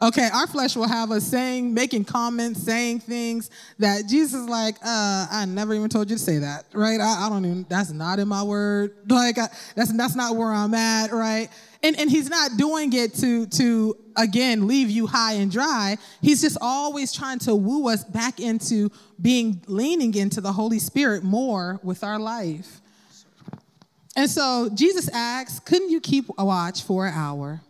Okay, 0.00 0.28
our 0.32 0.46
flesh 0.46 0.76
will 0.76 0.86
have 0.86 1.10
us 1.10 1.24
saying, 1.24 1.74
making 1.74 2.04
comments, 2.04 2.62
saying 2.62 3.00
things 3.00 3.50
that 3.80 4.06
Jesus 4.06 4.42
is 4.42 4.48
like, 4.48 4.76
uh, 4.76 5.26
I 5.28 5.44
never 5.48 5.74
even 5.74 5.88
told 5.88 6.08
you 6.08 6.16
to 6.16 6.22
say 6.22 6.38
that, 6.38 6.66
right? 6.72 7.00
I, 7.00 7.26
I 7.26 7.28
don't 7.28 7.44
even, 7.44 7.66
that's 7.68 7.90
not 7.90 8.20
in 8.20 8.28
my 8.28 8.42
word. 8.42 8.94
Like, 9.18 9.38
I, 9.38 9.48
that's, 9.74 9.92
that's 9.92 10.14
not 10.14 10.36
where 10.36 10.52
I'm 10.52 10.74
at, 10.74 11.10
right? 11.10 11.48
And, 11.82 11.98
and 11.98 12.08
he's 12.08 12.30
not 12.30 12.56
doing 12.56 12.92
it 12.92 13.14
to, 13.14 13.46
to, 13.46 13.96
again, 14.16 14.68
leave 14.68 14.90
you 14.90 15.08
high 15.08 15.32
and 15.34 15.50
dry. 15.50 15.96
He's 16.22 16.40
just 16.40 16.56
always 16.60 17.12
trying 17.12 17.40
to 17.40 17.54
woo 17.56 17.88
us 17.88 18.04
back 18.04 18.38
into 18.38 18.90
being, 19.20 19.60
leaning 19.66 20.14
into 20.14 20.40
the 20.40 20.52
Holy 20.52 20.78
Spirit 20.78 21.24
more 21.24 21.80
with 21.82 22.04
our 22.04 22.20
life. 22.20 22.80
And 24.14 24.30
so 24.30 24.70
Jesus 24.72 25.08
asks, 25.12 25.58
couldn't 25.58 25.90
you 25.90 26.00
keep 26.00 26.26
a 26.38 26.44
watch 26.44 26.84
for 26.84 27.06
an 27.06 27.14
hour? 27.14 27.60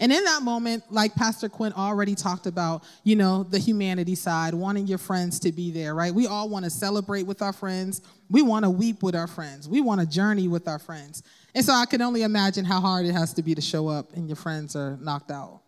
And 0.00 0.10
in 0.10 0.24
that 0.24 0.42
moment, 0.42 0.82
like 0.90 1.14
Pastor 1.14 1.50
Quint 1.50 1.76
already 1.76 2.14
talked 2.14 2.46
about, 2.46 2.82
you 3.04 3.16
know, 3.16 3.42
the 3.44 3.58
humanity 3.58 4.14
side, 4.14 4.54
wanting 4.54 4.86
your 4.86 4.96
friends 4.96 5.38
to 5.40 5.52
be 5.52 5.70
there, 5.70 5.94
right? 5.94 6.12
We 6.12 6.26
all 6.26 6.48
want 6.48 6.64
to 6.64 6.70
celebrate 6.70 7.24
with 7.26 7.42
our 7.42 7.52
friends. 7.52 8.00
We 8.30 8.40
want 8.40 8.64
to 8.64 8.70
weep 8.70 9.02
with 9.02 9.14
our 9.14 9.26
friends. 9.26 9.68
We 9.68 9.82
want 9.82 10.00
to 10.00 10.06
journey 10.06 10.48
with 10.48 10.66
our 10.68 10.78
friends. 10.78 11.22
And 11.54 11.62
so 11.62 11.74
I 11.74 11.84
can 11.84 12.00
only 12.00 12.22
imagine 12.22 12.64
how 12.64 12.80
hard 12.80 13.04
it 13.04 13.12
has 13.12 13.34
to 13.34 13.42
be 13.42 13.54
to 13.54 13.60
show 13.60 13.88
up 13.88 14.14
and 14.14 14.26
your 14.26 14.36
friends 14.36 14.74
are 14.74 14.96
knocked 15.02 15.30
out, 15.30 15.60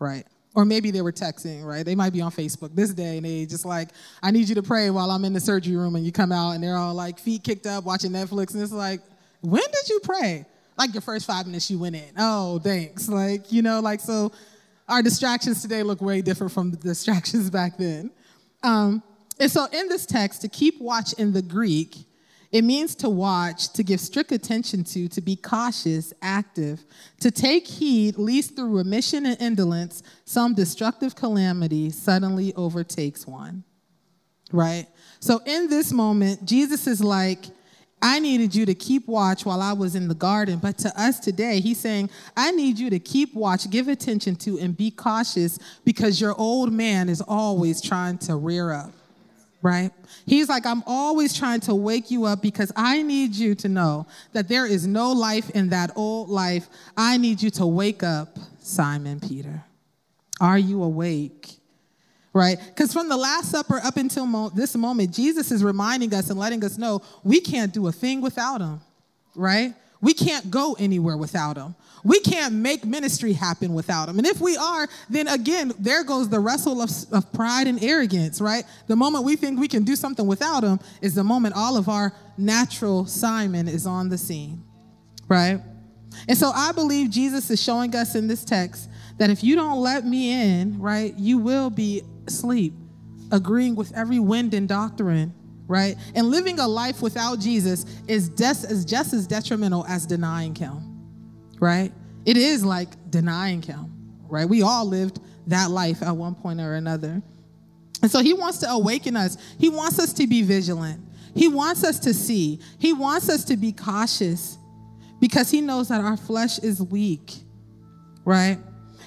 right? 0.00 0.26
Or 0.56 0.64
maybe 0.64 0.90
they 0.90 1.02
were 1.02 1.12
texting, 1.12 1.64
right? 1.64 1.86
They 1.86 1.94
might 1.94 2.12
be 2.12 2.20
on 2.20 2.32
Facebook 2.32 2.74
this 2.74 2.92
day 2.92 3.18
and 3.18 3.26
they 3.26 3.46
just 3.46 3.64
like, 3.64 3.90
I 4.20 4.32
need 4.32 4.48
you 4.48 4.56
to 4.56 4.62
pray 4.62 4.90
while 4.90 5.12
I'm 5.12 5.24
in 5.24 5.34
the 5.34 5.40
surgery 5.40 5.76
room 5.76 5.94
and 5.94 6.04
you 6.04 6.10
come 6.10 6.32
out 6.32 6.52
and 6.52 6.64
they're 6.64 6.76
all 6.76 6.94
like 6.94 7.20
feet 7.20 7.44
kicked 7.44 7.66
up 7.66 7.84
watching 7.84 8.10
Netflix 8.10 8.54
and 8.54 8.62
it's 8.62 8.72
like, 8.72 9.02
when 9.40 9.62
did 9.62 9.88
you 9.88 10.00
pray? 10.02 10.46
Like 10.78 10.94
your 10.94 11.02
first 11.02 11.26
five 11.26 11.44
minutes 11.46 11.70
you 11.70 11.78
went 11.78 11.96
in. 11.96 12.10
Oh, 12.16 12.60
thanks. 12.60 13.08
Like, 13.08 13.52
you 13.52 13.62
know, 13.62 13.80
like, 13.80 14.00
so 14.00 14.32
our 14.88 15.02
distractions 15.02 15.60
today 15.60 15.82
look 15.82 16.00
way 16.00 16.22
different 16.22 16.52
from 16.52 16.70
the 16.70 16.76
distractions 16.76 17.50
back 17.58 17.76
then. 17.76 18.10
Um, 18.62 19.02
and 19.40 19.50
so 19.50 19.66
in 19.66 19.88
this 19.88 20.06
text, 20.06 20.40
to 20.42 20.48
keep 20.48 20.80
watch 20.80 21.12
in 21.14 21.32
the 21.32 21.42
Greek, 21.42 21.96
it 22.50 22.62
means 22.62 22.94
to 22.96 23.10
watch, 23.10 23.72
to 23.74 23.82
give 23.82 24.00
strict 24.00 24.32
attention 24.32 24.82
to, 24.84 25.08
to 25.08 25.20
be 25.20 25.36
cautious, 25.36 26.14
active, 26.22 26.82
to 27.20 27.30
take 27.30 27.66
heed, 27.66 28.16
lest 28.16 28.56
through 28.56 28.74
remission 28.74 29.26
and 29.26 29.40
indolence, 29.40 30.02
some 30.24 30.54
destructive 30.54 31.14
calamity 31.14 31.90
suddenly 31.90 32.54
overtakes 32.54 33.26
one. 33.26 33.64
Right? 34.50 34.86
So 35.20 35.42
in 35.44 35.68
this 35.68 35.92
moment, 35.92 36.46
Jesus 36.46 36.86
is 36.86 37.02
like, 37.02 37.46
I 38.00 38.20
needed 38.20 38.54
you 38.54 38.64
to 38.66 38.74
keep 38.74 39.08
watch 39.08 39.44
while 39.44 39.60
I 39.60 39.72
was 39.72 39.94
in 39.94 40.08
the 40.08 40.14
garden. 40.14 40.58
But 40.58 40.78
to 40.78 41.00
us 41.00 41.18
today, 41.18 41.60
he's 41.60 41.78
saying, 41.78 42.10
I 42.36 42.52
need 42.52 42.78
you 42.78 42.90
to 42.90 42.98
keep 42.98 43.34
watch, 43.34 43.68
give 43.70 43.88
attention 43.88 44.36
to, 44.36 44.58
and 44.58 44.76
be 44.76 44.90
cautious 44.90 45.58
because 45.84 46.20
your 46.20 46.34
old 46.38 46.72
man 46.72 47.08
is 47.08 47.20
always 47.20 47.80
trying 47.80 48.18
to 48.18 48.36
rear 48.36 48.72
up, 48.72 48.92
right? 49.62 49.90
He's 50.26 50.48
like, 50.48 50.64
I'm 50.64 50.84
always 50.86 51.36
trying 51.36 51.60
to 51.60 51.74
wake 51.74 52.10
you 52.10 52.24
up 52.24 52.40
because 52.40 52.70
I 52.76 53.02
need 53.02 53.34
you 53.34 53.54
to 53.56 53.68
know 53.68 54.06
that 54.32 54.48
there 54.48 54.66
is 54.66 54.86
no 54.86 55.12
life 55.12 55.50
in 55.50 55.70
that 55.70 55.90
old 55.96 56.28
life. 56.28 56.68
I 56.96 57.16
need 57.16 57.42
you 57.42 57.50
to 57.50 57.66
wake 57.66 58.02
up, 58.02 58.38
Simon 58.60 59.18
Peter. 59.18 59.64
Are 60.40 60.58
you 60.58 60.84
awake? 60.84 61.58
Right? 62.38 62.56
Because 62.68 62.92
from 62.92 63.08
the 63.08 63.16
Last 63.16 63.50
Supper 63.50 63.80
up 63.82 63.96
until 63.96 64.24
mo- 64.24 64.50
this 64.50 64.76
moment, 64.76 65.12
Jesus 65.12 65.50
is 65.50 65.64
reminding 65.64 66.14
us 66.14 66.30
and 66.30 66.38
letting 66.38 66.64
us 66.64 66.78
know 66.78 67.02
we 67.24 67.40
can't 67.40 67.72
do 67.72 67.88
a 67.88 67.92
thing 67.92 68.20
without 68.20 68.60
him, 68.60 68.80
right? 69.34 69.74
We 70.00 70.14
can't 70.14 70.48
go 70.48 70.76
anywhere 70.78 71.16
without 71.16 71.56
him. 71.56 71.74
We 72.04 72.20
can't 72.20 72.54
make 72.54 72.84
ministry 72.84 73.32
happen 73.32 73.74
without 73.74 74.08
him. 74.08 74.18
And 74.18 74.26
if 74.26 74.40
we 74.40 74.56
are, 74.56 74.86
then 75.10 75.26
again, 75.26 75.72
there 75.80 76.04
goes 76.04 76.28
the 76.28 76.38
wrestle 76.38 76.80
of, 76.80 76.90
of 77.10 77.32
pride 77.32 77.66
and 77.66 77.82
arrogance, 77.82 78.40
right? 78.40 78.62
The 78.86 78.94
moment 78.94 79.24
we 79.24 79.34
think 79.34 79.58
we 79.58 79.66
can 79.66 79.82
do 79.82 79.96
something 79.96 80.28
without 80.28 80.62
him 80.62 80.78
is 81.02 81.16
the 81.16 81.24
moment 81.24 81.56
all 81.56 81.76
of 81.76 81.88
our 81.88 82.12
natural 82.36 83.04
Simon 83.06 83.66
is 83.66 83.84
on 83.84 84.08
the 84.08 84.16
scene, 84.16 84.62
right? 85.26 85.60
And 86.28 86.38
so 86.38 86.52
I 86.54 86.70
believe 86.70 87.10
Jesus 87.10 87.50
is 87.50 87.60
showing 87.60 87.96
us 87.96 88.14
in 88.14 88.28
this 88.28 88.44
text 88.44 88.88
that 89.18 89.30
if 89.30 89.42
you 89.42 89.56
don't 89.56 89.80
let 89.80 90.06
me 90.06 90.30
in, 90.30 90.78
right, 90.78 91.12
you 91.18 91.38
will 91.38 91.70
be 91.70 92.04
asleep, 92.28 92.72
agreeing 93.32 93.74
with 93.74 93.92
every 93.96 94.20
wind 94.20 94.54
and 94.54 94.68
doctrine, 94.68 95.34
right? 95.66 95.96
And 96.14 96.28
living 96.28 96.60
a 96.60 96.68
life 96.68 97.02
without 97.02 97.40
Jesus 97.40 97.84
is 98.06 98.28
just, 98.30 98.70
is 98.70 98.84
just 98.84 99.12
as 99.12 99.26
detrimental 99.26 99.84
as 99.86 100.06
denying 100.06 100.54
him, 100.54 101.00
right? 101.58 101.92
It 102.24 102.36
is 102.36 102.64
like 102.64 102.88
denying 103.10 103.62
him, 103.62 103.92
right? 104.28 104.48
We 104.48 104.62
all 104.62 104.84
lived 104.84 105.20
that 105.48 105.70
life 105.70 106.02
at 106.02 106.16
one 106.16 106.34
point 106.34 106.60
or 106.60 106.74
another. 106.74 107.22
And 108.02 108.10
so 108.10 108.20
he 108.20 108.32
wants 108.32 108.58
to 108.58 108.68
awaken 108.68 109.16
us. 109.16 109.36
He 109.58 109.68
wants 109.68 109.98
us 109.98 110.12
to 110.14 110.26
be 110.26 110.42
vigilant. 110.42 111.02
He 111.34 111.48
wants 111.48 111.84
us 111.84 111.98
to 112.00 112.14
see. 112.14 112.60
He 112.78 112.92
wants 112.92 113.28
us 113.28 113.44
to 113.44 113.56
be 113.56 113.72
cautious 113.72 114.58
because 115.20 115.50
he 115.50 115.60
knows 115.60 115.88
that 115.88 116.00
our 116.00 116.16
flesh 116.16 116.58
is 116.58 116.80
weak, 116.80 117.32
right? 118.24 118.58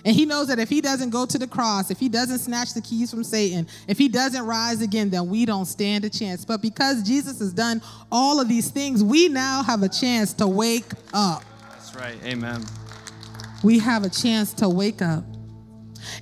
And 0.04 0.16
he 0.16 0.26
knows 0.26 0.48
that 0.48 0.60
if 0.60 0.70
he 0.70 0.82
doesn't 0.82 1.12
go 1.12 1.26
to 1.26 1.38
the 1.38 1.48
cross, 1.48 1.92
if 1.92 2.00
he 2.00 2.10
doesn't 2.10 2.40
snatch 2.40 2.74
the 2.74 2.82
keys 2.82 3.12
from 3.12 3.24
Satan, 3.24 3.68
if 3.88 3.98
he 3.98 4.08
doesn't 4.08 4.46
rise 4.46 4.82
again, 4.82 5.10
then 5.10 5.30
we 5.30 5.46
don't 5.46 5.66
stand 5.66 6.06
a 6.06 6.10
chance. 6.10 6.44
But 6.44 6.62
because 6.62 7.04
Jesus 7.04 7.40
has 7.40 7.54
done 7.54 7.82
all 8.12 8.40
of 8.40 8.48
these 8.48 8.70
things, 8.70 9.04
we 9.04 9.28
now 9.28 9.64
have 9.64 9.84
a 9.84 9.90
chance 9.90 10.34
to 10.34 10.48
wake 10.48 10.92
up. 11.14 11.44
That's 11.70 11.96
right. 11.96 12.18
Amen. 12.24 12.64
We 13.64 13.80
have 13.80 14.04
a 14.04 14.10
chance 14.10 14.54
to 14.54 14.70
wake 14.70 15.02
up. 15.02 15.24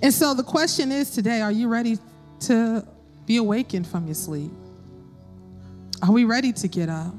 And 0.01 0.13
so 0.13 0.33
the 0.33 0.43
question 0.43 0.91
is 0.91 1.11
today 1.11 1.41
are 1.41 1.51
you 1.51 1.69
ready 1.69 1.97
to 2.41 2.85
be 3.25 3.37
awakened 3.37 3.87
from 3.87 4.05
your 4.05 4.15
sleep? 4.15 4.51
Are 6.01 6.11
we 6.11 6.25
ready 6.25 6.51
to 6.53 6.67
get 6.67 6.89
up? 6.89 7.13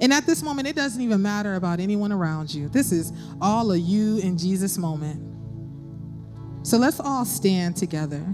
And 0.00 0.12
at 0.12 0.26
this 0.26 0.42
moment, 0.42 0.68
it 0.68 0.76
doesn't 0.76 1.00
even 1.00 1.22
matter 1.22 1.54
about 1.54 1.80
anyone 1.80 2.12
around 2.12 2.52
you. 2.52 2.68
This 2.68 2.92
is 2.92 3.12
all 3.40 3.72
a 3.72 3.76
you 3.76 4.20
and 4.22 4.38
Jesus 4.38 4.76
moment. 4.76 5.20
So 6.66 6.78
let's 6.78 6.98
all 6.98 7.24
stand 7.24 7.76
together. 7.76 8.24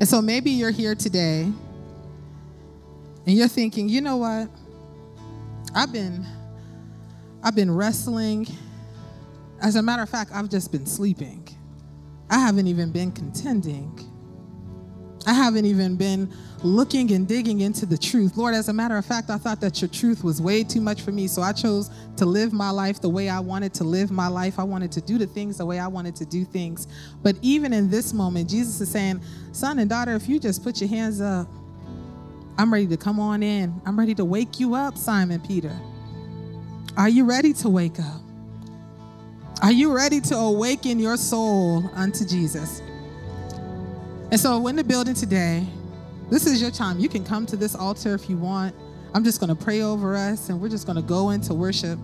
And 0.00 0.08
so 0.08 0.22
maybe 0.22 0.50
you're 0.50 0.70
here 0.70 0.94
today 0.94 1.42
and 1.42 3.36
you're 3.36 3.48
thinking, 3.48 3.88
you 3.88 4.00
know 4.00 4.16
what? 4.16 4.48
I've 5.74 5.92
been 5.92 6.26
I've 7.42 7.54
been 7.54 7.70
wrestling. 7.70 8.46
As 9.60 9.76
a 9.76 9.82
matter 9.82 10.02
of 10.02 10.08
fact, 10.08 10.30
I've 10.32 10.48
just 10.48 10.72
been 10.72 10.86
sleeping. 10.86 11.46
I 12.30 12.38
haven't 12.38 12.66
even 12.66 12.90
been 12.90 13.12
contending. 13.12 13.98
I 15.28 15.34
haven't 15.34 15.66
even 15.66 15.94
been 15.96 16.32
looking 16.62 17.12
and 17.12 17.28
digging 17.28 17.60
into 17.60 17.84
the 17.84 17.98
truth. 17.98 18.38
Lord, 18.38 18.54
as 18.54 18.70
a 18.70 18.72
matter 18.72 18.96
of 18.96 19.04
fact, 19.04 19.28
I 19.28 19.36
thought 19.36 19.60
that 19.60 19.82
your 19.82 19.90
truth 19.90 20.24
was 20.24 20.40
way 20.40 20.64
too 20.64 20.80
much 20.80 21.02
for 21.02 21.12
me. 21.12 21.28
So 21.28 21.42
I 21.42 21.52
chose 21.52 21.90
to 22.16 22.24
live 22.24 22.54
my 22.54 22.70
life 22.70 23.02
the 23.02 23.10
way 23.10 23.28
I 23.28 23.38
wanted 23.38 23.74
to 23.74 23.84
live 23.84 24.10
my 24.10 24.28
life. 24.28 24.58
I 24.58 24.62
wanted 24.62 24.90
to 24.92 25.02
do 25.02 25.18
the 25.18 25.26
things 25.26 25.58
the 25.58 25.66
way 25.66 25.78
I 25.78 25.86
wanted 25.86 26.16
to 26.16 26.24
do 26.24 26.46
things. 26.46 26.88
But 27.22 27.36
even 27.42 27.74
in 27.74 27.90
this 27.90 28.14
moment, 28.14 28.48
Jesus 28.48 28.80
is 28.80 28.90
saying, 28.90 29.20
Son 29.52 29.78
and 29.78 29.90
daughter, 29.90 30.14
if 30.14 30.30
you 30.30 30.40
just 30.40 30.64
put 30.64 30.80
your 30.80 30.88
hands 30.88 31.20
up, 31.20 31.46
I'm 32.56 32.72
ready 32.72 32.86
to 32.86 32.96
come 32.96 33.20
on 33.20 33.42
in. 33.42 33.78
I'm 33.84 33.98
ready 33.98 34.14
to 34.14 34.24
wake 34.24 34.58
you 34.58 34.74
up, 34.74 34.96
Simon 34.96 35.40
Peter. 35.40 35.78
Are 36.96 37.10
you 37.10 37.26
ready 37.26 37.52
to 37.52 37.68
wake 37.68 38.00
up? 38.00 38.22
Are 39.62 39.72
you 39.72 39.94
ready 39.94 40.22
to 40.22 40.36
awaken 40.36 40.98
your 40.98 41.18
soul 41.18 41.90
unto 41.94 42.24
Jesus? 42.24 42.80
And 44.30 44.38
so, 44.38 44.66
in 44.66 44.76
the 44.76 44.84
building 44.84 45.14
today, 45.14 45.66
this 46.30 46.46
is 46.46 46.60
your 46.60 46.70
time. 46.70 46.98
You 46.98 47.08
can 47.08 47.24
come 47.24 47.46
to 47.46 47.56
this 47.56 47.74
altar 47.74 48.14
if 48.14 48.28
you 48.28 48.36
want. 48.36 48.74
I'm 49.14 49.24
just 49.24 49.40
going 49.40 49.48
to 49.48 49.64
pray 49.64 49.80
over 49.80 50.14
us 50.14 50.50
and 50.50 50.60
we're 50.60 50.68
just 50.68 50.86
going 50.86 50.96
to 50.96 51.02
go 51.02 51.30
into 51.30 51.54
worship. 51.54 51.98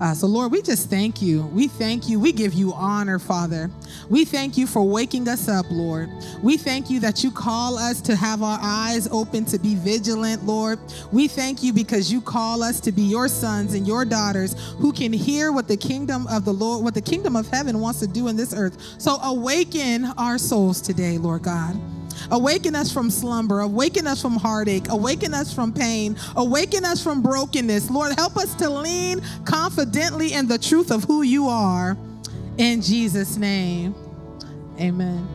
Uh, 0.00 0.14
so, 0.14 0.26
Lord, 0.26 0.50
we 0.50 0.62
just 0.62 0.88
thank 0.88 1.20
you. 1.20 1.42
We 1.42 1.68
thank 1.68 2.08
you. 2.08 2.18
We 2.18 2.32
give 2.32 2.54
you 2.54 2.72
honor, 2.72 3.18
Father. 3.18 3.70
We 4.08 4.24
thank 4.24 4.56
you 4.56 4.66
for 4.66 4.82
waking 4.82 5.28
us 5.28 5.46
up, 5.46 5.66
Lord. 5.70 6.08
We 6.42 6.56
thank 6.56 6.88
you 6.88 7.00
that 7.00 7.22
you 7.22 7.30
call 7.30 7.76
us 7.76 8.00
to 8.02 8.16
have 8.16 8.42
our 8.42 8.58
eyes 8.62 9.08
open, 9.08 9.44
to 9.46 9.58
be 9.58 9.74
vigilant, 9.74 10.44
Lord. 10.44 10.78
We 11.12 11.28
thank 11.28 11.62
you 11.62 11.74
because 11.74 12.10
you 12.10 12.22
call 12.22 12.62
us 12.62 12.80
to 12.80 12.92
be 12.92 13.02
your 13.02 13.28
sons 13.28 13.74
and 13.74 13.86
your 13.86 14.06
daughters 14.06 14.54
who 14.78 14.90
can 14.92 15.12
hear 15.12 15.52
what 15.52 15.68
the 15.68 15.76
kingdom 15.76 16.26
of 16.28 16.46
the 16.46 16.54
Lord, 16.54 16.82
what 16.82 16.94
the 16.94 17.02
kingdom 17.02 17.36
of 17.36 17.46
heaven 17.48 17.78
wants 17.78 18.00
to 18.00 18.06
do 18.06 18.28
in 18.28 18.36
this 18.36 18.54
earth. 18.54 18.78
So, 18.98 19.16
awaken 19.22 20.06
our 20.16 20.38
souls 20.38 20.80
today, 20.80 21.18
Lord 21.18 21.42
God. 21.42 21.78
Awaken 22.30 22.76
us 22.76 22.92
from 22.92 23.10
slumber. 23.10 23.60
Awaken 23.60 24.06
us 24.06 24.22
from 24.22 24.36
heartache. 24.36 24.88
Awaken 24.88 25.34
us 25.34 25.52
from 25.52 25.72
pain. 25.72 26.16
Awaken 26.36 26.84
us 26.84 27.02
from 27.02 27.22
brokenness. 27.22 27.90
Lord, 27.90 28.12
help 28.16 28.36
us 28.36 28.54
to 28.56 28.70
lean 28.70 29.20
confidently 29.44 30.32
in 30.32 30.46
the 30.46 30.58
truth 30.58 30.90
of 30.90 31.04
who 31.04 31.22
you 31.22 31.48
are. 31.48 31.96
In 32.56 32.82
Jesus' 32.82 33.36
name, 33.36 33.94
amen. 34.78 35.26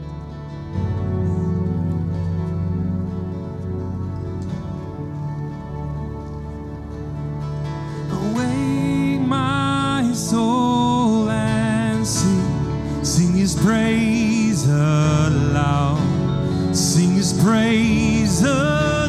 Awake 8.11 9.27
my 9.27 10.11
soul 10.13 11.29
and 11.29 12.05
sing, 12.07 13.03
sing 13.03 13.33
his 13.33 13.55
praise 13.55 14.14
his 17.25 17.41
praise 17.41 18.43
aloud. 18.43 19.01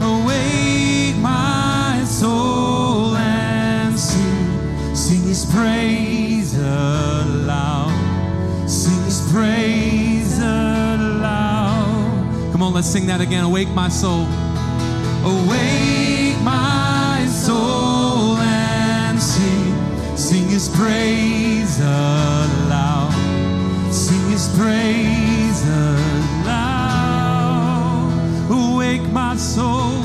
Awake 0.00 1.16
my 1.18 2.02
soul 2.06 3.14
and 3.16 3.98
sing, 3.98 4.96
sing 4.96 5.22
his 5.24 5.44
praise 5.44 6.56
aloud. 6.56 7.92
Sing 8.66 9.02
his 9.04 9.30
praise 9.30 10.38
aloud. 10.38 11.92
Come 12.52 12.62
on, 12.62 12.72
let's 12.72 12.88
sing 12.88 13.06
that 13.08 13.20
again. 13.20 13.44
Awake 13.44 13.68
my 13.74 13.90
soul. 13.90 14.26
Awake 15.22 15.81
praise 24.62 25.62
aloud. 25.66 26.52
Awake 28.48 29.06
my 29.10 29.34
soul, 29.36 30.04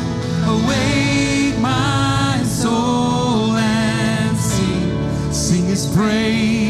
awake 0.55 1.59
my 1.59 2.41
soul 2.43 3.55
and 3.55 4.35
sing, 4.37 5.31
sing 5.31 5.65
his 5.65 5.85
praise 5.95 6.66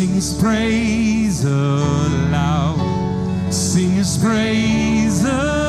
Sing 0.00 0.14
his 0.14 0.32
praise 0.32 1.44
aloud. 1.44 2.78
Sing 3.52 3.90
his 3.90 4.16
praise 4.16 5.22
aloud. 5.24 5.59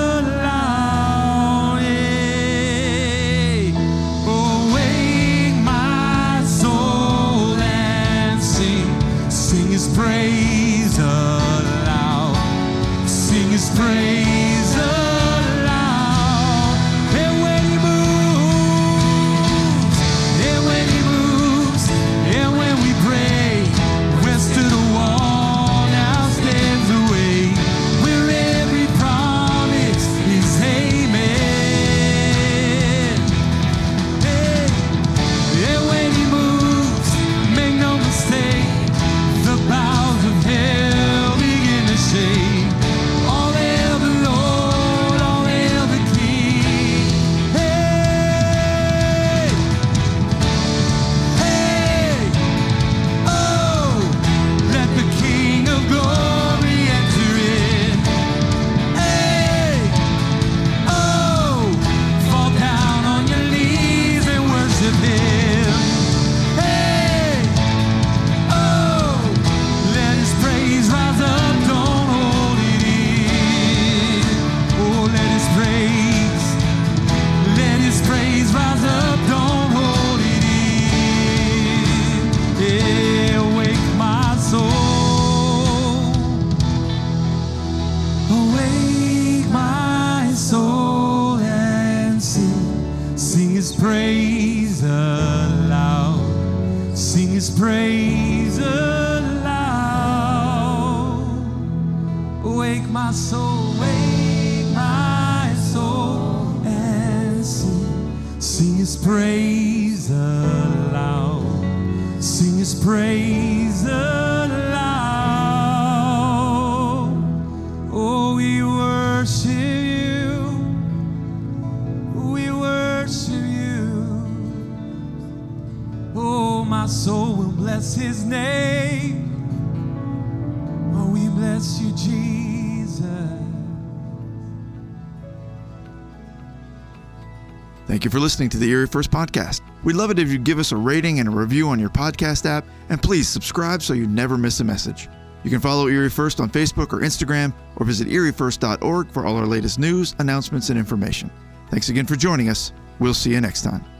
Thank 138.01 138.11
you 138.11 138.19
for 138.19 138.23
listening 138.23 138.49
to 138.49 138.57
the 138.57 138.67
Erie 138.67 138.87
First 138.87 139.11
Podcast. 139.11 139.61
We'd 139.83 139.95
love 139.95 140.09
it 140.09 140.17
if 140.17 140.31
you'd 140.31 140.43
give 140.43 140.57
us 140.57 140.71
a 140.71 140.75
rating 140.75 141.19
and 141.19 141.29
a 141.29 141.31
review 141.31 141.69
on 141.69 141.79
your 141.79 141.91
podcast 141.91 142.47
app, 142.47 142.65
and 142.89 142.99
please 142.99 143.29
subscribe 143.29 143.83
so 143.83 143.93
you 143.93 144.07
never 144.07 144.39
miss 144.39 144.59
a 144.59 144.63
message. 144.63 145.07
You 145.43 145.51
can 145.51 145.59
follow 145.59 145.87
Erie 145.87 146.09
First 146.09 146.39
on 146.39 146.49
Facebook 146.49 146.93
or 146.93 147.01
Instagram, 147.01 147.53
or 147.75 147.85
visit 147.85 148.07
eriefirst.org 148.07 149.11
for 149.11 149.27
all 149.27 149.37
our 149.37 149.45
latest 149.45 149.77
news, 149.77 150.15
announcements, 150.17 150.71
and 150.71 150.79
information. 150.79 151.29
Thanks 151.69 151.89
again 151.89 152.07
for 152.07 152.15
joining 152.15 152.49
us. 152.49 152.73
We'll 152.97 153.13
see 153.13 153.33
you 153.33 153.39
next 153.39 153.61
time. 153.61 153.90